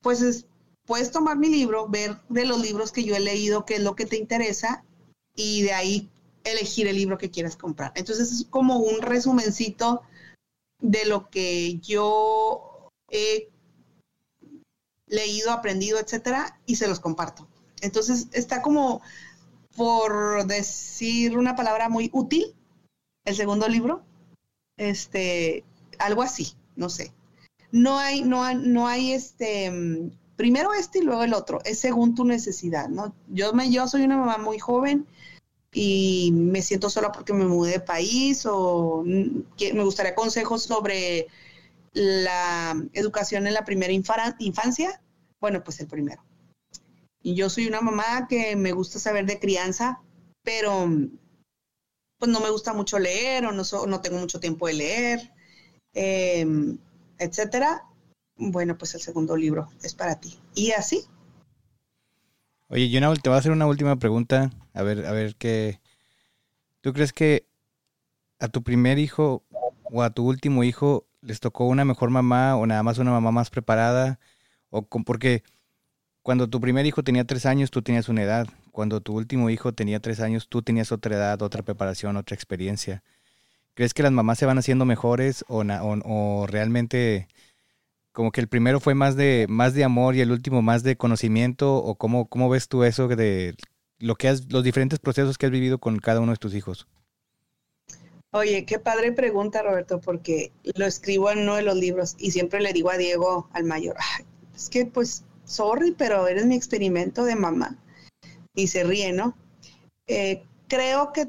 Pues 0.00 0.22
es, 0.22 0.46
puedes 0.84 1.10
tomar 1.10 1.36
mi 1.36 1.48
libro, 1.48 1.88
ver 1.88 2.20
de 2.28 2.46
los 2.46 2.60
libros 2.60 2.92
que 2.92 3.02
yo 3.02 3.16
he 3.16 3.20
leído 3.20 3.66
qué 3.66 3.76
es 3.76 3.82
lo 3.82 3.96
que 3.96 4.06
te 4.06 4.16
interesa 4.16 4.84
y 5.34 5.62
de 5.62 5.72
ahí 5.72 6.10
elegir 6.44 6.86
el 6.86 6.96
libro 6.96 7.18
que 7.18 7.30
quieras 7.30 7.56
comprar. 7.56 7.92
Entonces 7.96 8.30
es 8.30 8.46
como 8.48 8.78
un 8.78 9.02
resumencito 9.02 10.02
de 10.80 11.04
lo 11.06 11.28
que 11.30 11.78
yo 11.78 12.90
he 13.10 13.48
leído, 15.06 15.50
aprendido, 15.50 15.98
etcétera, 15.98 16.58
y 16.66 16.76
se 16.76 16.88
los 16.88 17.00
comparto. 17.00 17.48
Entonces 17.80 18.28
está 18.32 18.62
como, 18.62 19.02
por 19.76 20.46
decir 20.46 21.36
una 21.36 21.56
palabra 21.56 21.88
muy 21.88 22.10
útil, 22.12 22.54
el 23.24 23.34
segundo 23.34 23.68
libro, 23.68 24.02
este, 24.76 25.64
algo 25.98 26.22
así, 26.22 26.54
no 26.76 26.88
sé. 26.88 27.12
No 27.72 27.98
hay, 27.98 28.22
no 28.22 28.42
hay, 28.42 28.56
no 28.56 28.86
hay 28.86 29.12
este, 29.12 30.10
primero 30.36 30.72
este 30.72 31.00
y 31.00 31.02
luego 31.02 31.24
el 31.24 31.34
otro, 31.34 31.60
es 31.64 31.78
según 31.78 32.14
tu 32.14 32.24
necesidad, 32.24 32.88
¿no? 32.88 33.14
Yo, 33.28 33.52
me, 33.52 33.70
yo 33.70 33.86
soy 33.88 34.02
una 34.02 34.16
mamá 34.16 34.38
muy 34.38 34.58
joven 34.58 35.06
y 35.72 36.30
me 36.32 36.62
siento 36.62 36.88
sola 36.88 37.12
porque 37.12 37.32
me 37.32 37.46
mudé 37.46 37.72
de 37.72 37.80
país 37.80 38.46
o 38.46 39.04
que 39.56 39.74
me 39.74 39.84
gustaría 39.84 40.14
consejos 40.14 40.62
sobre 40.62 41.26
la 41.96 42.76
educación 42.92 43.46
en 43.46 43.54
la 43.54 43.64
primera 43.64 43.92
infancia, 43.92 45.00
bueno, 45.40 45.64
pues 45.64 45.80
el 45.80 45.86
primero. 45.86 46.22
Y 47.22 47.34
yo 47.34 47.48
soy 47.48 47.66
una 47.66 47.80
mamá 47.80 48.28
que 48.28 48.54
me 48.54 48.72
gusta 48.72 48.98
saber 48.98 49.24
de 49.24 49.40
crianza, 49.40 50.02
pero 50.42 50.86
pues 52.18 52.30
no 52.30 52.40
me 52.40 52.50
gusta 52.50 52.74
mucho 52.74 52.98
leer 52.98 53.46
o 53.46 53.52
no, 53.52 53.62
no 53.86 54.00
tengo 54.02 54.18
mucho 54.18 54.40
tiempo 54.40 54.66
de 54.66 54.74
leer, 54.74 55.32
em, 55.94 56.76
etcétera. 57.18 57.82
Bueno, 58.36 58.76
pues 58.76 58.94
el 58.94 59.00
segundo 59.00 59.34
libro 59.34 59.70
es 59.82 59.94
para 59.94 60.20
ti. 60.20 60.38
Y 60.54 60.72
así. 60.72 61.04
Oye, 62.68 62.90
yo 62.90 63.00
te 63.14 63.30
voy 63.30 63.36
a 63.36 63.38
hacer 63.38 63.52
una 63.52 63.66
última 63.66 63.96
pregunta. 63.96 64.50
A 64.74 64.82
ver, 64.82 65.06
a 65.06 65.12
ver 65.12 65.34
qué. 65.36 65.80
¿Tú 66.82 66.92
crees 66.92 67.14
que 67.14 67.46
a 68.38 68.48
tu 68.48 68.62
primer 68.62 68.98
hijo 68.98 69.42
o 69.84 70.02
a 70.02 70.10
tu 70.10 70.26
último 70.28 70.62
hijo 70.62 71.05
les 71.26 71.40
tocó 71.40 71.66
una 71.66 71.84
mejor 71.84 72.10
mamá 72.10 72.56
o 72.56 72.66
nada 72.66 72.82
más 72.82 72.98
una 72.98 73.10
mamá 73.10 73.32
más 73.32 73.50
preparada? 73.50 74.18
O 74.70 74.86
con, 74.86 75.04
porque 75.04 75.42
cuando 76.22 76.48
tu 76.48 76.60
primer 76.60 76.86
hijo 76.86 77.02
tenía 77.04 77.24
tres 77.24 77.46
años, 77.46 77.70
tú 77.70 77.82
tenías 77.82 78.08
una 78.08 78.22
edad. 78.22 78.48
Cuando 78.72 79.00
tu 79.00 79.14
último 79.14 79.50
hijo 79.50 79.72
tenía 79.74 80.00
tres 80.00 80.20
años, 80.20 80.48
tú 80.48 80.62
tenías 80.62 80.92
otra 80.92 81.16
edad, 81.16 81.42
otra 81.42 81.62
preparación, 81.62 82.16
otra 82.16 82.34
experiencia. 82.34 83.02
¿Crees 83.74 83.94
que 83.94 84.02
las 84.02 84.12
mamás 84.12 84.38
se 84.38 84.46
van 84.46 84.58
haciendo 84.58 84.84
mejores 84.84 85.44
o, 85.48 85.62
o, 85.62 86.46
realmente 86.46 87.28
como 88.12 88.32
que 88.32 88.40
el 88.40 88.48
primero 88.48 88.80
fue 88.80 88.94
más 88.94 89.16
de, 89.16 89.46
más 89.48 89.74
de 89.74 89.84
amor 89.84 90.16
y 90.16 90.20
el 90.20 90.32
último 90.32 90.62
más 90.62 90.82
de 90.82 90.96
conocimiento? 90.96 91.76
¿O 91.76 91.96
cómo, 91.96 92.28
cómo 92.28 92.48
ves 92.48 92.68
tú 92.68 92.84
eso 92.84 93.08
de 93.08 93.54
lo 93.98 94.16
que 94.16 94.28
has, 94.28 94.50
los 94.52 94.64
diferentes 94.64 94.98
procesos 94.98 95.38
que 95.38 95.46
has 95.46 95.52
vivido 95.52 95.78
con 95.78 95.98
cada 95.98 96.20
uno 96.20 96.32
de 96.32 96.38
tus 96.38 96.54
hijos? 96.54 96.86
Oye, 98.32 98.66
qué 98.66 98.78
padre 98.78 99.12
pregunta, 99.12 99.62
Roberto, 99.62 100.00
porque 100.00 100.52
lo 100.74 100.86
escribo 100.86 101.30
en 101.30 101.40
uno 101.40 101.56
de 101.56 101.62
los 101.62 101.76
libros 101.76 102.16
y 102.18 102.32
siempre 102.32 102.60
le 102.60 102.72
digo 102.72 102.90
a 102.90 102.98
Diego, 102.98 103.48
al 103.52 103.64
mayor, 103.64 103.96
es 104.54 104.68
que 104.68 104.84
pues 104.84 105.24
sorry, 105.44 105.92
pero 105.92 106.26
eres 106.26 106.44
mi 106.44 106.56
experimento 106.56 107.24
de 107.24 107.36
mamá. 107.36 107.78
Y 108.54 108.68
se 108.68 108.84
ríe, 108.84 109.12
¿no? 109.12 109.36
Eh, 110.06 110.42
creo 110.68 111.12
que 111.12 111.28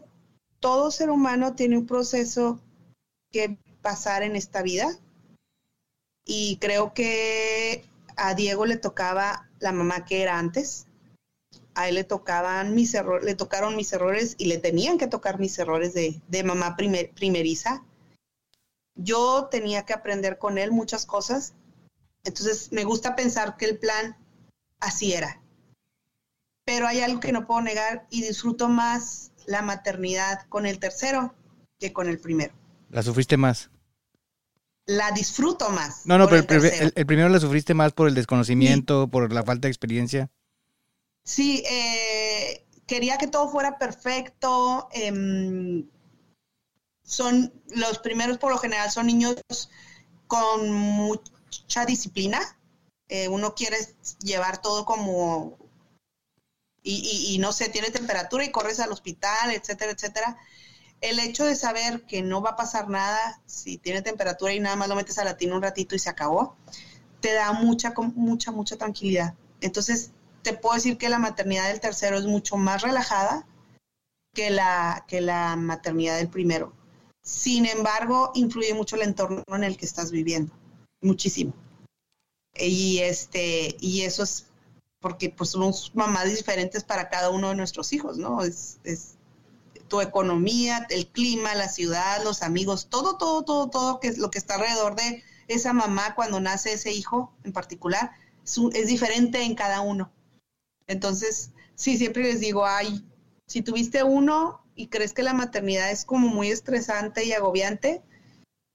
todo 0.60 0.92
ser 0.92 1.10
humano 1.10 1.56
tiene 1.56 1.78
un 1.78 1.86
proceso 1.86 2.60
que 3.32 3.58
pasar 3.82 4.24
en 4.24 4.36
esta 4.36 4.62
vida. 4.62 4.98
Y 6.26 6.58
creo 6.58 6.94
que 6.94 7.86
a 8.18 8.34
Diego 8.34 8.66
le 8.66 8.78
tocaba 8.78 9.50
la 9.60 9.72
mamá 9.72 10.06
que 10.06 10.22
era 10.22 10.40
antes. 10.40 10.87
A 11.78 11.88
él 11.88 11.96
le 11.96 12.04
tocaban 12.04 12.74
mis 12.74 12.96
errores, 12.96 13.24
le 13.24 13.36
tocaron 13.36 13.76
mis 13.76 13.94
errores 13.94 14.34
y 14.40 14.46
le 14.46 14.58
tenían 14.58 14.98
que 14.98 15.06
tocar 15.06 15.40
mis 15.40 15.58
errores 15.60 15.94
de, 15.94 16.44
mamá 16.44 16.76
primeriza. 16.76 17.84
Yo 18.96 19.48
tenía 19.52 19.86
que 19.86 19.94
aprender 19.94 20.40
con 20.40 20.58
él 20.58 20.72
muchas 20.72 21.06
cosas. 21.06 21.54
Entonces, 22.24 22.72
me 22.72 22.84
gusta 22.84 23.16
pensar 23.16 23.58
que 23.58 23.66
el 23.66 23.78
plan 23.78 24.18
así 24.80 25.14
era. 25.14 25.40
Pero 26.66 26.88
hay 26.88 27.02
algo 27.02 27.20
que 27.20 27.32
no 27.32 27.46
puedo 27.46 27.62
negar 27.62 28.08
y 28.10 28.24
disfruto 28.24 28.70
más 28.70 29.32
la 29.46 29.62
maternidad 29.62 30.48
con 30.50 30.66
el 30.66 30.80
tercero 30.80 31.36
que 31.80 31.94
con 31.94 32.10
el 32.10 32.20
primero. 32.20 32.56
¿La 32.90 33.04
sufriste 33.04 33.38
más? 33.38 33.70
La 34.88 35.12
disfruto 35.12 35.70
más. 35.70 36.08
No, 36.08 36.18
no, 36.18 36.28
pero 36.28 36.42
el, 36.42 37.06
primero 37.06 37.30
la 37.30 37.40
sufriste 37.40 37.76
más 37.76 37.94
por 37.94 38.08
el 38.08 38.16
desconocimiento, 38.16 39.08
por 39.10 39.32
la 39.32 39.44
falta 39.44 39.68
de 39.68 39.72
experiencia. 39.72 40.32
Sí, 41.28 41.62
eh, 41.70 42.66
quería 42.88 43.18
que 43.18 43.28
todo 43.28 43.50
fuera 43.50 43.78
perfecto. 43.78 44.88
Em, 44.94 45.86
son 47.04 47.52
los 47.68 48.00
primeros 48.00 48.38
por 48.38 48.50
lo 48.50 48.58
general 48.58 48.90
son 48.92 49.08
niños 49.08 49.36
con 50.28 50.72
mucha 50.72 51.86
disciplina. 51.86 52.40
Eh, 53.10 53.28
uno 53.28 53.56
quiere 53.56 53.78
llevar 54.24 54.62
todo 54.62 54.86
como 54.86 55.58
y, 56.82 57.34
y, 57.34 57.38
no 57.40 57.52
sé, 57.52 57.68
tiene 57.68 57.92
temperatura 57.92 58.46
y 58.46 58.52
corres 58.52 58.80
al 58.80 58.94
hospital, 58.94 59.52
etcétera, 59.52 59.92
etcétera. 59.92 60.38
El 61.02 61.20
hecho 61.20 61.44
de 61.44 61.56
saber 61.56 62.04
que 62.06 62.22
no 62.22 62.42
va 62.42 62.52
a 62.52 62.56
pasar 62.56 62.90
nada 62.90 63.42
si 63.46 63.78
tiene 63.78 64.02
temperatura 64.02 64.54
y 64.54 64.62
nada 64.62 64.78
más 64.78 64.88
lo 64.88 64.96
metes 64.96 65.18
a 65.18 65.26
la 65.26 65.36
tina 65.36 65.56
un 65.56 65.62
ratito 65.62 65.94
y 65.94 66.00
se 66.00 66.10
acabó, 66.10 66.56
te 67.20 67.34
da 67.34 67.52
mucha, 67.52 67.94
mucha, 68.16 68.52
mucha 68.52 68.78
tranquilidad. 68.78 69.36
Entonces, 69.60 70.12
te 70.48 70.54
puedo 70.54 70.76
decir 70.76 70.98
que 70.98 71.10
la 71.10 71.20
maternidad 71.20 71.68
del 71.68 71.82
tercero 71.82 72.18
es 72.18 72.26
mucho 72.26 72.56
más 72.56 72.82
relajada 72.82 73.46
que 74.34 74.50
la, 74.50 75.04
que 75.06 75.20
la 75.20 75.58
maternidad 75.58 76.16
del 76.16 76.30
primero. 76.30 76.72
Sin 77.22 77.66
embargo, 77.66 78.32
influye 78.34 78.74
mucho 78.74 78.96
el 78.96 79.02
entorno 79.02 79.44
en 79.50 79.66
el 79.66 79.76
que 79.76 79.86
estás 79.86 80.10
viviendo, 80.10 80.54
muchísimo. 81.02 81.54
Y 82.56 83.00
este, 83.00 83.76
y 83.82 84.04
eso 84.04 84.24
es 84.24 84.48
porque 85.02 85.30
pues 85.30 85.50
somos 85.50 85.92
mamás 85.94 86.30
diferentes 86.30 86.86
para 86.86 87.10
cada 87.10 87.30
uno 87.30 87.50
de 87.50 87.56
nuestros 87.56 87.92
hijos, 87.92 88.18
¿no? 88.18 88.42
Es, 88.42 88.80
es 88.86 89.16
tu 89.90 90.00
economía, 90.00 90.88
el 90.90 91.08
clima, 91.08 91.56
la 91.56 91.68
ciudad, 91.68 92.24
los 92.24 92.42
amigos, 92.42 92.88
todo, 92.90 93.18
todo, 93.18 93.44
todo, 93.44 93.70
todo 93.70 94.00
que 94.00 94.08
es 94.08 94.18
lo 94.18 94.32
que 94.32 94.38
está 94.38 94.56
alrededor 94.56 94.96
de 94.96 95.26
esa 95.50 95.74
mamá 95.74 96.16
cuando 96.16 96.40
nace 96.40 96.72
ese 96.72 96.94
hijo 96.94 97.34
en 97.44 97.52
particular, 97.52 98.12
es 98.46 98.88
diferente 98.88 99.44
en 99.44 99.54
cada 99.54 99.82
uno. 99.82 100.14
Entonces, 100.88 101.52
sí, 101.76 101.98
siempre 101.98 102.24
les 102.24 102.40
digo, 102.40 102.66
ay, 102.66 103.06
si 103.46 103.62
tuviste 103.62 104.04
uno 104.04 104.62
y 104.76 104.88
crees 104.88 105.14
que 105.14 105.24
la 105.24 105.34
maternidad 105.34 105.92
es 105.92 106.06
como 106.06 106.28
muy 106.28 106.50
estresante 106.50 107.24
y 107.26 107.34
agobiante, 107.34 108.02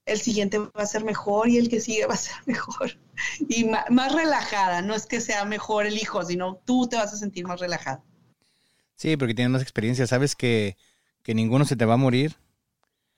el 0.04 0.20
siguiente 0.20 0.58
va 0.58 0.70
a 0.74 0.86
ser 0.86 1.04
mejor 1.04 1.48
y 1.48 1.58
el 1.58 1.68
que 1.68 1.80
sigue 1.80 2.06
va 2.06 2.14
a 2.14 2.18
ser 2.18 2.34
mejor. 2.46 2.98
Y 3.48 3.64
más, 3.64 4.12
relajada, 4.12 4.82
no 4.82 4.94
es 4.94 5.06
que 5.06 5.20
sea 5.20 5.44
mejor 5.44 5.86
el 5.86 5.96
hijo, 5.96 6.24
sino 6.24 6.56
tú 6.64 6.88
te 6.88 6.96
vas 6.96 7.12
a 7.12 7.16
sentir 7.16 7.46
más 7.46 7.60
relajada. 7.60 8.02
Sí, 8.96 9.16
porque 9.16 9.34
tienes 9.34 9.52
más 9.52 9.62
experiencia, 9.62 10.06
sabes 10.06 10.36
que, 10.36 10.76
ninguno 11.26 11.64
se 11.64 11.76
te 11.76 11.84
va 11.84 11.94
a 11.94 11.98
morir. 11.98 12.36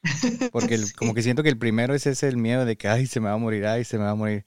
Porque 0.53 0.79
como 0.97 1.15
que 1.15 1.23
siento 1.23 1.43
que 1.43 1.49
el 1.49 1.57
primero 1.57 1.95
es 1.95 2.07
ese 2.07 2.29
el 2.29 2.37
miedo 2.37 2.67
de 2.67 2.77
que, 2.77 2.89
ay, 2.89 3.07
se 3.07 3.21
me 3.21 3.29
va 3.29 3.33
a 3.33 3.39
morir, 3.39 3.65
ay, 3.65 3.85
se 3.85 3.97
me 3.97 4.05
va 4.05 4.11
a 4.11 4.15
morir. 4.15 4.45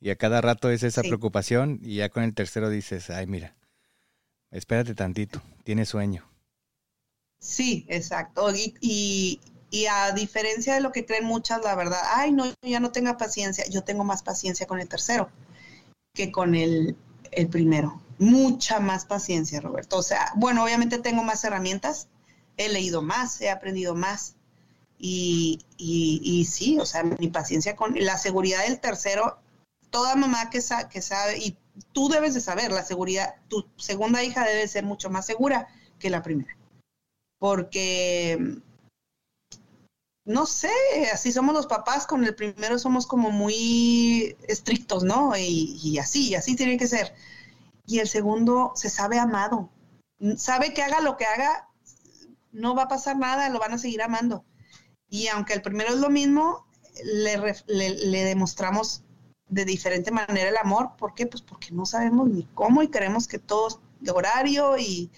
Y 0.00 0.10
a 0.10 0.16
cada 0.16 0.40
rato 0.40 0.70
es 0.70 0.84
esa 0.84 1.02
preocupación 1.02 1.80
y 1.82 1.96
ya 1.96 2.10
con 2.10 2.22
el 2.22 2.32
tercero 2.32 2.70
dices, 2.70 3.10
ay, 3.10 3.26
mira, 3.26 3.56
espérate 4.50 4.94
tantito, 4.94 5.40
tiene 5.64 5.84
sueño. 5.84 6.30
Sí, 7.40 7.86
exacto. 7.88 8.52
Y, 8.54 9.40
a 9.88 10.12
diferencia 10.12 10.74
de 10.74 10.80
lo 10.80 10.92
que 10.92 11.06
creen 11.06 11.24
muchas, 11.24 11.62
la 11.62 11.74
verdad, 11.74 12.00
ay, 12.14 12.32
no, 12.32 12.44
ya 12.62 12.80
no 12.80 12.92
tenga 12.92 13.16
paciencia. 13.16 13.64
Yo 13.68 13.82
tengo 13.82 14.04
más 14.04 14.22
paciencia 14.22 14.66
con 14.66 14.80
el 14.80 14.88
tercero 14.88 15.30
que 16.14 16.32
con 16.32 16.54
el, 16.54 16.96
primero. 17.50 18.02
Mucha 18.18 18.80
más 18.80 19.06
paciencia, 19.06 19.60
Roberto. 19.60 19.96
O 19.96 20.02
sea, 20.02 20.32
bueno, 20.36 20.64
obviamente 20.64 20.98
tengo 20.98 21.22
más 21.22 21.44
herramientas, 21.44 22.08
he 22.56 22.68
leído 22.68 23.00
más, 23.02 23.40
he 23.40 23.50
aprendido 23.50 23.94
más. 23.94 24.34
Y, 24.98 25.60
y, 25.78 26.20
y 26.22 26.44
sí, 26.44 26.78
o 26.78 26.84
sea, 26.84 27.04
mi 27.04 27.28
paciencia 27.28 27.76
con 27.76 27.94
la 27.96 28.18
seguridad 28.18 28.64
del 28.64 28.80
tercero, 28.80 29.38
toda 29.88 30.16
mamá 30.16 30.50
que, 30.50 30.60
que 30.90 31.00
sabe, 31.00 31.38
y 31.38 31.56
tú 31.92 32.08
debes 32.08 32.34
de 32.34 32.40
saber, 32.40 32.72
la 32.72 32.84
seguridad, 32.84 33.34
tu 33.48 33.66
segunda 33.76 34.22
hija 34.22 34.44
debe 34.44 34.66
ser 34.68 34.84
mucho 34.84 35.10
más 35.10 35.26
segura 35.26 35.68
que 35.98 36.10
la 36.10 36.22
primera. 36.22 36.56
Porque, 37.38 38.60
no 40.24 40.46
sé, 40.46 40.70
así 41.12 41.32
somos 41.32 41.54
los 41.54 41.66
papás, 41.66 42.06
con 42.06 42.24
el 42.24 42.34
primero 42.34 42.78
somos 42.78 43.06
como 43.06 43.30
muy 43.30 44.36
estrictos, 44.48 45.04
¿no? 45.04 45.36
Y, 45.36 45.98
así, 45.98 46.34
así 46.34 46.56
tiene 46.56 46.76
que 46.76 46.86
ser. 46.86 47.14
Y 47.86 47.98
el 47.98 48.08
segundo 48.08 48.72
se 48.74 48.90
sabe 48.90 49.18
amado, 49.18 49.70
sabe 50.36 50.74
que 50.74 50.82
haga 50.82 51.00
lo 51.00 51.16
que 51.16 51.24
haga, 51.24 51.68
no 52.52 52.74
va 52.74 52.84
a 52.84 52.88
pasar 52.88 53.16
nada, 53.16 53.48
lo 53.48 53.58
van 53.58 53.72
a 53.72 53.78
seguir 53.78 54.02
amando. 54.02 54.44
Y 55.08 55.28
aunque 55.28 55.54
el 55.54 55.62
primero 55.62 55.90
es 55.90 56.00
lo 56.00 56.10
mismo, 56.10 56.66
le, 57.04 57.36
le 57.66 58.24
demostramos 58.24 59.02
de 59.50 59.64
diferente 59.64 60.10
manera 60.10 60.48
el 60.48 60.56
amor. 60.56 60.92
¿Por 60.96 61.14
qué? 61.14 61.26
Pues 61.26 61.42
porque 61.42 61.68
no 61.72 61.84
sabemos 61.84 62.28
ni 62.28 62.44
cómo 62.54 62.82
y 62.82 62.88
queremos 62.88 63.28
que 63.28 63.38
todo 63.38 63.80
de 64.00 64.10
horario 64.12 64.78
y 64.78 65.10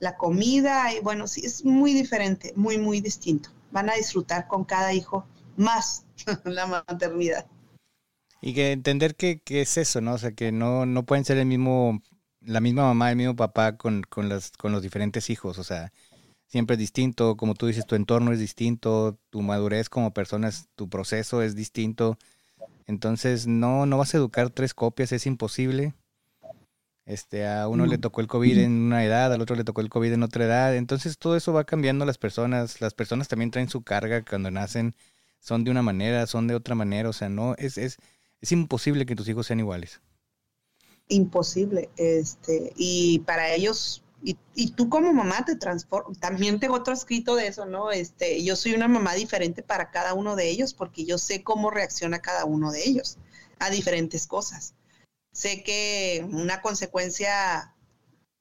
la 0.00 0.16
comida 0.16 0.92
y 0.94 1.00
bueno, 1.00 1.26
sí, 1.26 1.44
es 1.44 1.64
muy 1.64 1.94
diferente, 1.94 2.52
muy, 2.56 2.78
muy 2.78 3.00
distinto. 3.00 3.50
Van 3.70 3.88
a 3.88 3.94
disfrutar 3.94 4.46
con 4.46 4.64
cada 4.64 4.92
hijo 4.92 5.26
más 5.56 6.04
la 6.44 6.66
maternidad. 6.66 7.46
Y 8.40 8.54
que 8.54 8.72
entender 8.72 9.16
que, 9.16 9.42
es 9.46 9.76
eso, 9.78 10.00
¿no? 10.00 10.14
O 10.14 10.18
sea, 10.18 10.32
que 10.32 10.52
no, 10.52 10.86
no 10.86 11.04
pueden 11.04 11.24
ser 11.24 11.38
el 11.38 11.46
mismo, 11.46 12.00
la 12.40 12.60
misma 12.60 12.82
mamá, 12.82 13.10
el 13.10 13.16
mismo 13.16 13.34
papá 13.34 13.76
con, 13.76 14.02
con, 14.02 14.28
las, 14.28 14.52
con 14.52 14.70
los 14.70 14.82
diferentes 14.82 15.28
hijos. 15.28 15.58
O 15.58 15.64
sea, 15.64 15.92
siempre 16.46 16.74
es 16.74 16.78
distinto, 16.78 17.36
como 17.36 17.54
tú 17.54 17.66
dices, 17.66 17.86
tu 17.86 17.96
entorno 17.96 18.32
es 18.32 18.38
distinto, 18.38 19.18
tu 19.30 19.42
madurez 19.42 19.88
como 19.88 20.12
persona, 20.12 20.50
tu 20.76 20.88
proceso 20.88 21.42
es 21.42 21.56
distinto. 21.56 22.16
Entonces, 22.88 23.46
no, 23.46 23.84
no 23.84 23.98
vas 23.98 24.14
a 24.14 24.16
educar 24.16 24.48
tres 24.48 24.72
copias, 24.72 25.12
es 25.12 25.26
imposible. 25.26 25.94
Este, 27.04 27.46
a 27.46 27.68
uno 27.68 27.86
le 27.86 27.98
tocó 27.98 28.22
el 28.22 28.26
COVID 28.26 28.58
en 28.58 28.72
una 28.72 29.04
edad, 29.04 29.32
al 29.32 29.40
otro 29.42 29.56
le 29.56 29.64
tocó 29.64 29.82
el 29.82 29.90
COVID 29.90 30.12
en 30.12 30.22
otra 30.22 30.46
edad. 30.46 30.74
Entonces, 30.74 31.18
todo 31.18 31.36
eso 31.36 31.52
va 31.52 31.64
cambiando 31.64 32.06
las 32.06 32.16
personas. 32.16 32.80
Las 32.80 32.94
personas 32.94 33.28
también 33.28 33.50
traen 33.50 33.68
su 33.68 33.82
carga 33.82 34.24
cuando 34.24 34.50
nacen. 34.50 34.94
Son 35.38 35.64
de 35.64 35.70
una 35.70 35.82
manera, 35.82 36.26
son 36.26 36.48
de 36.48 36.54
otra 36.54 36.74
manera. 36.74 37.10
O 37.10 37.12
sea, 37.12 37.28
no, 37.28 37.54
es, 37.58 37.76
es, 37.76 37.98
es 38.40 38.52
imposible 38.52 39.04
que 39.04 39.14
tus 39.14 39.28
hijos 39.28 39.46
sean 39.46 39.60
iguales. 39.60 40.00
Imposible. 41.08 41.90
Este, 41.98 42.72
y 42.74 43.18
para 43.20 43.52
ellos 43.52 44.02
y, 44.22 44.70
tú 44.72 44.88
como 44.88 45.12
mamá 45.12 45.44
te 45.44 45.56
transformas, 45.56 46.18
también 46.18 46.58
tengo 46.58 46.74
otro 46.74 46.92
escrito 46.92 47.36
de 47.36 47.46
eso, 47.46 47.66
¿no? 47.66 47.92
Este, 47.92 48.42
yo 48.42 48.56
soy 48.56 48.74
una 48.74 48.88
mamá 48.88 49.14
diferente 49.14 49.62
para 49.62 49.90
cada 49.90 50.14
uno 50.14 50.34
de 50.34 50.50
ellos 50.50 50.74
porque 50.74 51.04
yo 51.04 51.18
sé 51.18 51.42
cómo 51.42 51.70
reacciona 51.70 52.18
cada 52.18 52.44
uno 52.44 52.72
de 52.72 52.84
ellos 52.84 53.18
a 53.60 53.70
diferentes 53.70 54.26
cosas. 54.26 54.74
Sé 55.32 55.62
que 55.62 56.26
una 56.32 56.60
consecuencia 56.62 57.74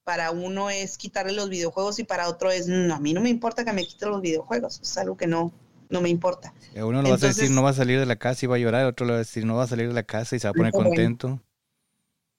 para 0.04 0.32
uno 0.32 0.70
es 0.70 0.98
quitarle 0.98 1.34
los 1.34 1.50
videojuegos 1.50 2.00
y 2.00 2.06
para 2.06 2.28
otro 2.28 2.50
es, 2.50 2.68
no, 2.68 2.96
a 2.96 3.00
mí 3.00 3.14
no 3.14 3.22
me 3.22 3.30
importa 3.30 3.64
que 3.64 3.74
me 3.74 3.86
quite 3.86 4.08
los 4.08 4.22
videojuegos, 4.22 4.80
es 4.82 4.98
algo 4.98 5.16
que 5.16 5.28
no, 5.28 5.52
no 5.90 6.02
me 6.02 6.10
importa. 6.10 6.54
A 6.76 6.86
uno 6.86 7.02
le 7.02 7.10
va 7.10 7.16
a 7.16 7.20
decir 7.20 7.52
no 7.52 7.62
va 7.62 7.72
a 7.72 7.74
salir 7.74 8.00
de 8.00 8.06
la 8.06 8.16
casa 8.16 8.46
y 8.46 8.48
va 8.48 8.56
a 8.56 8.60
llorar, 8.60 8.86
a 8.86 8.88
otro 8.88 9.06
le 9.06 9.12
va 9.12 9.18
a 9.18 9.20
decir 9.20 9.46
no 9.46 9.56
va 9.56 9.64
a 9.64 9.68
salir 9.68 9.90
de 9.90 9.94
la 9.94 10.04
casa 10.04 10.36
y 10.36 10.40
se 10.40 10.48
va 10.48 10.52
a 10.52 10.54
poner 10.54 10.72
contento. 10.72 11.40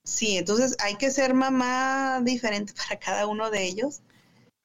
Sí, 0.09 0.37
entonces 0.37 0.75
hay 0.79 0.95
que 0.95 1.11
ser 1.11 1.35
mamá 1.35 2.19
diferente 2.23 2.73
para 2.77 2.99
cada 2.99 3.27
uno 3.27 3.51
de 3.51 3.63
ellos, 3.63 4.01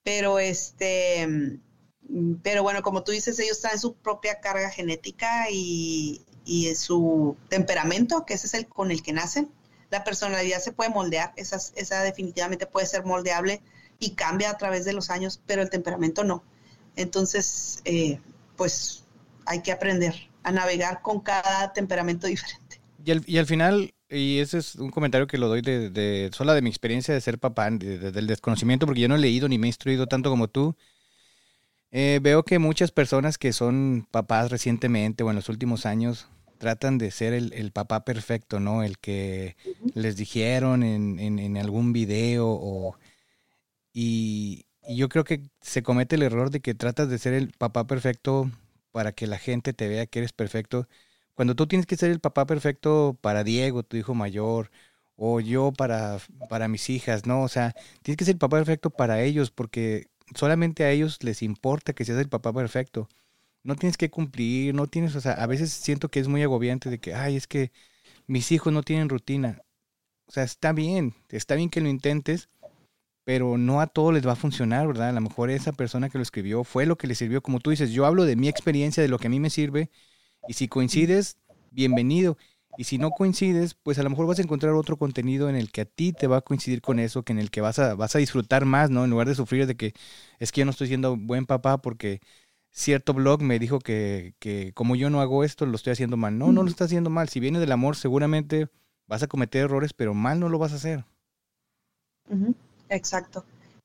pero 0.02 0.38
este, 0.38 1.26
mm, 1.26 2.36
pero 2.42 2.62
bueno, 2.62 2.82
como 2.82 3.04
tú 3.04 3.12
dices, 3.12 3.38
ellos 3.38 3.60
traen 3.60 3.78
su 3.78 3.94
propia 3.94 4.40
carga 4.40 4.70
genética 4.70 5.50
y, 5.50 6.24
y 6.44 6.74
su 6.74 7.36
temperamento, 7.48 8.24
que 8.24 8.34
ese 8.34 8.46
es 8.46 8.54
el 8.54 8.66
con 8.66 8.90
el 8.90 9.02
que 9.02 9.12
nacen. 9.12 9.50
La 9.90 10.02
personalidad 10.02 10.60
se 10.60 10.72
puede 10.72 10.90
moldear, 10.90 11.32
esa, 11.36 11.56
esa 11.76 12.02
definitivamente 12.02 12.66
puede 12.66 12.86
ser 12.86 13.04
moldeable 13.04 13.62
y 13.98 14.12
cambia 14.12 14.50
a 14.50 14.56
través 14.56 14.84
de 14.84 14.94
los 14.94 15.10
años, 15.10 15.40
pero 15.46 15.62
el 15.62 15.70
temperamento 15.70 16.24
no. 16.24 16.42
Entonces, 16.96 17.80
eh, 17.84 18.18
pues 18.56 19.04
hay 19.46 19.62
que 19.62 19.72
aprender 19.72 20.14
a 20.42 20.52
navegar 20.52 21.02
con 21.02 21.20
cada 21.20 21.72
temperamento 21.74 22.26
diferente. 22.28 22.80
Y 23.04 23.34
y 23.34 23.38
al 23.38 23.46
final, 23.46 23.94
y 24.14 24.38
ese 24.38 24.58
es 24.58 24.76
un 24.76 24.90
comentario 24.90 25.26
que 25.26 25.38
lo 25.38 25.48
doy 25.48 25.60
de, 25.60 25.90
de 25.90 26.30
sola 26.32 26.54
de 26.54 26.62
mi 26.62 26.70
experiencia 26.70 27.12
de 27.12 27.20
ser 27.20 27.38
papá, 27.38 27.70
desde 27.70 28.12
del 28.12 28.26
desconocimiento, 28.26 28.86
porque 28.86 29.00
yo 29.00 29.08
no 29.08 29.16
he 29.16 29.18
leído 29.18 29.48
ni 29.48 29.58
me 29.58 29.66
he 29.66 29.68
instruido 29.68 30.06
tanto 30.06 30.30
como 30.30 30.48
tú. 30.48 30.76
Eh, 31.90 32.18
veo 32.22 32.44
que 32.44 32.58
muchas 32.58 32.90
personas 32.90 33.38
que 33.38 33.52
son 33.52 34.08
papás 34.10 34.50
recientemente 34.50 35.22
o 35.22 35.30
en 35.30 35.36
los 35.36 35.48
últimos 35.48 35.86
años 35.86 36.26
tratan 36.58 36.98
de 36.98 37.10
ser 37.10 37.34
el, 37.34 37.70
papá 37.72 38.04
perfecto, 38.04 38.58
¿no? 38.58 38.82
El 38.82 38.98
que 38.98 39.56
les 39.94 40.16
dijeron 40.16 40.82
en, 40.82 41.20
en, 41.20 41.56
algún 41.56 41.92
video 41.92 42.48
o... 42.48 42.96
Y, 43.92 44.66
y 44.88 44.96
yo 44.96 45.08
creo 45.08 45.24
que 45.24 45.42
se 45.60 45.82
comete 45.82 46.16
el 46.16 46.22
error 46.22 46.50
de 46.50 46.60
que 46.60 46.74
tratas 46.74 47.08
de 47.08 47.18
ser 47.18 47.34
el 47.34 47.52
papá 47.52 47.86
perfecto 47.86 48.50
para 48.90 49.12
que 49.12 49.26
la 49.26 49.38
gente 49.38 49.72
te 49.72 49.88
vea 49.88 50.06
que 50.06 50.20
eres 50.20 50.32
perfecto. 50.32 50.88
Cuando 51.34 51.54
tú 51.54 51.66
tienes 51.66 51.86
que 51.86 51.96
ser 51.96 52.10
el 52.10 52.20
papá 52.20 52.46
perfecto 52.46 53.18
para 53.20 53.44
Diego, 53.44 53.82
tu 53.82 53.96
hijo 53.96 54.14
mayor, 54.14 54.70
o 55.16 55.40
yo 55.40 55.72
para, 55.72 56.18
para 56.48 56.68
mis 56.68 56.90
hijas, 56.90 57.26
¿no? 57.26 57.42
O 57.42 57.48
sea, 57.48 57.74
tienes 58.02 58.16
que 58.18 58.24
ser 58.24 58.34
el 58.34 58.38
papá 58.38 58.56
perfecto 58.58 58.90
para 58.90 59.22
ellos 59.22 59.50
porque 59.50 60.08
solamente 60.34 60.84
a 60.84 60.90
ellos 60.90 61.22
les 61.22 61.42
importa 61.42 61.92
que 61.92 62.04
seas 62.04 62.18
el 62.18 62.28
papá 62.28 62.52
perfecto. 62.52 63.08
No 63.62 63.76
tienes 63.76 63.96
que 63.96 64.10
cumplir, 64.10 64.74
no 64.74 64.86
tienes, 64.86 65.16
o 65.16 65.20
sea, 65.20 65.32
a 65.32 65.46
veces 65.46 65.72
siento 65.72 66.10
que 66.10 66.20
es 66.20 66.28
muy 66.28 66.42
agobiante 66.42 66.90
de 66.90 66.98
que, 67.00 67.14
ay, 67.14 67.36
es 67.36 67.46
que 67.46 67.72
mis 68.26 68.52
hijos 68.52 68.72
no 68.72 68.82
tienen 68.82 69.08
rutina. 69.08 69.62
O 70.26 70.32
sea, 70.32 70.44
está 70.44 70.72
bien, 70.72 71.14
está 71.30 71.54
bien 71.56 71.70
que 71.70 71.80
lo 71.80 71.88
intentes, 71.88 72.48
pero 73.24 73.58
no 73.58 73.80
a 73.80 73.86
todos 73.88 74.14
les 74.14 74.26
va 74.26 74.32
a 74.32 74.36
funcionar, 74.36 74.86
¿verdad? 74.86 75.10
A 75.10 75.12
lo 75.12 75.20
mejor 75.22 75.50
esa 75.50 75.72
persona 75.72 76.10
que 76.10 76.18
lo 76.18 76.22
escribió 76.22 76.64
fue 76.64 76.86
lo 76.86 76.96
que 76.96 77.06
le 77.06 77.14
sirvió. 77.14 77.42
Como 77.42 77.60
tú 77.60 77.70
dices, 77.70 77.90
yo 77.90 78.06
hablo 78.06 78.24
de 78.24 78.36
mi 78.36 78.48
experiencia, 78.48 79.02
de 79.02 79.08
lo 79.08 79.18
que 79.18 79.28
a 79.28 79.30
mí 79.30 79.40
me 79.40 79.50
sirve, 79.50 79.90
y 80.48 80.54
si 80.54 80.68
coincides, 80.68 81.38
bienvenido. 81.70 82.36
Y 82.76 82.84
si 82.84 82.98
no 82.98 83.10
coincides, 83.10 83.74
pues 83.74 83.98
a 83.98 84.02
lo 84.02 84.10
mejor 84.10 84.26
vas 84.26 84.38
a 84.38 84.42
encontrar 84.42 84.74
otro 84.74 84.96
contenido 84.96 85.48
en 85.48 85.54
el 85.54 85.70
que 85.70 85.82
a 85.82 85.84
ti 85.84 86.12
te 86.12 86.26
va 86.26 86.38
a 86.38 86.40
coincidir 86.40 86.80
con 86.80 86.98
eso, 86.98 87.22
que 87.22 87.32
en 87.32 87.38
el 87.38 87.50
que 87.50 87.60
vas 87.60 87.78
a, 87.78 87.94
vas 87.94 88.16
a 88.16 88.18
disfrutar 88.18 88.64
más, 88.64 88.90
¿no? 88.90 89.04
En 89.04 89.10
lugar 89.10 89.28
de 89.28 89.36
sufrir 89.36 89.66
de 89.66 89.76
que 89.76 89.94
es 90.40 90.50
que 90.50 90.60
yo 90.60 90.64
no 90.64 90.72
estoy 90.72 90.88
siendo 90.88 91.16
buen 91.16 91.46
papá 91.46 91.78
porque 91.78 92.20
cierto 92.70 93.14
blog 93.14 93.42
me 93.42 93.60
dijo 93.60 93.78
que, 93.78 94.34
que 94.40 94.72
como 94.74 94.96
yo 94.96 95.08
no 95.08 95.20
hago 95.20 95.44
esto, 95.44 95.66
lo 95.66 95.76
estoy 95.76 95.92
haciendo 95.92 96.16
mal. 96.16 96.36
No, 96.36 96.50
no 96.50 96.62
lo 96.64 96.68
estás 96.68 96.86
haciendo 96.86 97.10
mal. 97.10 97.28
Si 97.28 97.38
viene 97.38 97.60
del 97.60 97.72
amor, 97.72 97.96
seguramente 97.96 98.68
vas 99.06 99.22
a 99.22 99.28
cometer 99.28 99.62
errores, 99.64 99.92
pero 99.92 100.12
mal 100.14 100.40
no 100.40 100.48
lo 100.48 100.58
vas 100.58 100.72
a 100.72 100.76
hacer. 100.76 101.04
Exacto. 102.88 103.44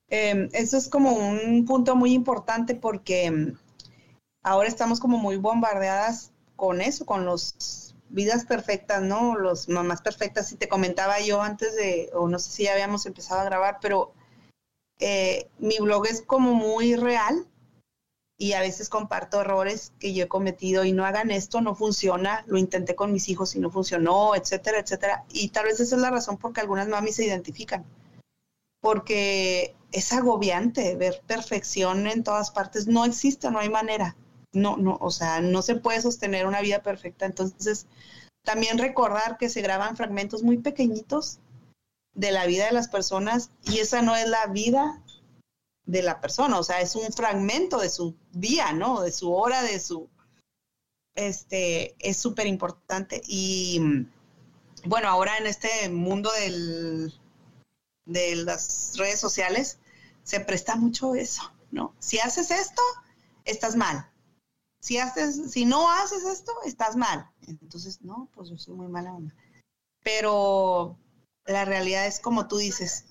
Em, 0.10 0.50
eso 0.54 0.78
es 0.78 0.90
como 0.90 1.12
un 1.12 1.66
punto 1.66 1.96
muy 1.96 2.14
importante 2.14 2.74
porque 2.74 3.26
em, 3.26 3.54
ahora 4.42 4.68
estamos 4.68 5.00
como 5.00 5.20
muy 5.20 5.36
bombardeadas 5.36 6.32
con 6.60 6.82
eso, 6.82 7.06
con 7.06 7.26
los 7.26 7.96
vidas 8.10 8.46
perfectas, 8.46 9.02
¿no? 9.02 9.36
Los 9.36 9.70
mamás 9.70 10.02
perfectas. 10.02 10.52
Y 10.52 10.58
te 10.58 10.70
comentaba 10.70 11.20
yo 11.20 11.42
antes 11.42 11.76
de, 11.76 12.12
o 12.14 12.28
no 12.28 12.38
sé 12.40 12.52
si 12.52 12.64
ya 12.64 12.74
habíamos 12.74 13.06
empezado 13.06 13.42
a 13.42 13.46
grabar, 13.46 13.80
pero 13.82 14.14
eh, 15.00 15.50
mi 15.58 15.78
blog 15.80 16.06
es 16.08 16.22
como 16.22 16.54
muy 16.54 16.96
real 16.96 17.48
y 18.38 18.54
a 18.54 18.62
veces 18.62 18.90
comparto 18.90 19.42
errores 19.42 19.94
que 20.00 20.14
yo 20.14 20.26
he 20.26 20.28
cometido 20.28 20.86
y 20.86 20.92
no 20.94 21.06
hagan 21.06 21.32
esto, 21.32 21.62
no 21.62 21.76
funciona, 21.76 22.44
lo 22.48 22.58
intenté 22.58 22.96
con 22.96 23.12
mis 23.12 23.30
hijos 23.30 23.56
y 23.56 23.60
no 23.60 23.72
funcionó, 23.72 24.36
etcétera, 24.36 24.80
etcétera. 24.80 25.26
Y 25.32 25.50
tal 25.50 25.66
vez 25.66 25.80
esa 25.80 25.96
es 25.96 26.02
la 26.02 26.12
razón 26.12 26.38
por 26.38 26.54
que 26.54 26.62
algunas 26.62 26.88
mamis 26.88 27.16
se 27.16 27.26
identifican 27.26 27.86
porque 28.82 29.76
es 29.92 30.14
agobiante 30.14 30.96
ver 30.96 31.22
perfección 31.28 32.08
en 32.08 32.24
todas 32.24 32.52
partes. 32.52 32.88
No 32.88 33.06
existe, 33.06 33.52
no 33.52 33.60
hay 33.60 33.70
manera. 33.70 34.16
No, 34.54 34.78
no, 34.78 34.98
o 35.00 35.12
sea, 35.12 35.42
no 35.42 35.62
se 35.62 35.76
puede 35.76 36.02
sostener 36.02 36.48
una 36.48 36.62
vida 36.62 36.82
perfecta. 36.82 37.26
Entonces, 37.26 37.88
también 38.44 38.78
recordar 38.78 39.38
que 39.38 39.50
se 39.50 39.62
graban 39.62 39.96
fragmentos 39.96 40.44
muy 40.44 40.58
pequeñitos 40.58 41.40
de 42.16 42.32
la 42.32 42.46
vida 42.46 42.66
de 42.66 42.72
las 42.72 42.88
personas 42.88 43.52
y 43.64 43.80
esa 43.80 44.02
no 44.02 44.16
es 44.16 44.28
la 44.28 44.48
vida 44.48 45.04
de 45.86 46.04
la 46.04 46.22
persona, 46.22 46.60
o 46.60 46.64
sea, 46.64 46.82
es 46.82 46.96
un 46.96 47.12
fragmento 47.12 47.80
de 47.80 47.90
su 47.90 48.16
día, 48.32 48.74
¿no? 48.74 49.02
De 49.02 49.12
su 49.12 49.34
hora, 49.34 49.64
de 49.64 49.80
su... 49.80 50.08
Este, 51.16 51.96
es 52.00 52.18
súper 52.18 52.46
importante. 52.48 53.22
Y 53.28 53.82
bueno, 54.86 55.10
ahora 55.10 55.38
en 55.38 55.48
este 55.48 55.90
mundo 55.90 56.32
del 56.32 57.14
de 58.10 58.36
las 58.38 58.94
redes 58.98 59.20
sociales, 59.20 59.78
se 60.24 60.40
presta 60.40 60.76
mucho 60.76 61.16
eso, 61.16 61.44
¿no? 61.72 61.94
Si 62.00 62.20
haces 62.20 62.52
esto, 62.52 62.82
estás 63.46 63.76
mal. 63.76 64.10
Si, 64.82 64.98
haces, 64.98 65.52
si 65.52 65.66
no 65.66 65.92
haces 65.92 66.24
esto, 66.24 66.52
estás 66.66 66.96
mal. 66.96 67.30
Entonces, 67.48 68.02
no, 68.02 68.30
pues 68.34 68.50
yo 68.50 68.58
soy 68.58 68.76
muy 68.76 68.88
mala 68.88 69.14
onda. 69.14 69.36
Pero 70.04 70.98
la 71.46 71.66
realidad 71.66 72.08
es 72.08 72.20
como 72.20 72.48
tú 72.48 72.58
dices. 72.58 73.06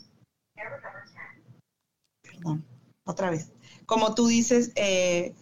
Perdón, 2.22 2.64
otra 3.04 3.30
vez. 3.30 3.52
Como 3.86 4.14
tú 4.14 4.26
dices, 4.26 4.72
eh, 4.76 5.34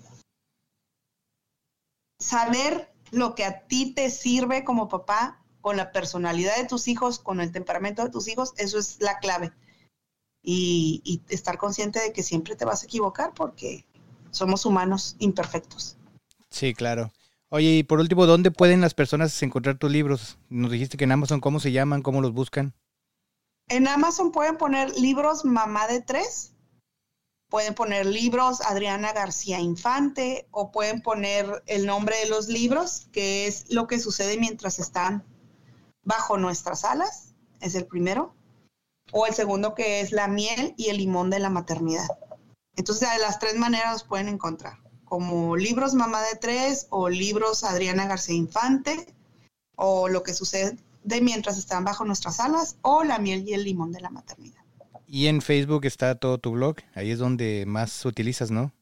saber 2.18 2.92
lo 3.10 3.34
que 3.34 3.44
a 3.44 3.66
ti 3.66 3.92
te 3.94 4.10
sirve 4.10 4.64
como 4.64 4.88
papá 4.88 5.42
con 5.60 5.76
la 5.76 5.92
personalidad 5.92 6.56
de 6.56 6.66
tus 6.66 6.88
hijos, 6.88 7.18
con 7.18 7.40
el 7.40 7.52
temperamento 7.52 8.04
de 8.04 8.10
tus 8.10 8.28
hijos, 8.28 8.52
eso 8.56 8.78
es 8.78 9.00
la 9.00 9.18
clave. 9.18 9.52
Y, 10.42 11.22
estar 11.28 11.58
consciente 11.58 12.00
de 12.00 12.12
que 12.12 12.22
siempre 12.22 12.54
te 12.54 12.64
vas 12.64 12.82
a 12.82 12.86
equivocar 12.86 13.34
porque 13.34 13.84
somos 14.30 14.64
humanos 14.64 15.16
imperfectos. 15.18 15.96
Sí, 16.50 16.74
claro. 16.74 17.12
Oye, 17.48 17.78
y 17.78 17.82
por 17.82 18.00
último, 18.00 18.26
¿dónde 18.26 18.50
pueden 18.50 18.80
las 18.80 18.94
personas 18.94 19.40
encontrar 19.42 19.78
tus 19.78 19.90
libros? 19.90 20.38
Nos 20.48 20.70
dijiste 20.70 20.96
que 20.96 21.04
en 21.04 21.12
Amazon, 21.12 21.40
¿cómo 21.40 21.60
se 21.60 21.72
llaman? 21.72 22.02
¿Cómo 22.02 22.20
los 22.20 22.32
buscan? 22.32 22.74
En 23.68 23.88
Amazon 23.88 24.32
pueden 24.32 24.56
poner 24.56 24.96
libros 24.98 25.44
Mamá 25.44 25.86
de 25.88 26.00
Tres, 26.00 26.54
pueden 27.48 27.74
poner 27.74 28.06
libros 28.06 28.60
Adriana 28.60 29.12
García 29.12 29.60
Infante 29.60 30.46
o 30.50 30.70
pueden 30.70 31.02
poner 31.02 31.62
el 31.66 31.86
nombre 31.86 32.16
de 32.18 32.28
los 32.28 32.48
libros, 32.48 33.08
que 33.12 33.46
es 33.46 33.72
lo 33.72 33.86
que 33.86 33.98
sucede 33.98 34.38
mientras 34.38 34.78
están 34.78 35.24
bajo 36.04 36.38
nuestras 36.38 36.84
alas, 36.84 37.34
es 37.60 37.74
el 37.74 37.86
primero, 37.86 38.34
o 39.12 39.26
el 39.26 39.34
segundo 39.34 39.74
que 39.74 40.00
es 40.00 40.12
la 40.12 40.28
miel 40.28 40.74
y 40.76 40.88
el 40.88 40.98
limón 40.98 41.30
de 41.30 41.40
la 41.40 41.50
maternidad. 41.50 42.08
Entonces, 42.76 43.10
de 43.10 43.18
las 43.18 43.38
tres 43.38 43.56
maneras 43.56 43.92
los 43.92 44.04
pueden 44.04 44.28
encontrar, 44.28 44.78
como 45.06 45.56
libros 45.56 45.94
Mamá 45.94 46.20
de 46.22 46.36
Tres 46.38 46.86
o 46.90 47.08
libros 47.08 47.64
Adriana 47.64 48.06
García 48.06 48.36
Infante, 48.36 49.06
o 49.76 50.08
lo 50.08 50.22
que 50.22 50.34
sucede 50.34 50.76
mientras 51.22 51.56
están 51.56 51.84
bajo 51.84 52.04
nuestras 52.04 52.40
alas, 52.40 52.76
o 52.82 53.04
la 53.04 53.18
miel 53.18 53.48
y 53.48 53.54
el 53.54 53.64
limón 53.64 53.92
de 53.92 54.00
la 54.00 54.10
maternidad. 54.10 54.60
Y 55.06 55.28
en 55.28 55.40
Facebook 55.40 55.86
está 55.86 56.16
todo 56.16 56.38
tu 56.38 56.50
blog, 56.50 56.76
ahí 56.94 57.12
es 57.12 57.18
donde 57.18 57.64
más 57.66 58.04
utilizas, 58.04 58.50
¿no? 58.50 58.72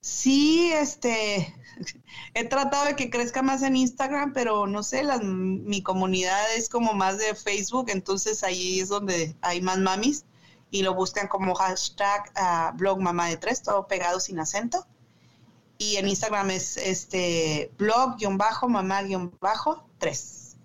Sí, 0.00 0.72
este, 0.72 1.54
he 2.34 2.44
tratado 2.44 2.86
de 2.86 2.96
que 2.96 3.10
crezca 3.10 3.42
más 3.42 3.62
en 3.62 3.76
Instagram, 3.76 4.32
pero 4.32 4.66
no 4.66 4.82
sé, 4.82 5.04
mi 5.22 5.82
comunidad 5.82 6.54
es 6.56 6.68
como 6.68 6.92
más 6.92 7.18
de 7.18 7.34
Facebook, 7.34 7.86
entonces 7.88 8.42
ahí 8.44 8.80
es 8.80 8.88
donde 8.88 9.36
hay 9.42 9.60
más 9.60 9.78
mamis 9.78 10.24
y 10.70 10.82
lo 10.82 10.94
buscan 10.94 11.28
como 11.28 11.54
hashtag 11.54 12.32
uh, 12.36 12.76
blog 12.76 13.00
mamá 13.00 13.28
de 13.28 13.36
tres, 13.36 13.62
todo 13.62 13.86
pegado 13.86 14.18
sin 14.18 14.40
acento. 14.40 14.86
Y 15.82 15.96
en 15.96 16.08
Instagram 16.08 16.52
es 16.52 16.76
este 16.76 17.72
blog-mamá-tres. 17.76 20.56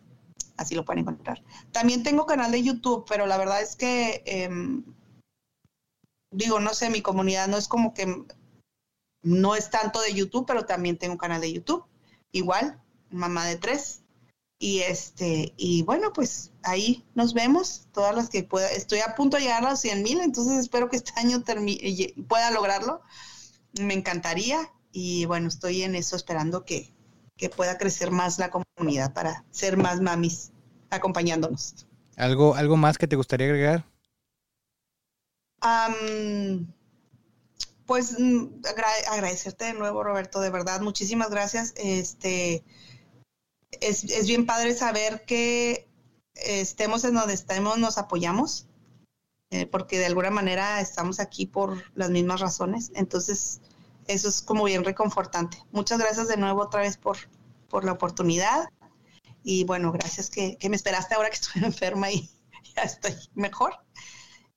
Así 0.57 0.75
lo 0.75 0.85
pueden 0.85 0.99
encontrar. 0.99 1.43
También 1.71 2.03
tengo 2.03 2.27
canal 2.27 2.51
de 2.51 2.61
YouTube, 2.61 3.03
pero 3.09 3.25
la 3.25 3.37
verdad 3.37 3.63
es 3.63 3.75
que, 3.75 4.21
em, 4.27 4.83
digo, 6.29 6.59
no 6.59 6.75
sé, 6.75 6.91
mi 6.91 7.01
comunidad 7.01 7.47
no 7.47 7.57
es 7.57 7.67
como 7.67 7.95
que 7.95 8.25
no 9.23 9.55
es 9.55 9.71
tanto 9.71 10.01
de 10.01 10.13
YouTube, 10.13 10.45
pero 10.45 10.67
también 10.67 10.99
tengo 10.99 11.17
canal 11.17 11.41
de 11.41 11.51
YouTube. 11.51 11.83
Igual, 12.31 12.79
mamá 13.09 13.47
de 13.47 13.55
tres. 13.55 14.03
Y 14.59 14.81
este, 14.81 15.55
y 15.57 15.81
bueno, 15.81 16.13
pues 16.13 16.51
ahí 16.61 17.03
nos 17.15 17.33
vemos, 17.33 17.87
todas 17.91 18.15
las 18.15 18.29
que 18.29 18.43
pueda. 18.43 18.69
Estoy 18.69 18.99
a 18.99 19.15
punto 19.15 19.37
de 19.37 19.43
llegar 19.43 19.65
a 19.65 19.71
los 19.71 19.79
100 19.79 20.03
mil, 20.03 20.21
entonces 20.21 20.59
espero 20.59 20.89
que 20.89 20.97
este 20.97 21.13
año 21.15 21.43
pueda 22.27 22.51
lograrlo. 22.51 23.01
Me 23.81 23.95
encantaría. 23.95 24.71
Y 24.99 25.25
bueno, 25.25 25.47
estoy 25.47 25.83
en 25.83 25.93
eso 25.93 26.15
esperando 26.15 26.65
que, 26.65 26.91
pueda 27.55 27.77
crecer 27.77 28.09
más 28.09 28.39
la 28.39 28.49
comunidad 28.49 29.13
para 29.13 29.45
ser 29.51 29.77
más 29.77 30.01
mamis 30.01 30.51
acompañándonos. 30.89 31.85
¿Algo, 32.15 32.55
algo 32.55 32.77
más 32.77 32.97
que 32.97 33.07
te 33.07 33.15
gustaría 33.15 33.45
agregar? 33.45 33.85
pues 37.85 38.19
mm, 38.19 38.47
agradecerte 39.11 39.65
de 39.65 39.73
nuevo, 39.75 40.03
Roberto, 40.03 40.41
de 40.41 40.49
verdad, 40.49 40.81
muchísimas 40.81 41.29
gracias. 41.29 41.75
Este, 41.77 42.63
es, 43.79 44.25
bien 44.25 44.47
padre 44.47 44.73
saber 44.73 45.25
que 45.25 45.87
estemos 46.33 47.03
en 47.03 47.13
donde 47.13 47.35
estemos, 47.35 47.77
nos 47.77 47.99
apoyamos, 47.99 48.65
eh, 49.51 49.67
porque 49.67 49.99
de 49.99 50.07
alguna 50.07 50.31
manera 50.31 50.81
estamos 50.81 51.19
aquí 51.19 51.45
por 51.45 51.83
las 51.93 52.09
mismas 52.09 52.39
razones. 52.39 52.91
Entonces, 52.95 53.61
eso 54.07 54.29
es 54.29 54.41
como 54.41 54.63
bien 54.63 54.83
reconfortante. 54.83 55.57
Muchas 55.71 55.99
gracias 55.99 56.27
de 56.27 56.37
nuevo 56.37 56.61
otra 56.61 56.81
vez 56.81 56.97
por, 56.97 57.17
por 57.69 57.83
la 57.83 57.93
oportunidad. 57.93 58.69
Y 59.43 59.63
bueno, 59.63 59.91
gracias 59.91 60.29
que, 60.29 60.57
me 60.69 60.75
esperaste 60.75 61.15
ahora 61.15 61.29
que 61.29 61.35
estoy 61.41 61.63
enferma 61.63 62.11
y 62.11 62.29
ya 62.75 62.83
estoy 62.83 63.13
mejor. 63.35 63.73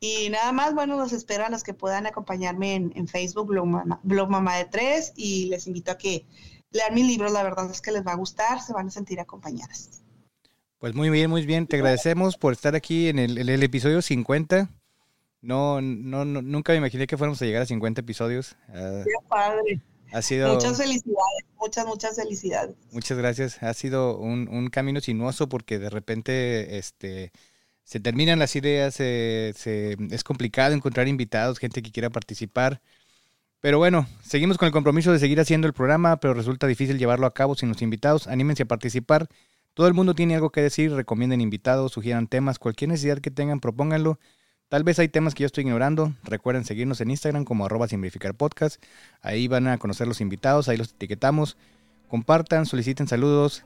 Y 0.01 0.31
nada 0.31 0.51
más, 0.53 0.75
bueno, 0.75 0.97
los 0.97 1.13
espero 1.13 1.45
a 1.45 1.51
los 1.51 1.63
que 1.63 1.75
puedan 1.75 2.07
acompañarme 2.07 2.75
en, 2.75 3.09
Facebook, 3.09 3.49
Blog 3.49 4.31
Mamá, 4.31 4.57
de 4.57 4.65
Tres, 4.65 5.13
y 5.15 5.47
les 5.47 5.67
invito 5.67 5.93
a 5.93 5.99
que 5.99 6.27
lean 6.71 6.95
mis 6.95 7.07
libros, 7.07 7.33
la 7.33 7.43
verdad 7.43 7.71
es 7.71 7.83
que 7.83 7.93
les 7.93 8.07
va 8.07 8.13
a 8.13 8.17
gustar, 8.17 8.63
se 8.63 8.73
van 8.73 8.87
a 8.87 8.91
sentir 8.91 9.21
acompañadas. 9.21 10.03
Pues 10.79 10.95
muy 10.95 11.11
bien, 11.11 11.29
muy 11.29 11.45
bien, 11.45 11.67
te 11.67 11.77
agradecemos 11.77 12.39
por 12.39 12.55
estar 12.55 12.75
aquí 12.75 13.09
en 13.09 13.19
el, 13.19 13.63
episodio 13.63 14.01
50 14.01 14.71
No, 15.43 15.81
no, 15.81 16.25
nunca 16.25 16.73
me 16.73 16.79
imaginé 16.79 17.07
que 17.07 17.17
fuéramos 17.17 17.41
a 17.41 17.47
llegar 17.47 17.63
a 17.63 17.67
50 17.67 18.01
episodios. 18.01 18.57
Ah, 18.69 19.03
Qué 19.05 19.27
padre. 19.29 19.81
Ha 20.13 20.23
sido... 20.23 20.53
Muchas 20.55 20.77
felicidades, 20.77 21.45
muchas, 21.59 21.87
muchas 21.87 22.17
felicidades. 22.17 22.77
Muchas 22.93 23.17
gracias. 23.17 23.63
Ha 23.63 23.73
sido 23.75 24.19
un, 24.19 24.49
un 24.49 24.69
camino 24.69 25.01
sinuoso 25.01 25.49
porque 25.49 25.79
de 25.79 25.89
repente 25.89 26.79
este, 26.79 27.33
se 27.91 27.99
terminan 28.01 28.39
las 28.39 28.55
ideas, 28.55 28.95
se, 28.95 29.51
es 29.51 30.25
complicado 30.25 30.75
encontrar 30.75 31.09
invitados, 31.09 31.59
gente 31.59 31.83
que 31.83 31.91
quiera 31.91 32.09
participar. 32.09 32.81
Pero 33.61 33.79
bueno, 33.79 34.07
seguimos 34.23 34.59
con 34.59 34.67
el 34.67 34.73
compromiso 34.73 35.13
de 35.13 35.19
seguir 35.19 35.41
haciendo 35.41 35.67
el 35.67 35.75
programa, 35.75 36.19
pero 36.19 36.33
resulta 36.35 36.69
difícil 36.69 36.99
llevarlo 36.99 37.27
a 37.27 37.35
cabo 37.35 37.57
sin 37.57 37.69
los 37.69 37.83
invitados. 37.83 38.29
Anímense 38.29 38.63
a 38.63 38.67
participar. 38.67 39.29
Todo 39.75 39.89
el 39.89 39.95
mundo 39.95 40.15
tiene 40.15 40.37
algo 40.37 40.51
que 40.51 40.63
decir, 40.63 40.93
recomienden 40.93 41.41
invitados, 41.41 41.91
sugieran 41.91 42.29
temas, 42.29 42.59
cualquier 42.59 42.91
necesidad 42.91 43.19
que 43.19 43.33
tengan, 43.33 43.59
propónganlo. 43.59 44.19
Tal 44.71 44.85
vez 44.85 45.01
hay 45.01 45.09
temas 45.09 45.35
que 45.35 45.43
yo 45.43 45.47
estoy 45.47 45.65
ignorando. 45.65 46.13
Recuerden 46.23 46.65
seguirnos 46.65 47.01
en 47.01 47.11
Instagram 47.11 47.45
como 47.45 47.67
arroba 47.67 47.89
sin 47.89 48.09
podcast. 48.37 48.81
Ahí 49.21 49.49
van 49.49 49.67
a 49.67 49.79
conocer 49.79 50.07
los 50.07 50.21
invitados, 50.21 50.69
ahí 50.69 50.77
los 50.77 50.93
etiquetamos. 50.93 51.57
Compartan, 52.09 52.67
soliciten 52.67 53.09
saludos. 53.09 53.65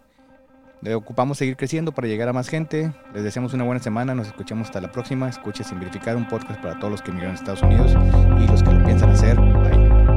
Ocupamos 0.94 1.36
seguir 1.36 1.58
creciendo 1.58 1.92
para 1.92 2.08
llegar 2.08 2.30
a 2.30 2.32
más 2.32 2.48
gente. 2.48 2.90
Les 3.12 3.22
deseamos 3.22 3.52
una 3.52 3.64
buena 3.64 3.82
semana. 3.82 4.14
Nos 4.14 4.28
escuchamos 4.28 4.68
hasta 4.68 4.80
la 4.80 4.92
próxima. 4.92 5.28
Escuche 5.28 5.62
sin 5.62 5.78
verificar 5.78 6.16
un 6.16 6.26
podcast 6.26 6.58
para 6.62 6.78
todos 6.78 6.92
los 6.92 7.02
que 7.02 7.10
emigran 7.10 7.32
a 7.32 7.34
Estados 7.34 7.60
Unidos 7.60 7.92
y 8.42 8.46
los 8.46 8.62
que 8.62 8.72
lo 8.72 8.82
piensan 8.82 9.10
hacer. 9.10 9.38
Bye. 9.38 10.13